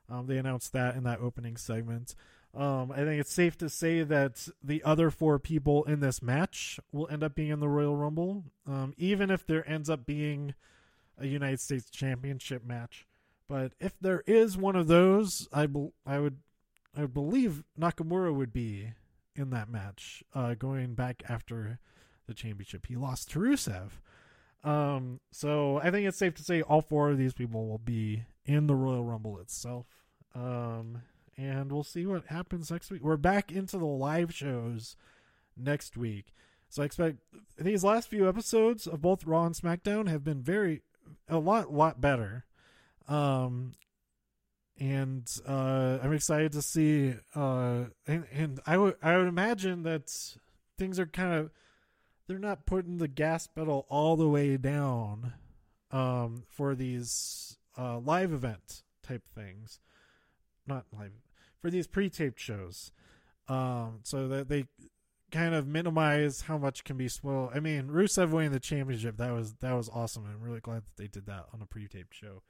Um 0.10 0.28
they 0.28 0.38
announced 0.38 0.74
that 0.74 0.96
in 0.96 1.04
that 1.04 1.20
opening 1.20 1.58
segment. 1.58 2.16
Um, 2.54 2.92
I 2.92 2.98
think 2.98 3.22
it's 3.22 3.32
safe 3.32 3.58
to 3.60 3.70
say 3.70 4.04
that 4.04 4.50
the 4.62 4.84
other 4.84 5.10
four 5.10 5.40
people 5.40 5.86
in 5.86 6.02
this 6.02 6.22
match 6.22 6.82
will 6.92 7.08
end 7.10 7.24
up 7.24 7.34
being 7.34 7.50
in 7.50 7.62
the 7.62 7.70
Royal 7.70 7.96
Rumble, 7.96 8.44
um, 8.68 8.94
even 8.98 9.32
if 9.32 9.46
there 9.46 9.68
ends 9.70 9.90
up 9.90 10.06
being 10.06 10.54
a 11.18 11.28
United 11.28 11.62
States 11.62 11.90
Championship 11.90 12.66
match. 12.66 13.08
But 13.48 13.72
if 13.80 13.98
there 14.02 14.24
is 14.28 14.58
one 14.58 14.76
of 14.76 14.88
those, 14.88 15.48
I 15.54 15.66
be- 15.68 15.94
I 16.06 16.20
would 16.20 16.40
I 16.96 17.06
believe 17.06 17.64
Nakamura 17.80 18.34
would 18.34 18.52
be 18.52 18.94
in 19.36 19.50
that 19.52 19.70
match, 19.70 20.24
uh, 20.34 20.56
going 20.56 20.94
back 20.94 21.24
after 21.30 21.80
the 22.28 22.34
championship. 22.34 22.88
He 22.88 22.96
lost 22.96 23.32
to 23.32 23.40
Rusev. 23.40 23.92
Um, 24.64 25.20
so 25.32 25.78
I 25.78 25.90
think 25.90 26.08
it's 26.08 26.18
safe 26.18 26.36
to 26.36 26.44
say 26.44 26.62
all 26.62 26.82
four 26.82 27.10
of 27.10 27.18
these 27.18 27.34
people 27.34 27.68
will 27.68 27.80
be 27.80 28.26
in 28.46 28.68
the 28.68 28.76
Royal 28.76 29.04
Rumble 29.04 29.40
itself. 29.40 29.88
Um, 30.36 31.02
and 31.38 31.72
we'll 31.72 31.84
see 31.84 32.06
what 32.06 32.28
happens 32.28 32.70
next 32.70 32.92
week. 32.92 33.02
We're 33.04 33.18
back 33.18 33.52
into 33.52 33.78
the 33.78 33.86
live 33.86 34.34
shows 34.34 34.96
next 35.58 35.98
week. 35.98 36.34
So 36.70 36.84
I 36.84 36.86
expect 36.86 37.18
these 37.58 37.84
last 37.84 38.10
few 38.10 38.30
episodes 38.30 38.88
of 38.88 39.02
both 39.02 39.26
Raw 39.26 39.46
and 39.46 39.56
SmackDown 39.56 40.08
have 40.08 40.24
been 40.24 40.42
very 40.42 40.82
a 41.28 41.38
lot 41.38 41.74
lot 41.74 42.00
better. 42.00 42.46
Um 43.08 43.74
and 44.82 45.30
uh 45.48 46.00
I'm 46.02 46.12
excited 46.12 46.52
to 46.54 46.62
see 46.62 47.14
uh 47.36 47.86
and, 48.08 48.26
and 48.34 48.60
I 48.66 48.78
would 48.78 48.96
I 49.02 49.16
would 49.16 49.28
imagine 49.28 49.84
that 49.84 50.12
things 50.78 51.00
are 51.00 51.06
kind 51.06 51.34
of 51.34 51.52
they're 52.28 52.40
not 52.40 52.66
putting 52.66 52.98
the 52.98 53.08
gas 53.08 53.46
pedal 53.46 53.86
all 53.90 54.16
the 54.18 54.28
way 54.28 54.58
down 54.58 55.34
um 55.92 56.44
for 56.50 56.74
these 56.74 57.58
uh 57.78 58.00
live 58.00 58.34
event 58.34 58.82
type 59.04 59.28
things. 59.28 59.80
Not 60.66 60.86
live 60.92 61.12
for 61.62 61.70
these 61.70 61.88
pre-taped 61.88 62.40
shows, 62.40 62.92
um, 63.48 64.00
so 64.04 64.28
that 64.28 64.50
they 64.50 64.66
kind 65.32 65.54
of 65.54 65.68
minimize 65.68 66.42
how 66.42 66.58
much 66.58 66.84
can 66.84 66.98
be 66.98 67.08
spoiled. 67.08 67.52
I 67.54 67.60
mean, 67.60 67.88
Rusev 67.88 68.32
winning 68.32 68.52
the 68.52 68.60
championship 68.60 69.18
that 69.18 69.32
was 69.32 69.54
that 69.56 69.74
was 69.74 69.90
awesome. 69.90 70.26
I'm 70.26 70.42
really 70.42 70.60
glad 70.60 70.84
that 70.84 70.98
they 70.98 71.08
did 71.08 71.26
that 71.28 71.46
on 71.54 71.62
a 71.62 71.66
pre-taped 71.66 72.14
show. 72.14 72.42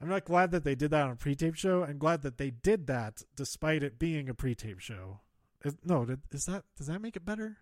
I'm 0.00 0.08
not 0.08 0.24
glad 0.24 0.50
that 0.50 0.64
they 0.64 0.74
did 0.74 0.90
that 0.90 1.04
on 1.04 1.12
a 1.12 1.16
pre-taped 1.16 1.58
show. 1.58 1.82
I'm 1.82 1.98
glad 1.98 2.22
that 2.22 2.36
they 2.38 2.50
did 2.50 2.86
that 2.86 3.22
despite 3.34 3.82
it 3.82 3.98
being 3.98 4.28
a 4.28 4.34
pre-taped 4.34 4.82
show. 4.82 5.20
Is, 5.64 5.76
no, 5.84 6.06
is 6.30 6.44
that 6.44 6.64
does 6.76 6.86
that 6.86 7.00
make 7.00 7.16
it 7.16 7.24
better? 7.24 7.56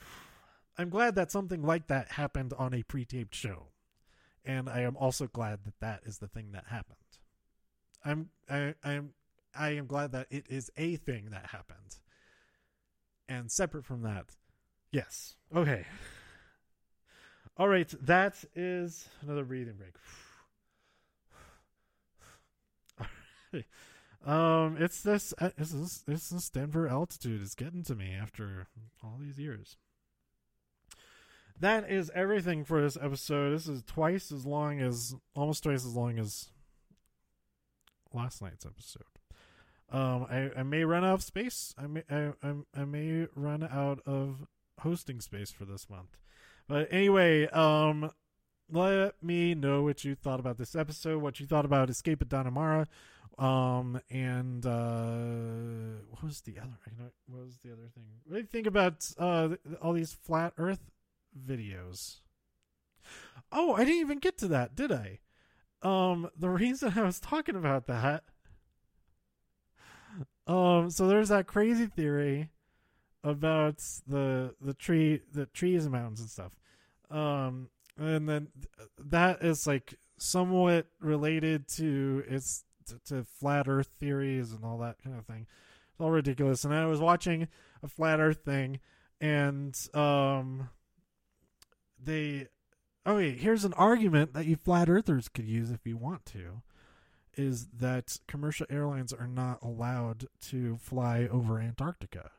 I'm 0.78 0.88
glad 0.88 1.14
that 1.16 1.30
something 1.30 1.62
like 1.62 1.88
that 1.88 2.12
happened 2.12 2.54
on 2.56 2.72
a 2.72 2.82
pre-taped 2.82 3.34
show, 3.34 3.68
and 4.44 4.70
I 4.70 4.80
am 4.80 4.96
also 4.96 5.26
glad 5.26 5.64
that 5.64 5.80
that 5.80 6.00
is 6.06 6.18
the 6.18 6.28
thing 6.28 6.52
that 6.52 6.64
happened. 6.68 6.96
I'm 8.04 8.30
I 8.48 8.74
I'm 8.82 9.12
I 9.54 9.70
am 9.70 9.86
glad 9.86 10.12
that 10.12 10.28
it 10.30 10.46
is 10.48 10.70
a 10.76 10.96
thing 10.96 11.28
that 11.30 11.46
happened. 11.46 11.98
And 13.28 13.50
separate 13.50 13.84
from 13.84 14.02
that, 14.02 14.36
yes. 14.90 15.36
Okay. 15.54 15.84
All 17.58 17.66
right, 17.66 17.92
that 18.02 18.44
is 18.54 19.08
another 19.20 19.44
breathing 19.44 19.74
break. 19.74 19.96
um, 24.24 24.76
it's 24.78 25.02
this, 25.02 25.34
uh, 25.38 25.50
it's 25.58 25.72
this, 25.72 26.04
it's 26.06 26.30
this 26.30 26.50
Denver 26.50 26.86
altitude 26.86 27.42
is 27.42 27.56
getting 27.56 27.82
to 27.82 27.96
me 27.96 28.14
after 28.14 28.68
all 29.02 29.18
these 29.20 29.40
years. 29.40 29.76
That 31.58 31.90
is 31.90 32.12
everything 32.14 32.62
for 32.62 32.80
this 32.80 32.96
episode. 32.96 33.50
This 33.50 33.66
is 33.66 33.82
twice 33.82 34.30
as 34.30 34.46
long 34.46 34.80
as, 34.80 35.16
almost 35.34 35.64
twice 35.64 35.84
as 35.84 35.96
long 35.96 36.20
as 36.20 36.52
last 38.14 38.40
night's 38.40 38.64
episode. 38.64 39.02
Um, 39.90 40.28
I, 40.30 40.60
I 40.60 40.62
may 40.62 40.84
run 40.84 41.04
out 41.04 41.14
of 41.14 41.24
space. 41.24 41.74
I 41.76 41.88
may 41.88 42.04
I, 42.08 42.34
I, 42.40 42.54
I 42.76 42.84
may 42.84 43.26
run 43.34 43.64
out 43.64 43.98
of 44.06 44.46
hosting 44.80 45.20
space 45.20 45.50
for 45.50 45.64
this 45.64 45.90
month. 45.90 46.16
But 46.68 46.88
anyway, 46.92 47.46
um, 47.48 48.10
let 48.70 49.22
me 49.22 49.54
know 49.54 49.82
what 49.82 50.04
you 50.04 50.14
thought 50.14 50.38
about 50.40 50.58
this 50.58 50.76
episode, 50.76 51.22
what 51.22 51.40
you 51.40 51.46
thought 51.46 51.64
about 51.64 51.88
Escape 51.88 52.20
at 52.20 52.28
Dannemora, 52.28 52.86
um, 53.38 54.00
and 54.10 54.66
uh, 54.66 56.02
what 56.10 56.22
was 56.22 56.42
the 56.42 56.58
other? 56.58 56.78
What 57.26 57.44
was 57.44 57.58
the 57.64 57.72
other 57.72 57.88
thing? 57.94 58.04
What 58.24 58.34
do 58.34 58.40
you 58.40 58.46
think 58.46 58.66
about 58.66 59.08
uh 59.18 59.50
all 59.80 59.94
these 59.94 60.12
flat 60.12 60.52
Earth 60.58 60.90
videos? 61.46 62.16
Oh, 63.50 63.72
I 63.74 63.84
didn't 63.84 64.00
even 64.00 64.18
get 64.18 64.36
to 64.38 64.48
that, 64.48 64.74
did 64.74 64.92
I? 64.92 65.20
um 65.82 66.28
the 66.36 66.50
reason 66.50 66.92
I 66.96 67.02
was 67.02 67.20
talking 67.20 67.54
about 67.54 67.86
that 67.86 68.24
um 70.46 70.90
so 70.90 71.06
there's 71.06 71.28
that 71.28 71.46
crazy 71.46 71.86
theory 71.86 72.50
about 73.24 73.78
the 74.06 74.54
the 74.60 74.74
tree 74.74 75.20
the 75.32 75.46
trees 75.46 75.84
and 75.84 75.92
mountains 75.92 76.20
and 76.20 76.30
stuff. 76.30 76.52
Um 77.10 77.68
and 77.96 78.28
then 78.28 78.48
that 78.98 79.42
is 79.42 79.66
like 79.66 79.94
somewhat 80.16 80.86
related 81.00 81.68
to 81.68 82.24
its 82.28 82.64
to, 82.86 82.98
to 83.06 83.24
flat 83.24 83.68
earth 83.68 83.90
theories 83.98 84.52
and 84.52 84.64
all 84.64 84.78
that 84.78 85.02
kind 85.02 85.18
of 85.18 85.26
thing. 85.26 85.46
It's 85.90 86.00
all 86.00 86.10
ridiculous. 86.10 86.64
And 86.64 86.74
i 86.74 86.86
was 86.86 87.00
watching 87.00 87.48
a 87.82 87.88
flat 87.88 88.20
earth 88.20 88.44
thing 88.44 88.80
and 89.20 89.76
um 89.94 90.70
they 92.02 92.46
okay, 93.06 93.32
here's 93.32 93.64
an 93.64 93.72
argument 93.74 94.34
that 94.34 94.46
you 94.46 94.56
flat 94.56 94.88
earthers 94.88 95.28
could 95.28 95.46
use 95.46 95.70
if 95.70 95.86
you 95.86 95.96
want 95.96 96.24
to 96.26 96.62
is 97.38 97.68
that 97.68 98.18
commercial 98.26 98.66
airlines 98.68 99.12
are 99.12 99.28
not 99.28 99.62
allowed 99.62 100.26
to 100.40 100.76
fly 100.76 101.28
over 101.30 101.60
Antarctica. 101.60 102.30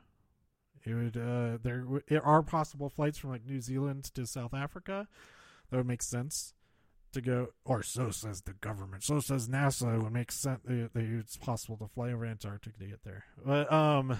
It 0.86 0.93
would 0.93 1.17
uh, 1.17 1.57
there 1.61 1.86
there 2.07 2.25
are 2.25 2.41
possible 2.41 2.89
flights 2.89 3.17
from 3.17 3.32
like 3.32 3.45
New 3.45 3.61
Zealand 3.61 4.05
to 4.15 4.25
South 4.25 4.53
Africa. 4.53 5.07
That 5.69 5.77
would 5.77 5.88
make 5.88 6.01
sense 6.01 6.53
to 7.13 7.21
go, 7.21 7.47
or 7.65 7.84
so 7.84 8.11
says 8.11 8.41
the 8.41 8.53
government. 8.53 9.03
So 9.03 9.19
says 9.19 9.47
NASA. 9.47 9.95
It 9.95 10.03
would 10.03 10.13
make 10.13 10.32
sense. 10.32 10.61
That 10.65 10.91
it's 10.95 11.38
possible 11.38 11.77
to 11.77 11.88
fly 11.88 12.11
over 12.11 12.25
Antarctica 12.25 12.77
to 12.80 12.86
get 12.86 13.03
there. 13.03 13.25
But 13.45 13.71
um, 13.71 14.17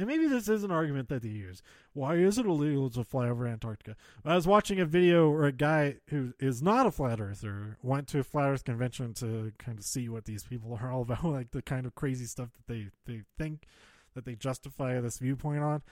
and 0.00 0.08
maybe 0.08 0.26
this 0.26 0.48
is 0.48 0.64
an 0.64 0.70
argument 0.70 1.10
that 1.10 1.22
they 1.22 1.28
use. 1.28 1.62
Why 1.92 2.14
is 2.14 2.38
it 2.38 2.46
illegal 2.46 2.88
to 2.88 3.04
fly 3.04 3.28
over 3.28 3.46
Antarctica? 3.46 3.96
I 4.24 4.34
was 4.34 4.46
watching 4.46 4.80
a 4.80 4.86
video 4.86 5.28
where 5.30 5.44
a 5.44 5.52
guy 5.52 5.96
who 6.08 6.32
is 6.40 6.62
not 6.62 6.86
a 6.86 6.90
flat 6.90 7.20
earther 7.20 7.76
went 7.82 8.08
to 8.08 8.20
a 8.20 8.24
flat 8.24 8.48
earth 8.48 8.64
convention 8.64 9.12
to 9.14 9.52
kind 9.58 9.78
of 9.78 9.84
see 9.84 10.08
what 10.08 10.24
these 10.24 10.44
people 10.44 10.78
are 10.80 10.90
all 10.90 11.02
about, 11.02 11.24
like 11.26 11.50
the 11.50 11.60
kind 11.60 11.84
of 11.84 11.94
crazy 11.94 12.24
stuff 12.24 12.48
that 12.54 12.72
they, 12.72 12.86
they 13.04 13.22
think 13.36 13.66
that 14.14 14.24
they 14.24 14.34
justify 14.34 15.00
this 15.00 15.18
viewpoint 15.18 15.62
on. 15.62 15.82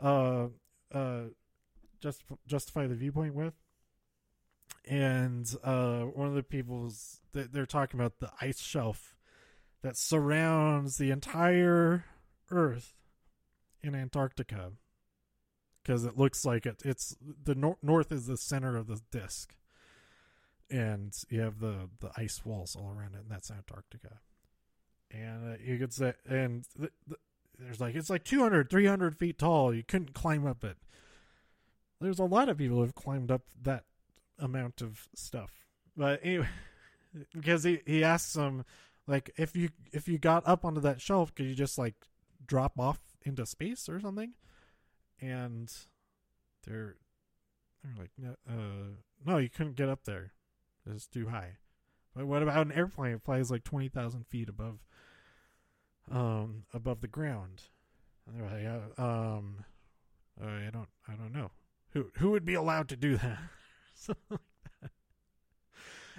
Uh, 0.00 0.48
uh, 0.96 1.24
just 2.00 2.22
justify 2.46 2.86
the 2.86 2.94
viewpoint 2.94 3.34
with. 3.34 3.54
And 4.86 5.46
uh, 5.62 6.02
one 6.02 6.28
of 6.28 6.34
the 6.34 6.42
people's 6.42 7.20
that 7.32 7.52
they're 7.52 7.66
talking 7.66 8.00
about 8.00 8.20
the 8.20 8.30
ice 8.40 8.60
shelf 8.60 9.16
that 9.82 9.96
surrounds 9.96 10.96
the 10.96 11.10
entire 11.10 12.04
Earth 12.50 12.94
in 13.82 13.94
Antarctica 13.94 14.72
because 15.82 16.04
it 16.04 16.16
looks 16.16 16.44
like 16.44 16.66
it. 16.66 16.82
It's 16.84 17.16
the 17.44 17.54
nor- 17.54 17.78
north 17.82 18.12
is 18.12 18.26
the 18.26 18.36
center 18.36 18.76
of 18.76 18.86
the 18.86 19.00
disk, 19.10 19.56
and 20.70 21.14
you 21.28 21.40
have 21.40 21.60
the 21.60 21.88
the 22.00 22.10
ice 22.16 22.44
walls 22.44 22.76
all 22.76 22.90
around 22.90 23.14
it, 23.14 23.22
and 23.22 23.30
that's 23.30 23.50
Antarctica. 23.50 24.20
And 25.10 25.54
uh, 25.54 25.56
you 25.64 25.78
could 25.78 25.92
say, 25.92 26.14
and 26.28 26.64
the, 26.76 26.90
there's 27.58 27.80
like 27.80 27.94
it's 27.94 28.10
like 28.10 28.24
200 28.24 28.70
300 28.70 29.16
feet 29.16 29.38
tall. 29.38 29.74
You 29.74 29.82
couldn't 29.82 30.14
climb 30.14 30.46
up 30.46 30.64
it. 30.64 30.76
There's 32.00 32.20
a 32.20 32.24
lot 32.24 32.48
of 32.48 32.58
people 32.58 32.76
who 32.76 32.82
have 32.82 32.94
climbed 32.94 33.30
up 33.30 33.42
that 33.62 33.84
amount 34.38 34.80
of 34.80 35.08
stuff. 35.14 35.50
But 35.96 36.20
anyway 36.24 36.48
because 37.32 37.64
he 37.64 37.80
he 37.86 38.04
asks 38.04 38.34
them 38.34 38.64
like 39.06 39.30
if 39.36 39.56
you 39.56 39.70
if 39.92 40.08
you 40.08 40.18
got 40.18 40.46
up 40.46 40.64
onto 40.64 40.80
that 40.80 41.00
shelf 41.00 41.34
could 41.34 41.46
you 41.46 41.54
just 41.54 41.78
like 41.78 41.94
drop 42.46 42.78
off 42.78 43.00
into 43.24 43.44
space 43.46 43.88
or 43.88 44.00
something? 44.00 44.34
And 45.20 45.72
they're 46.66 46.96
they're 47.82 47.94
like 47.98 48.10
no 48.16 48.36
uh 48.48 48.96
no 49.24 49.38
you 49.38 49.48
couldn't 49.48 49.76
get 49.76 49.88
up 49.88 50.04
there. 50.04 50.32
It's 50.86 51.06
too 51.06 51.28
high. 51.28 51.56
But 52.14 52.26
what 52.26 52.42
about 52.42 52.66
an 52.66 52.72
airplane? 52.72 53.14
It 53.14 53.22
flies 53.22 53.50
like 53.50 53.62
20,000 53.62 54.26
feet 54.26 54.48
above 54.48 54.78
um 56.10 56.64
above 56.72 57.00
the 57.00 57.08
ground. 57.08 57.62
And 58.26 58.40
they're 58.40 58.50
like 58.72 58.82
uh, 58.98 59.02
um 59.02 59.64
I 60.40 60.70
don't 60.70 60.88
I 61.06 61.14
don't 61.14 61.32
know. 61.32 61.50
Who 61.90 62.10
who 62.18 62.30
would 62.30 62.44
be 62.44 62.54
allowed 62.54 62.88
to 62.88 62.96
do 62.96 63.16
that? 63.16 63.38
Like 64.08 64.40
that. 64.80 64.90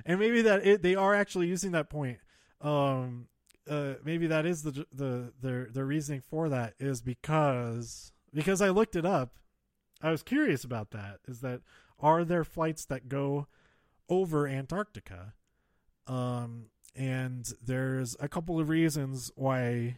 and 0.05 0.19
maybe 0.19 0.41
that 0.41 0.65
it, 0.67 0.81
they 0.83 0.95
are 0.95 1.15
actually 1.15 1.47
using 1.47 1.71
that 1.71 1.89
point. 1.89 2.19
Um 2.61 3.27
uh 3.69 3.93
maybe 4.03 4.27
that 4.27 4.45
is 4.45 4.63
the 4.63 4.85
the 4.93 5.31
their 5.41 5.69
their 5.71 5.85
reasoning 5.85 6.21
for 6.21 6.49
that 6.49 6.73
is 6.79 7.01
because 7.01 8.11
because 8.33 8.61
I 8.61 8.69
looked 8.69 8.95
it 8.95 9.05
up. 9.05 9.39
I 10.01 10.11
was 10.11 10.23
curious 10.23 10.63
about 10.63 10.91
that 10.91 11.19
is 11.27 11.41
that 11.41 11.61
are 11.99 12.23
there 12.23 12.43
flights 12.43 12.85
that 12.85 13.09
go 13.09 13.47
over 14.09 14.47
Antarctica? 14.47 15.33
Um 16.05 16.65
and 16.95 17.53
there's 17.65 18.15
a 18.19 18.27
couple 18.27 18.59
of 18.59 18.69
reasons 18.69 19.31
why 19.35 19.97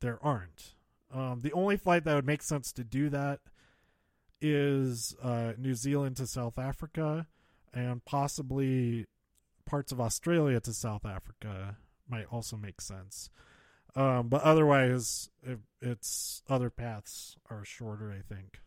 there 0.00 0.18
aren't 0.22 0.74
um 1.12 1.40
the 1.42 1.52
only 1.52 1.76
flight 1.76 2.04
that 2.04 2.14
would 2.14 2.26
make 2.26 2.42
sense 2.42 2.72
to 2.72 2.84
do 2.84 3.08
that 3.08 3.40
is 4.40 5.14
uh 5.22 5.52
New 5.58 5.74
Zealand 5.74 6.16
to 6.16 6.26
South 6.26 6.58
Africa 6.58 7.26
and 7.72 8.04
possibly 8.04 9.06
parts 9.66 9.92
of 9.92 10.00
Australia 10.00 10.60
to 10.60 10.72
South 10.72 11.06
Africa 11.06 11.76
might 12.08 12.26
also 12.26 12.56
make 12.56 12.80
sense. 12.80 13.30
Um, 13.94 14.28
but 14.28 14.42
otherwise, 14.42 15.30
it, 15.42 15.58
it's 15.80 16.42
other 16.48 16.70
paths 16.70 17.36
are 17.48 17.64
shorter, 17.64 18.12
I 18.12 18.22
think. 18.22 18.60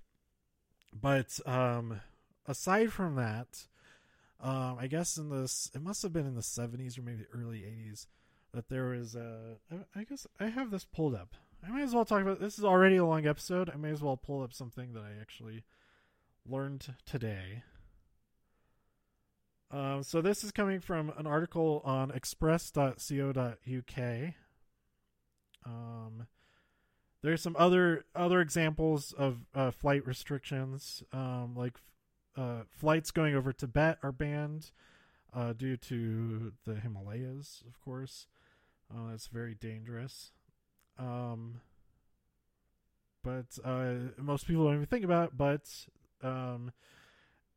But 0.93 1.39
um, 1.45 2.01
aside 2.47 2.91
from 2.91 3.15
that, 3.15 3.67
um, 4.43 4.77
I 4.77 4.87
guess 4.87 5.17
in 5.17 5.29
this, 5.29 5.71
it 5.73 5.81
must 5.81 6.03
have 6.03 6.11
been 6.11 6.27
in 6.27 6.35
the 6.35 6.41
70s 6.41 6.99
or 6.99 7.01
maybe 7.01 7.25
early 7.33 7.59
80s 7.59 8.07
that 8.53 8.67
there 8.67 8.89
was 8.89 9.15
a. 9.15 9.55
I 9.95 10.03
guess 10.03 10.27
I 10.39 10.47
have 10.47 10.69
this 10.69 10.85
pulled 10.85 11.15
up. 11.15 11.35
I 11.65 11.71
might 11.71 11.83
as 11.83 11.95
well 11.95 12.03
talk 12.03 12.21
about 12.21 12.41
this. 12.41 12.59
Is 12.59 12.65
already 12.65 12.97
a 12.97 13.05
long 13.05 13.25
episode. 13.25 13.71
I 13.73 13.77
may 13.77 13.91
as 13.91 14.01
well 14.01 14.17
pull 14.17 14.43
up 14.43 14.51
something 14.51 14.91
that 14.93 15.03
I 15.03 15.21
actually 15.21 15.63
learned 16.45 16.93
today. 17.05 17.63
Um, 19.71 20.03
so 20.03 20.21
this 20.21 20.43
is 20.43 20.51
coming 20.51 20.81
from 20.81 21.13
an 21.17 21.25
article 21.25 21.81
on 21.85 22.11
express.co.uk. 22.11 23.97
Um, 25.65 26.27
there's 27.23 27.41
some 27.41 27.55
other 27.57 28.03
other 28.13 28.41
examples 28.41 29.13
of 29.13 29.37
uh, 29.55 29.71
flight 29.71 30.05
restrictions, 30.05 31.01
um, 31.13 31.53
like 31.55 31.79
uh, 32.35 32.63
flights 32.69 33.11
going 33.11 33.35
over 33.35 33.53
Tibet 33.53 33.97
are 34.03 34.11
banned 34.11 34.71
uh, 35.33 35.53
due 35.53 35.77
to 35.77 36.53
the 36.65 36.75
Himalayas, 36.75 37.63
of 37.67 37.79
course. 37.81 38.27
Uh, 38.93 39.11
that's 39.11 39.27
very 39.27 39.55
dangerous. 39.55 40.31
Um, 40.97 41.61
but 43.23 43.57
uh, 43.63 43.93
most 44.17 44.47
people 44.47 44.65
don't 44.65 44.75
even 44.75 44.85
think 44.85 45.05
about 45.05 45.29
it, 45.29 45.37
but 45.37 45.69
um, 46.21 46.71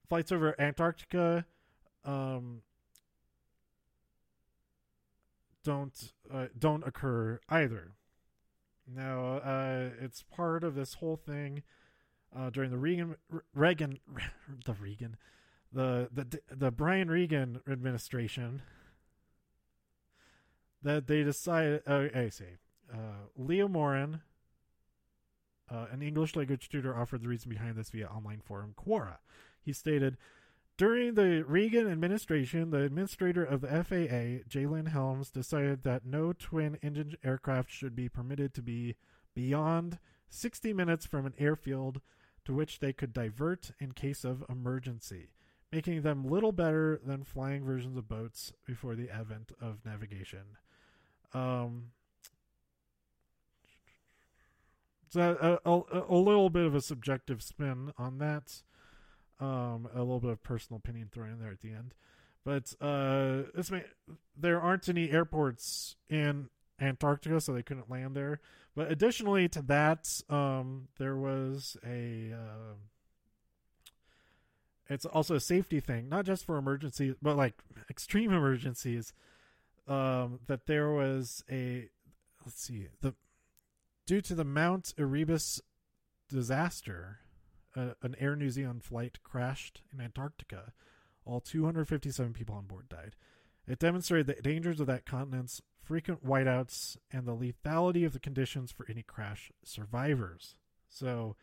flights 0.08 0.32
over 0.32 0.58
Antarctica 0.60 1.44
um, 2.04 2.62
don't 5.64 6.12
uh, 6.32 6.46
don't 6.56 6.86
occur 6.86 7.40
either. 7.48 7.92
Now, 8.86 9.38
uh, 9.38 9.90
it's 10.00 10.22
part 10.22 10.62
of 10.62 10.76
this 10.76 10.94
whole 10.94 11.16
thing 11.16 11.64
uh, 12.34 12.50
during 12.50 12.70
the 12.70 12.78
Reagan 12.78 13.16
Reagan 13.54 13.98
the 14.64 14.74
Reagan 14.74 15.16
the 15.72 16.08
the 16.12 16.40
the 16.54 16.70
Brian 16.70 17.08
Regan 17.10 17.60
administration 17.68 18.62
that 20.82 21.06
they 21.06 21.22
decided. 21.22 21.82
Uh, 21.86 22.06
I 22.14 22.28
say, 22.28 22.56
uh, 22.92 23.28
Leo 23.36 23.68
Morin, 23.68 24.20
uh, 25.70 25.86
an 25.90 26.02
English 26.02 26.36
language 26.36 26.68
tutor, 26.68 26.96
offered 26.96 27.22
the 27.22 27.28
reason 27.28 27.50
behind 27.50 27.76
this 27.76 27.90
via 27.90 28.06
online 28.06 28.40
forum 28.40 28.74
Quora. 28.76 29.18
He 29.60 29.72
stated. 29.72 30.16
During 30.78 31.14
the 31.14 31.42
Reagan 31.48 31.90
administration, 31.90 32.68
the 32.68 32.82
administrator 32.82 33.42
of 33.42 33.62
the 33.62 33.68
FAA, 33.68 34.46
J. 34.46 34.66
Lynn 34.66 34.84
Helms, 34.84 35.30
decided 35.30 35.84
that 35.84 36.04
no 36.04 36.34
twin 36.34 36.76
engine 36.82 37.14
aircraft 37.24 37.70
should 37.70 37.96
be 37.96 38.10
permitted 38.10 38.52
to 38.52 38.60
be 38.62 38.94
beyond 39.34 39.98
60 40.28 40.72
minutes 40.72 41.06
from 41.06 41.26
an 41.26 41.34
airfield 41.38 42.00
to 42.44 42.54
which 42.54 42.78
they 42.78 42.92
could 42.92 43.12
divert 43.12 43.72
in 43.80 43.92
case 43.92 44.24
of 44.24 44.44
emergency, 44.48 45.30
making 45.72 46.02
them 46.02 46.24
little 46.24 46.52
better 46.52 47.00
than 47.04 47.24
flying 47.24 47.64
versions 47.64 47.96
of 47.96 48.08
boats 48.08 48.52
before 48.64 48.94
the 48.94 49.10
advent 49.10 49.52
of 49.60 49.84
navigation. 49.84 50.56
Um, 51.34 51.90
so 55.08 55.58
a, 55.64 55.70
a, 55.70 56.14
a 56.14 56.18
little 56.18 56.50
bit 56.50 56.66
of 56.66 56.74
a 56.74 56.80
subjective 56.80 57.42
spin 57.42 57.92
on 57.98 58.18
that. 58.18 58.62
Um, 59.38 59.88
a 59.94 59.98
little 59.98 60.20
bit 60.20 60.30
of 60.30 60.42
personal 60.42 60.78
opinion 60.78 61.10
thrown 61.12 61.30
in 61.30 61.38
there 61.38 61.50
at 61.50 61.60
the 61.60 61.70
end, 61.70 61.92
but 62.42 62.72
uh, 62.80 63.42
may, 63.70 63.84
there 64.34 64.58
aren't 64.58 64.88
any 64.88 65.10
airports 65.10 65.96
in 66.08 66.48
Antarctica, 66.80 67.40
so 67.40 67.52
they 67.52 67.62
couldn't 67.62 67.90
land 67.90 68.14
there. 68.14 68.40
But 68.74 68.90
additionally 68.90 69.48
to 69.48 69.62
that, 69.62 70.22
um, 70.28 70.88
there 70.98 71.16
was 71.16 71.76
a. 71.84 72.32
Uh, 72.32 72.74
it's 74.88 75.06
also 75.06 75.34
a 75.34 75.40
safety 75.40 75.80
thing, 75.80 76.08
not 76.08 76.26
just 76.26 76.44
for 76.44 76.56
emergencies, 76.56 77.14
but 77.20 77.36
like 77.36 77.54
extreme 77.90 78.32
emergencies. 78.32 79.12
Um, 79.88 80.40
that 80.48 80.66
there 80.66 80.90
was 80.90 81.44
a, 81.48 81.88
let's 82.44 82.60
see, 82.60 82.88
the 83.02 83.14
due 84.04 84.20
to 84.20 84.34
the 84.34 84.44
Mount 84.44 84.92
Erebus 84.98 85.60
disaster, 86.28 87.20
uh, 87.76 87.90
an 88.02 88.16
Air 88.18 88.34
New 88.34 88.50
Zealand 88.50 88.82
flight 88.82 89.18
crashed 89.22 89.82
in 89.92 90.00
Antarctica. 90.00 90.72
All 91.24 91.40
257 91.40 92.32
people 92.32 92.54
on 92.54 92.66
board 92.66 92.88
died. 92.88 93.16
It 93.66 93.78
demonstrated 93.78 94.26
the 94.26 94.42
dangers 94.42 94.80
of 94.80 94.86
that 94.86 95.06
continent's 95.06 95.60
frequent 95.86 96.26
whiteouts 96.26 96.96
and 97.12 97.26
the 97.26 97.36
lethality 97.36 98.04
of 98.04 98.12
the 98.12 98.18
conditions 98.18 98.72
for 98.72 98.86
any 98.88 99.02
crash 99.02 99.50
survivors. 99.64 100.56
So, 100.88 101.36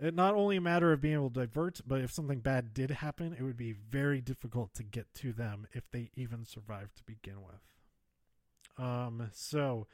it 0.00 0.14
not 0.14 0.34
only 0.34 0.56
a 0.56 0.60
matter 0.60 0.92
of 0.92 1.00
being 1.00 1.14
able 1.14 1.30
to 1.30 1.40
divert, 1.40 1.80
but 1.86 2.00
if 2.00 2.12
something 2.12 2.38
bad 2.38 2.72
did 2.72 2.90
happen, 2.90 3.34
it 3.36 3.42
would 3.42 3.56
be 3.56 3.72
very 3.72 4.20
difficult 4.20 4.72
to 4.74 4.84
get 4.84 5.12
to 5.14 5.32
them 5.32 5.66
if 5.72 5.90
they 5.90 6.10
even 6.14 6.44
survived 6.44 6.96
to 6.96 7.02
begin 7.04 7.42
with. 7.42 8.84
Um, 8.84 9.28
so 9.32 9.88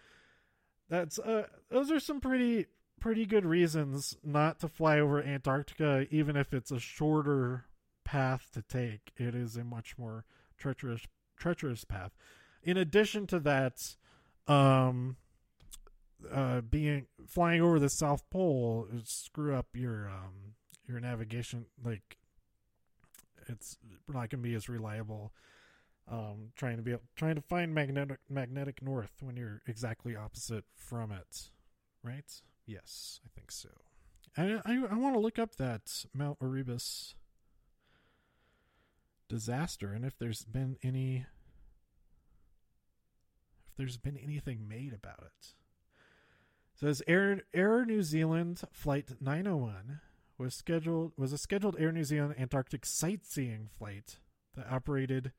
that's 0.90 1.18
uh, 1.18 1.46
those 1.70 1.90
are 1.90 2.00
some 2.00 2.20
pretty 2.20 2.66
pretty 3.00 3.24
good 3.24 3.46
reasons 3.46 4.16
not 4.22 4.60
to 4.60 4.68
fly 4.68 4.98
over 4.98 5.22
Antarctica, 5.22 6.06
even 6.10 6.36
if 6.36 6.52
it's 6.52 6.70
a 6.70 6.78
shorter 6.78 7.64
path 8.04 8.50
to 8.52 8.62
take. 8.62 9.12
It 9.16 9.34
is 9.34 9.56
a 9.56 9.64
much 9.64 9.96
more 9.96 10.26
treacherous 10.58 11.06
treacherous 11.38 11.84
path. 11.84 12.12
In 12.64 12.76
addition 12.76 13.26
to 13.28 13.38
that, 13.40 13.96
um, 14.48 15.16
uh, 16.32 16.62
being 16.62 17.06
flying 17.26 17.60
over 17.60 17.78
the 17.78 17.88
South 17.88 18.28
Pole 18.30 18.86
screw 19.04 19.54
up 19.54 19.66
your 19.74 20.08
um 20.08 20.54
your 20.88 21.00
navigation. 21.00 21.66
Like, 21.82 22.16
it's 23.48 23.78
not 24.08 24.30
gonna 24.30 24.42
be 24.42 24.54
as 24.54 24.68
reliable. 24.68 25.32
Um, 26.06 26.52
trying 26.54 26.76
to 26.76 26.82
be 26.82 26.96
trying 27.16 27.36
to 27.36 27.40
find 27.40 27.74
magnetic 27.74 28.18
magnetic 28.28 28.82
north 28.82 29.12
when 29.20 29.36
you're 29.36 29.62
exactly 29.66 30.14
opposite 30.14 30.64
from 30.74 31.12
it, 31.12 31.50
right? 32.02 32.30
Yes, 32.66 33.20
I 33.24 33.28
think 33.34 33.50
so. 33.50 33.70
I 34.36 34.60
I, 34.64 34.84
I 34.90 34.94
want 34.96 35.14
to 35.14 35.20
look 35.20 35.38
up 35.38 35.56
that 35.56 36.04
Mount 36.12 36.38
Erebus 36.42 37.14
disaster 39.28 39.92
and 39.92 40.04
if 40.04 40.18
there's 40.18 40.44
been 40.44 40.76
any 40.82 41.24
there's 43.76 43.96
been 43.96 44.16
anything 44.16 44.68
made 44.68 44.92
about 44.92 45.20
it. 45.20 45.54
says 46.74 47.02
Air 47.06 47.42
Air 47.52 47.84
New 47.84 48.02
Zealand 48.02 48.62
flight 48.72 49.10
901 49.20 50.00
was 50.38 50.54
scheduled 50.54 51.12
was 51.16 51.32
a 51.32 51.38
scheduled 51.38 51.76
Air 51.78 51.92
New 51.92 52.04
Zealand 52.04 52.34
Antarctic 52.38 52.84
sightseeing 52.84 53.68
flight 53.78 54.18
that 54.56 54.70
operated 54.70 55.32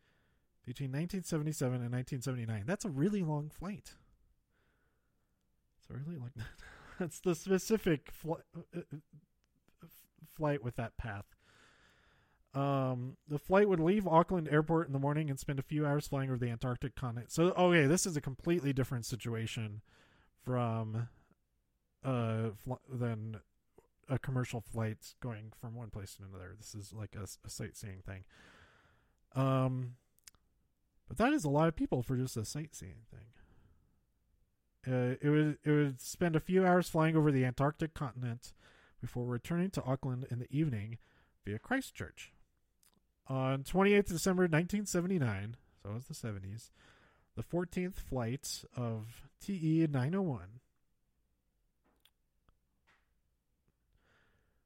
between 0.66 0.90
1977 0.90 1.74
and 1.76 1.92
1979. 1.92 2.64
That's 2.66 2.86
a 2.86 2.90
really 2.90 3.22
long 3.22 3.50
flight. 3.50 3.94
So 5.88 5.96
really 5.96 6.20
like 6.20 6.34
that. 6.36 6.46
That's 7.00 7.20
the 7.20 7.36
specific 7.36 8.10
fl- 8.12 8.34
uh, 8.56 8.80
uh, 8.80 8.98
flight 10.36 10.64
with 10.64 10.76
that 10.78 10.98
path. 10.98 11.26
Um, 12.56 13.18
the 13.28 13.38
flight 13.38 13.68
would 13.68 13.82
leave 13.82 14.08
Auckland 14.08 14.48
Airport 14.50 14.88
in 14.88 14.94
the 14.94 15.00
morning 15.00 15.30
and 15.30 15.38
spend 15.38 15.60
a 15.60 15.64
few 15.64 15.86
hours 15.86 16.08
flying 16.08 16.30
over 16.30 16.40
the 16.40 16.50
Antarctic 16.50 16.96
continent. 16.96 17.32
So, 17.32 17.52
okay, 17.52 17.86
this 17.86 18.06
is 18.06 18.16
a 18.16 18.22
completely 18.22 18.72
different 18.72 19.06
situation 19.06 19.82
from 20.44 21.10
uh 22.04 22.52
fl- 22.64 22.76
than 22.88 23.38
a 24.08 24.20
commercial 24.20 24.62
flight 24.62 25.16
going 25.22 25.52
from 25.60 25.76
one 25.76 25.90
place 25.90 26.16
to 26.16 26.24
another. 26.24 26.54
This 26.58 26.76
is 26.76 26.94
like 26.94 27.16
a, 27.16 27.24
a 27.46 27.50
sightseeing 27.50 28.02
thing. 28.06 28.24
Um, 29.36 29.96
but 31.08 31.18
that 31.18 31.34
is 31.34 31.44
a 31.44 31.50
lot 31.50 31.68
of 31.68 31.76
people 31.76 32.04
for 32.04 32.16
just 32.16 32.38
a 32.38 32.46
sightseeing 32.46 33.06
thing. 33.12 33.26
Uh, 34.88 35.16
it 35.20 35.30
would 35.30 35.58
it 35.64 35.72
would 35.72 36.00
spend 36.00 36.36
a 36.36 36.40
few 36.40 36.66
hours 36.66 36.88
flying 36.88 37.16
over 37.18 37.32
the 37.32 37.44
Antarctic 37.44 37.94
continent 37.94 38.54
before 39.02 39.26
returning 39.26 39.72
to 39.72 39.84
Auckland 39.84 40.26
in 40.30 40.40
the 40.40 40.48
evening 40.52 41.00
via 41.44 41.60
Christchurch. 41.60 42.32
On 43.28 43.64
28th 43.64 44.08
December 44.08 44.44
1979, 44.44 45.56
so 45.82 45.90
it 45.90 45.94
was 45.94 46.06
the 46.06 46.14
70s, 46.14 46.70
the 47.36 47.44
14th 47.44 47.96
flight 47.96 48.64
of 48.76 49.30
TE 49.42 49.88
901. 49.88 50.42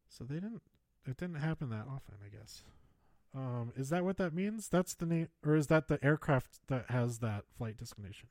So 0.09 0.25
they 0.25 0.35
didn't. 0.35 0.61
It 1.07 1.17
didn't 1.17 1.35
happen 1.35 1.69
that 1.69 1.85
often, 1.87 2.15
I 2.23 2.35
guess. 2.35 2.61
Um, 3.33 3.71
is 3.77 3.89
that 3.89 4.03
what 4.03 4.17
that 4.17 4.33
means? 4.33 4.67
That's 4.67 4.93
the 4.93 5.05
name, 5.05 5.29
or 5.45 5.55
is 5.55 5.67
that 5.67 5.87
the 5.87 6.03
aircraft 6.03 6.59
that 6.67 6.85
has 6.89 7.19
that 7.19 7.45
flight 7.57 7.77
designation? 7.77 8.27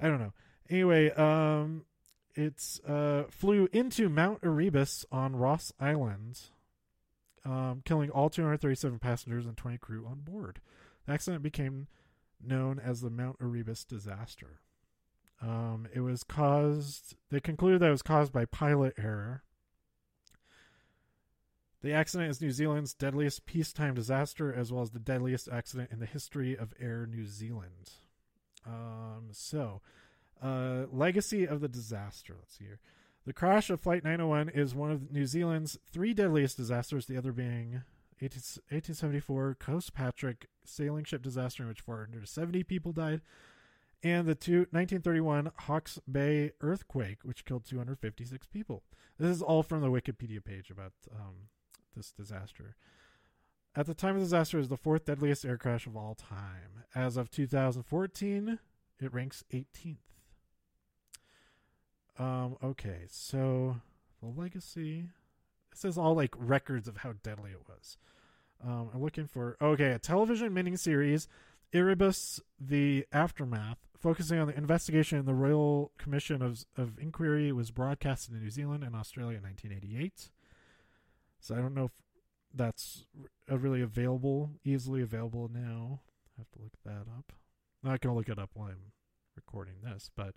I 0.00 0.08
don't 0.08 0.18
know. 0.18 0.32
Anyway, 0.68 1.10
um, 1.10 1.84
it's 2.34 2.80
uh 2.80 3.24
flew 3.30 3.68
into 3.72 4.08
Mount 4.08 4.40
Erebus 4.42 5.04
on 5.10 5.36
Ross 5.36 5.72
Island 5.80 6.40
um, 7.48 7.82
killing 7.84 8.10
all 8.10 8.28
237 8.28 8.98
passengers 8.98 9.46
and 9.46 9.56
20 9.56 9.78
crew 9.78 10.06
on 10.06 10.20
board. 10.20 10.60
The 11.06 11.12
accident 11.12 11.42
became 11.42 11.86
known 12.44 12.78
as 12.78 13.00
the 13.00 13.10
Mount 13.10 13.36
Erebus 13.40 13.84
disaster. 13.84 14.60
Um, 15.40 15.88
it 15.94 16.00
was 16.00 16.24
caused, 16.24 17.14
they 17.30 17.40
concluded 17.40 17.80
that 17.80 17.88
it 17.88 17.92
was 17.92 18.02
caused 18.02 18.32
by 18.32 18.44
pilot 18.44 18.94
error. 18.98 19.44
The 21.80 21.92
accident 21.92 22.30
is 22.30 22.40
New 22.40 22.50
Zealand's 22.50 22.92
deadliest 22.92 23.46
peacetime 23.46 23.94
disaster, 23.94 24.52
as 24.52 24.72
well 24.72 24.82
as 24.82 24.90
the 24.90 24.98
deadliest 24.98 25.48
accident 25.48 25.90
in 25.92 26.00
the 26.00 26.06
history 26.06 26.56
of 26.56 26.74
Air 26.80 27.06
New 27.06 27.24
Zealand. 27.24 27.92
Um, 28.66 29.28
so, 29.30 29.80
uh, 30.42 30.86
legacy 30.90 31.46
of 31.46 31.60
the 31.60 31.68
disaster. 31.68 32.34
Let's 32.36 32.58
see 32.58 32.64
here. 32.64 32.80
The 33.28 33.34
crash 33.34 33.68
of 33.68 33.78
Flight 33.78 34.04
901 34.04 34.48
is 34.48 34.74
one 34.74 34.90
of 34.90 35.12
New 35.12 35.26
Zealand's 35.26 35.78
three 35.92 36.14
deadliest 36.14 36.56
disasters, 36.56 37.04
the 37.04 37.18
other 37.18 37.30
being 37.30 37.82
1874 38.20 39.58
Cospatrick 39.60 40.46
sailing 40.64 41.04
ship 41.04 41.20
disaster 41.20 41.62
in 41.62 41.68
which 41.68 41.82
470 41.82 42.62
people 42.62 42.92
died, 42.92 43.20
and 44.02 44.26
the 44.26 44.34
two, 44.34 44.60
1931 44.70 45.50
Hawke's 45.58 45.98
Bay 46.10 46.52
earthquake, 46.62 47.18
which 47.22 47.44
killed 47.44 47.66
256 47.66 48.46
people. 48.46 48.82
This 49.18 49.36
is 49.36 49.42
all 49.42 49.62
from 49.62 49.82
the 49.82 49.90
Wikipedia 49.90 50.42
page 50.42 50.70
about 50.70 50.94
um, 51.14 51.48
this 51.94 52.10
disaster. 52.12 52.76
At 53.76 53.84
the 53.84 53.92
time 53.92 54.14
of 54.14 54.22
the 54.22 54.24
disaster, 54.24 54.56
it 54.56 54.60
was 54.60 54.68
the 54.70 54.78
fourth 54.78 55.04
deadliest 55.04 55.44
air 55.44 55.58
crash 55.58 55.86
of 55.86 55.98
all 55.98 56.14
time. 56.14 56.84
As 56.94 57.18
of 57.18 57.30
2014, 57.30 58.58
it 58.98 59.12
ranks 59.12 59.44
18th. 59.52 59.98
Um, 62.18 62.56
okay, 62.62 63.02
so 63.08 63.76
the 64.20 64.28
legacy. 64.28 65.04
This 65.70 65.84
is 65.84 65.98
all 65.98 66.14
like 66.14 66.34
records 66.36 66.88
of 66.88 66.98
how 66.98 67.14
deadly 67.22 67.52
it 67.52 67.62
was. 67.68 67.96
Um, 68.64 68.90
I'm 68.92 69.02
looking 69.02 69.26
for 69.26 69.56
okay, 69.62 69.92
a 69.92 69.98
television 69.98 70.50
miniseries, 70.50 71.28
Erebus: 71.72 72.40
The 72.58 73.06
Aftermath, 73.12 73.78
focusing 73.96 74.40
on 74.40 74.48
the 74.48 74.56
investigation 74.56 75.18
in 75.18 75.26
the 75.26 75.34
Royal 75.34 75.92
Commission 75.98 76.42
of 76.42 76.64
of 76.76 76.98
Inquiry, 76.98 77.52
was 77.52 77.70
broadcast 77.70 78.28
in 78.28 78.40
New 78.40 78.50
Zealand 78.50 78.82
and 78.82 78.96
Australia 78.96 79.36
in 79.38 79.44
1988. 79.44 80.30
So 81.40 81.54
I 81.54 81.58
don't 81.58 81.74
know 81.74 81.84
if 81.84 81.92
that's 82.52 83.04
really 83.48 83.80
available, 83.80 84.50
easily 84.64 85.02
available 85.02 85.48
now. 85.52 86.00
I 86.36 86.40
have 86.40 86.50
to 86.52 86.62
look 86.62 86.72
that 86.84 87.10
up. 87.16 87.32
I'm 87.84 87.90
not 87.90 88.00
gonna 88.00 88.16
look 88.16 88.28
it 88.28 88.40
up 88.40 88.50
while 88.54 88.70
I'm 88.70 88.92
recording 89.36 89.74
this, 89.84 90.10
but 90.16 90.34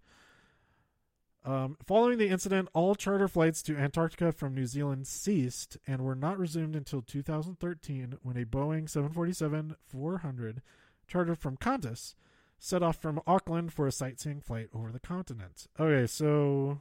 um, 1.44 1.78
following 1.86 2.18
the 2.18 2.30
incident, 2.30 2.70
all 2.74 2.94
charter 2.94 3.28
flights 3.28 3.64
to 3.64 3.78
Antarctica 3.78 4.32
from 4.32 4.54
New 4.54 4.68
Zealand 4.68 5.08
ceased 5.08 5.78
and 5.88 6.02
were 6.02 6.16
not 6.16 6.38
resumed 6.38 6.76
until 6.76 7.02
2013 7.02 8.18
when 8.22 8.38
a 8.38 8.46
Boeing 8.46 8.90
747 8.90 9.76
400 9.88 10.62
chartered 11.08 11.40
from 11.40 11.58
Qantas 11.58 12.14
set 12.60 12.84
off 12.84 13.02
from 13.02 13.20
Auckland 13.26 13.74
for 13.74 13.88
a 13.88 13.92
sightseeing 13.92 14.40
flight 14.40 14.70
over 14.74 14.92
the 14.92 15.00
continent. 15.00 15.68
Okay, 15.80 16.06
so 16.06 16.80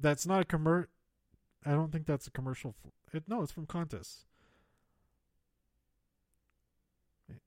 that's 0.00 0.26
not 0.26 0.42
a 0.42 0.44
commer. 0.46 0.86
I 1.64 1.72
don't 1.72 1.92
think 1.92 2.06
that's 2.06 2.26
a 2.26 2.30
commercial. 2.30 2.72
Fl- 2.72 3.16
it, 3.16 3.24
no, 3.28 3.42
it's 3.42 3.52
from 3.52 3.66
Qantas. 3.66 4.24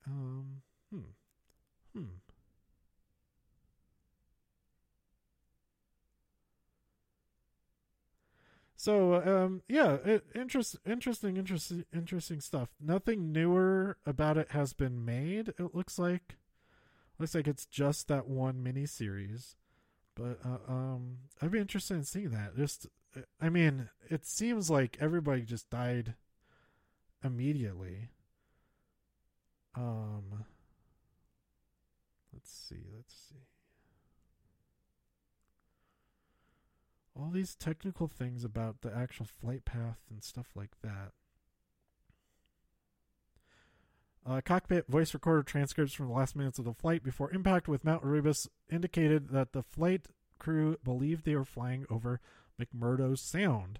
Um. 0.05 0.61
Hmm. 0.91 0.99
Hmm. 1.93 2.05
So 8.79 9.15
um, 9.15 9.61
yeah, 9.67 9.97
it, 10.05 10.23
interest, 10.33 10.77
interesting, 10.85 11.35
interesting, 11.35 11.83
interesting 11.93 12.39
stuff. 12.39 12.69
Nothing 12.79 13.33
newer 13.33 13.97
about 14.05 14.37
it 14.37 14.51
has 14.51 14.71
been 14.71 15.03
made. 15.03 15.49
It 15.49 15.75
looks 15.75 15.99
like, 15.99 16.37
looks 17.19 17.35
like 17.35 17.45
it's 17.45 17.65
just 17.65 18.07
that 18.07 18.29
one 18.29 18.63
mini 18.63 18.85
series. 18.85 19.57
But 20.15 20.39
uh, 20.45 20.71
um, 20.71 21.17
I'd 21.41 21.51
be 21.51 21.59
interested 21.59 21.95
in 21.95 22.05
seeing 22.05 22.29
that. 22.29 22.55
Just, 22.55 22.87
I 23.41 23.49
mean, 23.49 23.89
it 24.09 24.25
seems 24.25 24.69
like 24.69 24.95
everybody 25.01 25.41
just 25.41 25.69
died 25.69 26.13
immediately. 27.21 28.07
Um, 29.75 30.45
let's 32.31 32.49
see, 32.49 32.85
let's 32.95 33.13
see. 33.13 33.58
All 37.19 37.29
these 37.31 37.55
technical 37.55 38.07
things 38.07 38.43
about 38.43 38.81
the 38.81 38.95
actual 38.95 39.25
flight 39.25 39.65
path 39.65 39.99
and 40.09 40.23
stuff 40.23 40.47
like 40.55 40.71
that. 40.81 41.11
Uh, 44.25 44.41
cockpit 44.41 44.87
voice 44.87 45.13
recorder 45.13 45.43
transcripts 45.43 45.93
from 45.93 46.07
the 46.07 46.13
last 46.13 46.35
minutes 46.35 46.59
of 46.59 46.65
the 46.65 46.73
flight 46.73 47.03
before 47.03 47.31
impact 47.31 47.67
with 47.67 47.83
Mount 47.83 48.03
Erebus 48.03 48.47
indicated 48.71 49.29
that 49.29 49.53
the 49.53 49.63
flight 49.63 50.07
crew 50.37 50.77
believed 50.83 51.25
they 51.25 51.35
were 51.35 51.45
flying 51.45 51.85
over 51.89 52.19
McMurdo 52.59 53.17
Sound, 53.17 53.79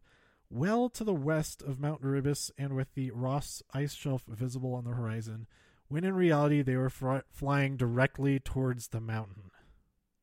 well 0.49 0.89
to 0.89 1.03
the 1.03 1.13
west 1.13 1.61
of 1.61 1.79
Mount 1.79 2.01
Erebus 2.03 2.51
and 2.57 2.75
with 2.75 2.93
the 2.95 3.11
Ross 3.11 3.61
ice 3.73 3.93
shelf 3.93 4.23
visible 4.27 4.73
on 4.73 4.85
the 4.85 4.91
horizon, 4.91 5.45
when 5.87 6.03
in 6.03 6.15
reality 6.15 6.61
they 6.61 6.77
were 6.77 6.89
fr- 6.89 7.19
flying 7.31 7.77
directly 7.77 8.39
towards 8.39 8.87
the 8.87 9.01
mountain. 9.01 9.51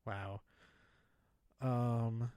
Wow. 0.04 0.40
Um, 1.60 2.30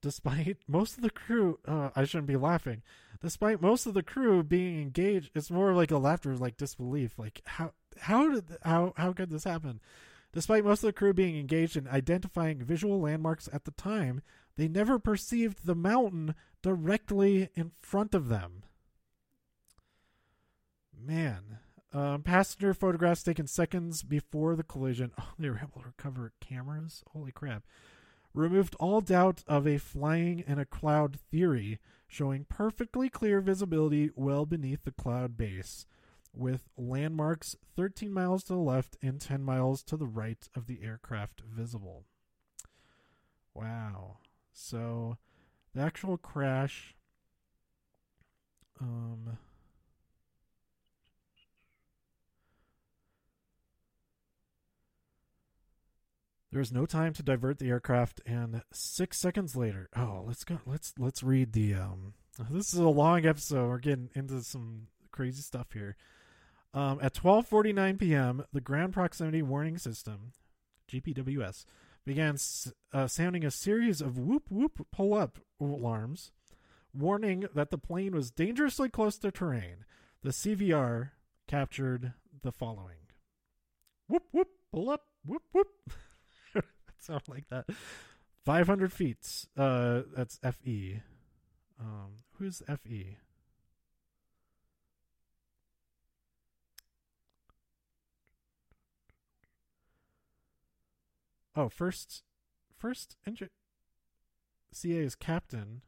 despite 0.00 0.58
most 0.68 0.96
of 0.96 1.02
the 1.02 1.10
crew 1.10 1.58
uh, 1.66 1.90
i 1.94 2.04
shouldn't 2.04 2.26
be 2.26 2.36
laughing. 2.36 2.82
Despite 3.20 3.60
most 3.60 3.84
of 3.86 3.94
the 3.94 4.02
crew 4.02 4.42
being 4.42 4.80
engaged 4.80 5.30
it's 5.34 5.50
more 5.50 5.72
like 5.72 5.90
a 5.90 5.98
laughter 5.98 6.36
like 6.36 6.56
disbelief. 6.56 7.18
Like 7.18 7.42
how 7.46 7.72
how 8.00 8.30
did 8.30 8.56
how 8.62 8.94
how 8.96 9.12
could 9.12 9.30
this 9.30 9.44
happen? 9.44 9.80
Despite 10.32 10.64
most 10.64 10.82
of 10.82 10.88
the 10.88 10.92
crew 10.92 11.12
being 11.12 11.38
engaged 11.38 11.76
in 11.76 11.88
identifying 11.88 12.62
visual 12.62 13.00
landmarks 13.00 13.48
at 13.52 13.64
the 13.64 13.72
time 13.72 14.22
they 14.56 14.68
never 14.68 14.98
perceived 14.98 15.66
the 15.66 15.74
mountain 15.74 16.34
directly 16.62 17.48
in 17.54 17.70
front 17.80 18.14
of 18.14 18.28
them. 18.28 18.64
Man 20.96 21.58
um, 21.92 22.22
passenger 22.22 22.74
photographs 22.74 23.22
taken 23.22 23.46
seconds 23.46 24.02
before 24.02 24.56
the 24.56 24.62
collision. 24.62 25.12
Oh 25.18 25.32
they 25.38 25.48
were 25.48 25.58
able 25.58 25.80
to 25.80 25.86
recover 25.86 26.32
cameras? 26.40 27.02
Holy 27.12 27.32
crap 27.32 27.64
removed 28.34 28.74
all 28.78 29.00
doubt 29.00 29.42
of 29.46 29.66
a 29.66 29.78
flying 29.78 30.44
in 30.46 30.58
a 30.58 30.64
cloud 30.64 31.18
theory, 31.30 31.78
showing 32.06 32.46
perfectly 32.48 33.08
clear 33.08 33.40
visibility 33.40 34.10
well 34.14 34.46
beneath 34.46 34.84
the 34.84 34.92
cloud 34.92 35.36
base, 35.36 35.86
with 36.34 36.68
landmarks 36.76 37.56
13 37.76 38.12
miles 38.12 38.44
to 38.44 38.52
the 38.52 38.58
left 38.58 38.96
and 39.02 39.20
10 39.20 39.42
miles 39.42 39.82
to 39.82 39.96
the 39.96 40.06
right 40.06 40.48
of 40.54 40.66
the 40.66 40.80
aircraft 40.82 41.40
visible. 41.40 42.04
Wow. 43.54 44.18
So 44.52 45.16
the 45.74 45.80
actual 45.80 46.16
crash 46.16 46.94
um 48.80 49.38
There 56.58 56.62
was 56.62 56.72
no 56.72 56.86
time 56.86 57.12
to 57.12 57.22
divert 57.22 57.60
the 57.60 57.68
aircraft, 57.68 58.20
and 58.26 58.62
six 58.72 59.20
seconds 59.20 59.54
later, 59.54 59.88
oh, 59.94 60.24
let's 60.26 60.42
go. 60.42 60.58
Let's 60.66 60.92
let's 60.98 61.22
read 61.22 61.52
the. 61.52 61.74
Um, 61.74 62.14
this 62.50 62.74
is 62.74 62.80
a 62.80 62.88
long 62.88 63.24
episode. 63.24 63.68
We're 63.68 63.78
getting 63.78 64.10
into 64.16 64.42
some 64.42 64.88
crazy 65.12 65.40
stuff 65.40 65.68
here. 65.72 65.94
Um, 66.74 66.98
at 67.00 67.14
12:49 67.14 68.00
p.m., 68.00 68.44
the 68.52 68.60
ground 68.60 68.92
proximity 68.92 69.40
warning 69.40 69.78
system, 69.78 70.32
GPWS, 70.90 71.64
began 72.04 72.36
uh, 72.92 73.06
sounding 73.06 73.44
a 73.44 73.52
series 73.52 74.00
of 74.00 74.18
whoop 74.18 74.50
whoop 74.50 74.84
pull 74.90 75.14
up 75.14 75.38
alarms, 75.60 76.32
warning 76.92 77.46
that 77.54 77.70
the 77.70 77.78
plane 77.78 78.16
was 78.16 78.32
dangerously 78.32 78.88
close 78.88 79.16
to 79.18 79.30
terrain. 79.30 79.84
The 80.24 80.30
CVR 80.30 81.10
captured 81.46 82.14
the 82.42 82.50
following: 82.50 83.06
whoop 84.08 84.24
whoop 84.32 84.48
pull 84.72 84.90
up 84.90 85.04
whoop 85.24 85.44
whoop. 85.52 85.68
sound 87.00 87.22
like 87.28 87.48
that. 87.48 87.66
500 88.44 88.92
feet. 88.92 89.46
Uh, 89.56 90.02
that's 90.16 90.38
FE. 90.38 91.00
Um, 91.80 92.16
who's 92.38 92.62
FE? 92.66 93.16
Oh, 101.54 101.68
first, 101.68 102.22
first 102.76 103.16
engine. 103.26 103.48
CA 104.72 104.98
is 104.98 105.14
captain, 105.14 105.82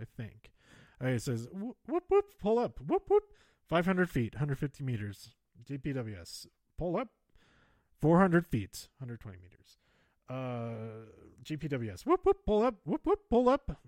I 0.00 0.04
think. 0.04 0.52
Okay, 1.02 1.14
it 1.14 1.22
says 1.22 1.48
whoop 1.52 2.04
whoop 2.08 2.24
pull 2.40 2.58
up, 2.58 2.78
whoop 2.86 3.02
whoop, 3.08 3.24
500 3.68 4.08
feet, 4.08 4.34
150 4.34 4.84
meters, 4.84 5.34
GPWS, 5.68 6.46
pull 6.78 6.96
up, 6.96 7.08
400 8.00 8.46
feet, 8.46 8.88
120 8.98 9.38
meters 9.38 9.78
uh, 10.28 10.70
GPWS. 11.44 12.04
Whoop 12.06 12.20
whoop, 12.24 12.38
pull 12.46 12.62
up. 12.62 12.76
Whoop 12.84 13.02
whoop, 13.04 13.20
pull 13.30 13.48
up. 13.48 13.80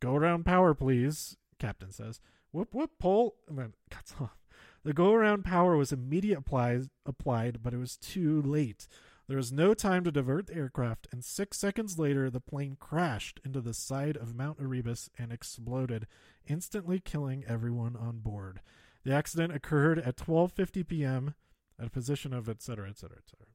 Go 0.00 0.14
around 0.14 0.44
power, 0.44 0.74
please. 0.74 1.36
Captain 1.58 1.90
says. 1.90 2.20
Whoop 2.52 2.72
whoop, 2.72 2.92
pull, 2.98 3.36
and 3.48 3.58
then 3.58 3.74
cuts 3.90 4.14
off. 4.20 4.36
The 4.84 4.92
go 4.92 5.12
around 5.12 5.44
power 5.44 5.76
was 5.76 5.92
immediately 5.92 6.38
applied, 6.38 6.88
applied, 7.04 7.62
but 7.62 7.74
it 7.74 7.78
was 7.78 7.96
too 7.96 8.40
late. 8.42 8.86
There 9.26 9.36
was 9.36 9.52
no 9.52 9.74
time 9.74 10.04
to 10.04 10.10
divert 10.10 10.46
the 10.46 10.56
aircraft, 10.56 11.06
and 11.12 11.22
six 11.22 11.58
seconds 11.58 11.98
later, 11.98 12.30
the 12.30 12.40
plane 12.40 12.78
crashed 12.80 13.40
into 13.44 13.60
the 13.60 13.74
side 13.74 14.16
of 14.16 14.34
Mount 14.34 14.58
Erebus 14.58 15.10
and 15.18 15.30
exploded, 15.30 16.06
instantly 16.46 16.98
killing 16.98 17.44
everyone 17.46 17.94
on 17.94 18.20
board. 18.20 18.60
The 19.04 19.12
accident 19.12 19.54
occurred 19.54 19.98
at 19.98 20.16
12:50 20.16 20.86
p.m. 20.86 21.34
at 21.78 21.88
a 21.88 21.90
position 21.90 22.32
of 22.32 22.48
etc. 22.48 22.88
etc. 22.88 23.18
etc. 23.18 23.46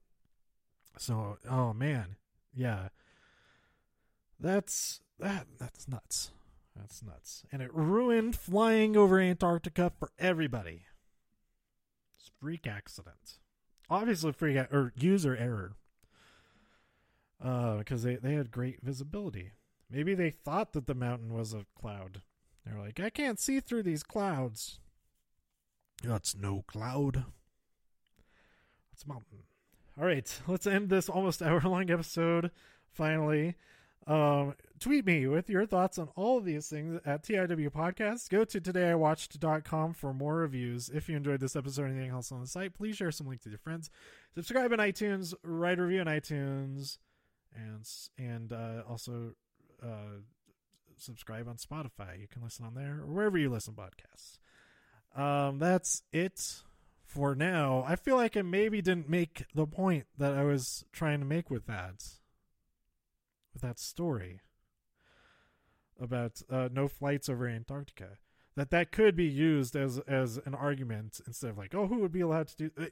So, 0.99 1.37
oh 1.49 1.73
man, 1.73 2.17
yeah. 2.55 2.89
That's 4.39 5.01
that 5.19 5.47
that's 5.59 5.87
nuts. 5.87 6.31
That's 6.75 7.03
nuts. 7.03 7.43
And 7.51 7.61
it 7.61 7.73
ruined 7.73 8.35
flying 8.35 8.97
over 8.97 9.19
Antarctica 9.19 9.91
for 9.97 10.11
everybody. 10.17 10.83
It's 12.17 12.31
freak 12.39 12.65
accident. 12.67 13.37
Obviously 13.89 14.31
freak 14.31 14.57
or 14.71 14.91
user 14.97 15.35
error. 15.35 15.73
Uh, 17.43 17.77
because 17.77 18.03
they, 18.03 18.15
they 18.15 18.33
had 18.35 18.51
great 18.51 18.81
visibility. 18.81 19.51
Maybe 19.89 20.15
they 20.15 20.31
thought 20.31 20.71
that 20.73 20.87
the 20.87 20.95
mountain 20.95 21.33
was 21.33 21.53
a 21.53 21.65
cloud. 21.79 22.21
They're 22.65 22.79
like, 22.79 22.99
I 22.99 23.09
can't 23.09 23.39
see 23.39 23.59
through 23.59 23.83
these 23.83 24.01
clouds. 24.01 24.79
That's 26.01 26.35
no 26.35 26.63
cloud. 26.67 27.25
It's 28.93 29.03
a 29.03 29.09
mountain. 29.09 29.39
All 29.99 30.05
right, 30.05 30.41
let's 30.47 30.65
end 30.65 30.89
this 30.89 31.07
almost 31.07 31.41
hour 31.43 31.61
long 31.61 31.91
episode 31.91 32.49
finally. 32.91 33.55
Um, 34.07 34.55
tweet 34.79 35.05
me 35.05 35.27
with 35.27 35.49
your 35.49 35.65
thoughts 35.65 35.97
on 35.97 36.09
all 36.15 36.37
of 36.37 36.45
these 36.45 36.67
things 36.67 36.99
at 37.05 37.23
TIW 37.23 37.69
Podcast. 37.69 38.29
Go 38.29 38.43
to 38.43 38.59
todayiwatched.com 38.59 39.93
for 39.93 40.13
more 40.13 40.35
reviews. 40.35 40.89
If 40.89 41.07
you 41.07 41.15
enjoyed 41.15 41.39
this 41.39 41.55
episode 41.55 41.83
or 41.83 41.87
anything 41.87 42.09
else 42.09 42.31
on 42.31 42.41
the 42.41 42.47
site, 42.47 42.73
please 42.73 42.97
share 42.97 43.11
some 43.11 43.27
links 43.27 43.45
with 43.45 43.51
your 43.51 43.59
friends. 43.59 43.91
Subscribe 44.33 44.73
on 44.73 44.79
iTunes, 44.79 45.35
write 45.43 45.77
a 45.77 45.83
review 45.83 46.01
on 46.01 46.07
iTunes, 46.07 46.97
and 47.55 47.87
and 48.17 48.51
uh, 48.51 48.81
also 48.89 49.33
uh, 49.81 50.17
subscribe 50.97 51.47
on 51.47 51.57
Spotify. 51.57 52.19
You 52.19 52.27
can 52.27 52.41
listen 52.41 52.65
on 52.65 52.73
there 52.73 53.01
or 53.03 53.13
wherever 53.13 53.37
you 53.37 53.49
listen 53.49 53.75
to 53.75 53.81
podcasts. 53.81 54.39
Um, 55.15 55.59
that's 55.59 56.01
it 56.11 56.63
for 57.13 57.35
now. 57.35 57.83
I 57.87 57.95
feel 57.95 58.15
like 58.15 58.35
I 58.35 58.41
maybe 58.41 58.81
didn't 58.81 59.09
make 59.09 59.45
the 59.53 59.67
point 59.67 60.05
that 60.17 60.33
I 60.33 60.43
was 60.43 60.83
trying 60.91 61.19
to 61.19 61.25
make 61.25 61.49
with 61.49 61.67
that. 61.67 62.03
With 63.53 63.61
that 63.61 63.79
story 63.79 64.41
about 65.99 66.41
uh, 66.49 66.69
no 66.71 66.87
flights 66.87 67.29
over 67.29 67.47
Antarctica. 67.47 68.17
That 68.55 68.71
that 68.71 68.91
could 68.91 69.15
be 69.15 69.25
used 69.25 69.75
as 69.75 69.99
as 70.07 70.39
an 70.45 70.53
argument 70.53 71.21
instead 71.25 71.51
of 71.51 71.57
like, 71.57 71.73
oh, 71.73 71.87
who 71.87 71.99
would 71.99 72.11
be 72.11 72.21
allowed 72.21 72.47
to 72.49 72.69
do? 72.69 72.87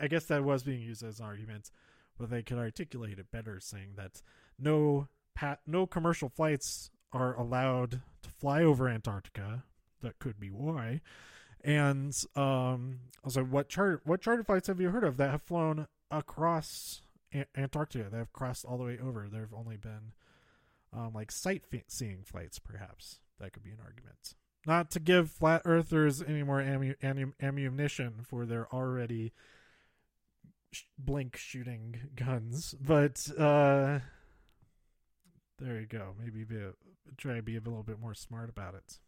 I 0.00 0.08
guess 0.08 0.24
that 0.26 0.44
was 0.44 0.62
being 0.62 0.80
used 0.80 1.02
as 1.02 1.20
an 1.20 1.26
argument, 1.26 1.70
but 2.18 2.30
they 2.30 2.42
could 2.42 2.58
articulate 2.58 3.18
it 3.18 3.30
better, 3.30 3.60
saying 3.60 3.94
that 3.96 4.22
no 4.58 5.08
pat 5.34 5.60
no 5.66 5.86
commercial 5.86 6.30
flights 6.30 6.90
are 7.12 7.38
allowed 7.38 8.02
to 8.22 8.30
fly 8.30 8.62
over 8.62 8.88
Antarctica. 8.88 9.64
That 10.00 10.18
could 10.18 10.40
be 10.40 10.48
why. 10.48 11.00
And 11.64 12.14
um, 12.36 13.00
I 13.16 13.26
was 13.26 13.36
like, 13.36 13.48
what 13.48 13.68
charter 13.70 14.02
what 14.04 14.20
charter 14.20 14.44
flights 14.44 14.68
have 14.68 14.80
you 14.80 14.90
heard 14.90 15.02
of 15.04 15.16
that 15.16 15.30
have 15.30 15.42
flown 15.42 15.86
across 16.10 17.00
a- 17.32 17.46
Antarctica? 17.56 18.10
That 18.10 18.18
have 18.18 18.32
crossed 18.34 18.66
all 18.66 18.76
the 18.76 18.84
way 18.84 18.98
over. 19.02 19.26
There 19.30 19.40
have 19.40 19.54
only 19.54 19.78
been 19.78 20.12
um, 20.92 21.12
like 21.14 21.32
sightseeing 21.32 22.22
flights, 22.24 22.58
perhaps. 22.58 23.20
That 23.40 23.52
could 23.52 23.62
be 23.64 23.70
an 23.70 23.78
argument. 23.82 24.34
Not 24.66 24.90
to 24.92 25.00
give 25.00 25.30
flat 25.30 25.62
earthers 25.64 26.22
any 26.22 26.42
more 26.42 26.60
ammu- 26.62 26.96
ammu- 27.02 27.32
ammunition 27.42 28.14
for 28.22 28.46
their 28.46 28.72
already 28.72 29.32
sh- 30.70 30.82
blink 30.98 31.36
shooting 31.36 31.96
guns, 32.14 32.74
but 32.80 33.26
uh, 33.38 34.00
there 35.58 35.80
you 35.80 35.86
go. 35.86 36.14
Maybe 36.22 36.44
be 36.44 36.56
a, 36.56 36.72
try 37.16 37.34
to 37.36 37.42
be 37.42 37.56
a 37.56 37.60
little 37.60 37.82
bit 37.82 38.00
more 38.00 38.14
smart 38.14 38.48
about 38.48 38.74
it. 38.74 38.98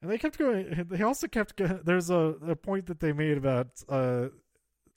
And 0.00 0.10
they 0.10 0.18
kept 0.18 0.38
going. 0.38 0.86
They 0.88 1.02
also 1.02 1.26
kept. 1.26 1.56
Going, 1.56 1.80
there's 1.84 2.10
a, 2.10 2.34
a 2.46 2.56
point 2.56 2.86
that 2.86 3.00
they 3.00 3.12
made 3.12 3.36
about 3.36 3.68
uh, 3.88 4.28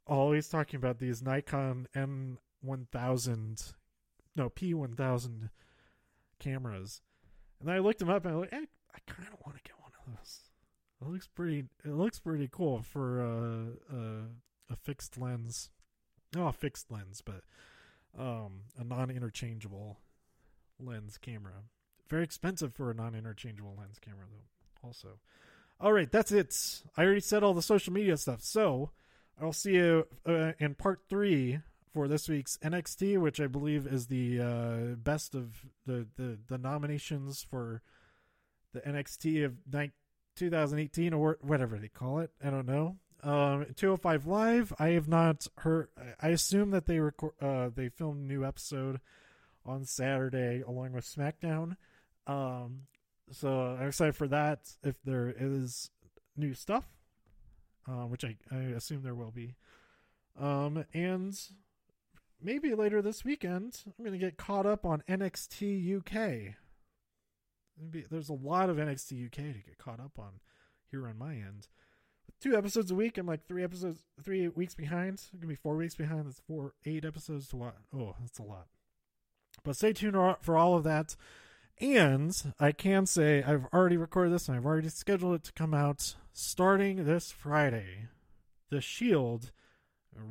always 0.05 0.47
talking 0.47 0.77
about 0.77 0.99
these 0.99 1.21
Nikon 1.23 1.87
M1000, 1.95 3.73
no 4.35 4.49
P1000 4.49 5.49
cameras, 6.39 7.01
and 7.59 7.71
I 7.71 7.79
looked 7.79 7.99
them 7.99 8.09
up 8.09 8.25
and 8.25 8.35
I 8.35 8.37
like, 8.37 8.53
I, 8.53 8.57
I 8.57 8.99
kind 9.11 9.27
of 9.31 9.39
want 9.45 9.57
to 9.57 9.63
get 9.63 9.79
one 9.79 9.91
of 9.99 10.13
those. 10.15 10.39
It 11.01 11.07
looks 11.07 11.27
pretty. 11.27 11.65
It 11.83 11.93
looks 11.93 12.19
pretty 12.19 12.47
cool 12.51 12.83
for 12.83 13.21
uh, 13.21 13.95
uh, 13.95 14.25
a 14.69 14.75
fixed 14.75 15.17
lens. 15.17 15.71
No, 16.35 16.47
a 16.47 16.53
fixed 16.53 16.91
lens, 16.91 17.23
but 17.25 17.41
um, 18.17 18.61
a 18.79 18.83
non-interchangeable 18.83 19.97
lens 20.79 21.17
camera. 21.17 21.63
Very 22.07 22.23
expensive 22.23 22.73
for 22.73 22.91
a 22.91 22.93
non-interchangeable 22.93 23.75
lens 23.77 23.97
camera, 23.99 24.25
though 24.29 24.60
also. 24.83 25.19
All 25.79 25.93
right, 25.93 26.11
that's 26.11 26.31
it. 26.31 26.55
I 26.95 27.03
already 27.03 27.21
said 27.21 27.43
all 27.43 27.53
the 27.53 27.61
social 27.61 27.91
media 27.91 28.17
stuff. 28.17 28.43
So 28.43 28.91
I'll 29.41 29.53
see 29.53 29.73
you 29.73 30.07
uh, 30.27 30.51
in 30.59 30.75
part 30.75 31.01
three 31.09 31.59
for 31.93 32.07
this 32.07 32.29
week's 32.29 32.57
NXT, 32.57 33.17
which 33.19 33.41
I 33.41 33.47
believe 33.47 33.87
is 33.87 34.07
the 34.07 34.39
uh, 34.39 34.95
best 34.95 35.35
of 35.35 35.65
the, 35.85 36.07
the, 36.17 36.37
the 36.47 36.57
nominations 36.57 37.45
for 37.49 37.81
the 38.73 38.81
NXT 38.81 39.45
of 39.45 39.53
ni- 39.71 39.91
2018 40.35 41.13
or 41.13 41.37
whatever 41.41 41.77
they 41.77 41.87
call 41.87 42.19
it. 42.19 42.31
I 42.43 42.49
don't 42.49 42.67
know. 42.67 42.97
Um, 43.23 43.65
205 43.75 44.25
Live. 44.25 44.73
I 44.79 44.89
have 44.89 45.07
not 45.07 45.47
heard. 45.57 45.89
I 46.21 46.29
assume 46.29 46.71
that 46.71 46.85
they 46.85 46.99
record. 46.99 47.33
Uh, 47.41 47.69
they 47.73 47.89
filmed 47.89 48.27
new 48.27 48.45
episode 48.45 48.99
on 49.65 49.85
Saturday 49.85 50.63
along 50.65 50.93
with 50.93 51.05
SmackDown. 51.05 51.75
Um, 52.25 52.83
so 53.31 53.77
I'm 53.79 53.87
excited 53.87 54.15
for 54.15 54.27
that. 54.27 54.75
If 54.83 54.95
there 55.03 55.33
is 55.37 55.89
new 56.35 56.53
stuff, 56.53 56.85
uh, 57.87 58.05
which 58.05 58.23
I, 58.23 58.37
I 58.51 58.59
assume 58.75 59.03
there 59.03 59.15
will 59.15 59.31
be, 59.31 59.55
um, 60.39 60.85
and 60.93 61.39
maybe 62.41 62.73
later 62.73 63.01
this 63.01 63.23
weekend, 63.23 63.81
I'm 63.85 64.05
going 64.05 64.17
to 64.19 64.25
get 64.25 64.37
caught 64.37 64.65
up 64.65 64.85
on 64.85 65.03
NXT 65.09 65.97
UK. 65.97 66.55
Maybe 67.79 68.05
there's 68.09 68.29
a 68.29 68.33
lot 68.33 68.69
of 68.69 68.77
NXT 68.77 69.25
UK 69.27 69.35
to 69.35 69.63
get 69.65 69.77
caught 69.77 69.99
up 69.99 70.19
on 70.19 70.39
here 70.89 71.07
on 71.07 71.17
my 71.17 71.33
end. 71.33 71.67
Two 72.39 72.55
episodes 72.55 72.91
a 72.91 72.95
week. 72.95 73.17
I'm 73.17 73.27
like 73.27 73.47
three 73.47 73.63
episodes, 73.63 73.99
three 74.23 74.47
weeks 74.47 74.73
behind. 74.73 75.21
I'm 75.31 75.39
gonna 75.39 75.49
be 75.49 75.55
four 75.55 75.75
weeks 75.75 75.95
behind. 75.95 76.25
That's 76.25 76.41
four, 76.47 76.73
eight 76.85 77.05
episodes 77.05 77.47
to 77.49 77.55
watch. 77.55 77.75
Oh, 77.95 78.15
that's 78.19 78.39
a 78.39 78.43
lot. 78.43 78.67
But 79.63 79.75
stay 79.75 79.93
tuned 79.93 80.17
for 80.41 80.57
all 80.57 80.75
of 80.75 80.83
that. 80.83 81.15
And 81.81 82.39
I 82.59 82.73
can 82.73 83.07
say 83.07 83.41
I've 83.41 83.65
already 83.73 83.97
recorded 83.97 84.31
this 84.31 84.47
and 84.47 84.55
I've 84.55 84.67
already 84.67 84.89
scheduled 84.89 85.33
it 85.33 85.43
to 85.45 85.53
come 85.53 85.73
out 85.73 86.15
starting 86.31 87.05
this 87.05 87.31
Friday. 87.31 88.07
The 88.69 88.81
Shield, 88.81 89.51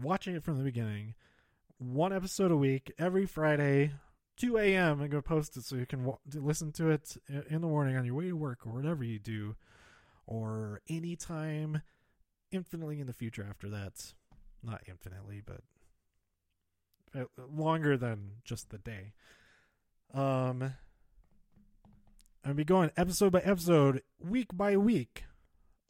watching 0.01 0.36
it 0.36 0.44
from 0.44 0.59
the 0.59 0.64
beginning, 0.64 1.14
one 1.78 2.12
episode 2.12 2.53
a 2.53 2.57
week 2.57 2.92
every 3.01 3.26
Friday, 3.26 3.90
2 4.36 4.59
a.m. 4.59 4.92
I'm 4.92 4.98
going 4.98 5.11
to 5.11 5.22
post 5.22 5.57
it 5.57 5.64
so 5.64 5.74
you 5.74 5.86
can 5.86 6.05
w- 6.05 6.18
listen 6.32 6.70
to 6.72 6.90
it 6.90 7.16
in 7.48 7.62
the 7.62 7.66
morning 7.66 7.96
on 7.96 8.05
your 8.05 8.14
way 8.14 8.28
to 8.28 8.36
work 8.36 8.61
or 8.64 8.72
whatever 8.72 9.03
you 9.03 9.18
do, 9.18 9.57
or 10.26 10.80
anytime 10.88 11.82
infinitely 12.53 13.01
in 13.01 13.09
the 13.09 13.12
future 13.12 13.44
after 13.48 13.68
that. 13.70 14.14
Not 14.62 14.82
infinitely, 14.88 15.42
but 15.44 15.62
uh, 17.18 17.24
longer 17.53 17.96
than 17.96 18.36
just 18.44 18.70
the 18.70 18.78
day. 18.78 19.14
Um, 20.14 20.74
I'm 22.43 22.57
be 22.57 22.64
going 22.64 22.91
episode 22.97 23.32
by 23.32 23.41
episode, 23.41 24.03
week 24.18 24.49
by 24.55 24.76
week, 24.76 25.24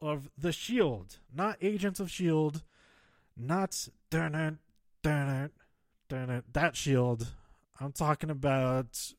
of 0.01 0.31
the 0.37 0.51
Shield, 0.51 1.19
not 1.33 1.57
Agents 1.63 2.01
of 2.01 2.11
Shield, 2.11 2.65
not 3.37 3.89
dun 4.11 4.59
dun 5.03 5.51
dun 6.09 6.43
that 6.53 6.77
Shield. 6.77 7.29
I'm 7.79 7.93
talking 7.93 8.31
about 8.31 9.15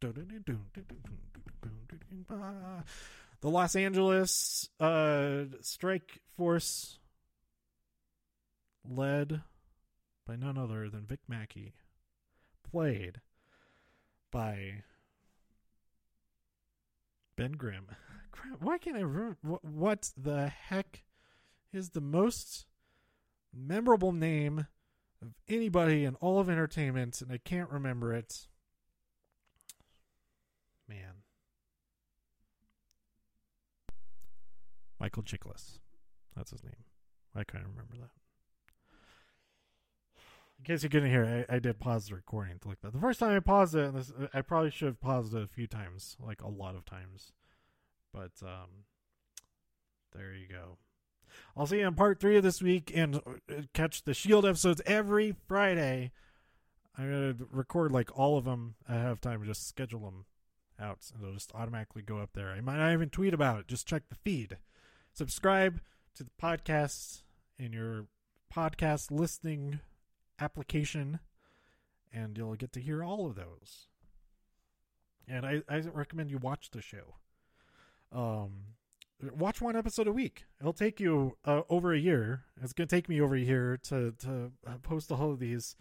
the 0.00 0.14
Los 3.42 3.76
Angeles 3.76 4.70
uh, 4.80 5.44
Strike 5.60 6.22
Force, 6.34 6.98
led 8.88 9.42
by 10.26 10.36
none 10.36 10.56
other 10.56 10.88
than 10.88 11.06
Vic 11.06 11.20
Mackey, 11.28 11.74
played 12.68 13.20
by 14.32 14.82
Ben 17.36 17.52
Grimm. 17.58 17.86
Why 18.60 18.78
can't 18.78 18.96
I 18.96 19.00
remember 19.00 19.36
what 19.62 20.10
the 20.16 20.48
heck 20.48 21.04
is 21.72 21.90
the 21.90 22.00
most 22.00 22.66
memorable 23.54 24.12
name 24.12 24.66
of 25.22 25.34
anybody 25.48 26.04
in 26.04 26.14
all 26.16 26.38
of 26.38 26.48
entertainment, 26.48 27.20
and 27.20 27.32
I 27.32 27.38
can't 27.38 27.70
remember 27.70 28.12
it. 28.14 28.46
Man. 30.88 31.22
Michael 35.00 35.22
Chiklis. 35.22 35.80
That's 36.36 36.50
his 36.50 36.62
name. 36.62 36.84
I 37.34 37.44
can't 37.44 37.64
remember 37.64 37.94
that. 38.00 38.25
In 40.58 40.64
case 40.64 40.82
you 40.82 40.88
couldn't 40.88 41.10
hear, 41.10 41.46
I, 41.50 41.56
I 41.56 41.58
did 41.58 41.78
pause 41.78 42.08
the 42.08 42.14
recording 42.14 42.58
to 42.60 42.68
look 42.68 42.80
that. 42.80 42.92
The 42.92 42.98
first 42.98 43.20
time 43.20 43.36
I 43.36 43.40
paused 43.40 43.74
it, 43.74 43.92
this, 43.94 44.12
I 44.32 44.40
probably 44.40 44.70
should 44.70 44.88
have 44.88 45.00
paused 45.00 45.34
it 45.34 45.42
a 45.42 45.46
few 45.46 45.66
times, 45.66 46.16
like 46.24 46.42
a 46.42 46.48
lot 46.48 46.74
of 46.74 46.84
times. 46.84 47.32
But 48.12 48.32
um, 48.42 48.84
there 50.14 50.34
you 50.34 50.48
go. 50.48 50.78
I'll 51.56 51.66
see 51.66 51.80
you 51.80 51.86
in 51.86 51.94
part 51.94 52.20
three 52.20 52.36
of 52.36 52.42
this 52.42 52.62
week 52.62 52.90
and 52.94 53.16
uh, 53.16 53.62
catch 53.74 54.04
the 54.04 54.14
Shield 54.14 54.46
episodes 54.46 54.80
every 54.86 55.34
Friday. 55.46 56.12
I'm 56.96 57.10
gonna 57.10 57.36
record 57.50 57.92
like 57.92 58.16
all 58.18 58.38
of 58.38 58.44
them 58.44 58.76
ahead 58.88 59.10
of 59.10 59.20
time, 59.20 59.44
just 59.44 59.68
schedule 59.68 60.00
them 60.00 60.24
out, 60.80 60.98
and 61.14 61.22
they'll 61.22 61.34
just 61.34 61.54
automatically 61.54 62.02
go 62.02 62.18
up 62.18 62.30
there. 62.34 62.50
I 62.50 62.60
might 62.60 62.78
not 62.78 62.92
even 62.92 63.10
tweet 63.10 63.34
about 63.34 63.60
it. 63.60 63.68
Just 63.68 63.86
check 63.86 64.04
the 64.08 64.14
feed. 64.14 64.56
Subscribe 65.12 65.80
to 66.14 66.24
the 66.24 66.30
podcast 66.42 67.22
in 67.58 67.72
your 67.72 68.06
podcast 68.54 69.10
listening 69.10 69.80
application, 70.40 71.20
and 72.12 72.36
you'll 72.36 72.54
get 72.54 72.72
to 72.72 72.80
hear 72.80 73.02
all 73.02 73.26
of 73.26 73.34
those. 73.34 73.88
And 75.28 75.44
I, 75.44 75.62
I 75.68 75.78
recommend 75.78 76.30
you 76.30 76.38
watch 76.38 76.70
the 76.70 76.80
show. 76.80 77.16
Um, 78.12 78.50
watch 79.36 79.60
one 79.60 79.76
episode 79.76 80.06
a 80.06 80.12
week. 80.12 80.44
It'll 80.60 80.72
take 80.72 81.00
you 81.00 81.36
uh, 81.44 81.62
over 81.68 81.92
a 81.92 81.98
year. 81.98 82.44
It's 82.62 82.72
going 82.72 82.88
to 82.88 82.94
take 82.94 83.08
me 83.08 83.20
over 83.20 83.34
a 83.34 83.40
year 83.40 83.78
to 83.84 84.12
to 84.20 84.52
uh, 84.66 84.78
post 84.82 85.10
all 85.10 85.32
of 85.32 85.40
these 85.40 85.76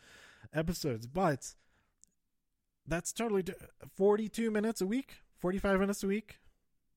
episodes, 0.53 1.05
but 1.05 1.53
that's 2.87 3.11
totally 3.11 3.43
42 3.95 4.51
minutes 4.51 4.81
a 4.81 4.87
week, 4.87 5.17
45 5.39 5.79
minutes 5.79 6.03
a 6.03 6.07
week 6.07 6.39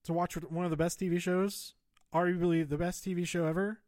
to 0.05 0.13
watch 0.13 0.35
one 0.35 0.65
of 0.65 0.71
the 0.71 0.77
best 0.77 1.01
TV 1.01 1.21
shows, 1.21 1.75
arguably 2.15 2.69
the 2.69 2.79
best 2.79 3.05
TV 3.05 3.27
show 3.27 3.47
ever. 3.47 3.81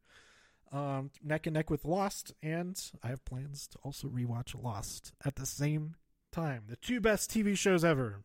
Um, 0.73 1.11
neck 1.23 1.47
and 1.47 1.55
neck 1.55 1.69
with 1.69 1.85
Lost, 1.85 2.33
and 2.43 2.81
I 3.03 3.09
have 3.09 3.25
plans 3.25 3.67
to 3.69 3.79
also 3.83 4.09
rewatch 4.09 4.61
Lost 4.61 5.13
at 5.25 5.37
the 5.37 5.47
same 5.47 5.97
time. 6.31 6.65
The 6.69 6.77
two 6.77 7.01
best 7.01 7.31
TV 7.31 7.57
shows 7.57 7.85
ever, 7.85 8.23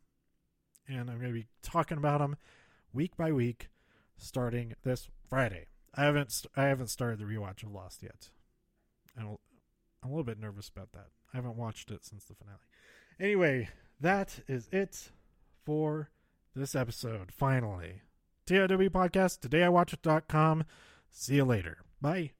and 0.87 1.09
I'm 1.09 1.17
going 1.17 1.33
to 1.33 1.39
be 1.39 1.47
talking 1.63 1.97
about 1.97 2.19
them 2.19 2.35
week 2.93 3.17
by 3.17 3.31
week 3.31 3.69
starting 4.17 4.73
this 4.83 5.09
Friday. 5.27 5.67
I 5.95 6.03
haven't 6.03 6.45
I 6.55 6.65
haven't 6.65 6.87
started 6.87 7.19
the 7.19 7.25
rewatch 7.25 7.63
of 7.63 7.71
Lost 7.71 8.03
yet. 8.03 8.29
I'm 9.17 9.37
a 10.03 10.07
little 10.07 10.23
bit 10.23 10.39
nervous 10.39 10.69
about 10.69 10.91
that. 10.91 11.07
I 11.33 11.37
haven't 11.37 11.55
watched 11.55 11.89
it 11.89 12.05
since 12.05 12.25
the 12.25 12.35
finale. 12.35 12.59
Anyway, 13.19 13.69
that 13.99 14.41
is 14.47 14.67
it 14.71 15.09
for 15.63 16.09
this 16.55 16.75
episode. 16.75 17.31
Finally, 17.31 18.01
TIW 18.45 18.89
podcast. 18.89 19.39
Today 19.39 19.63
I 19.63 19.69
watch 19.69 19.93
it.com. 19.93 20.65
See 21.09 21.35
you 21.35 21.45
later. 21.45 21.84
Bye. 22.01 22.33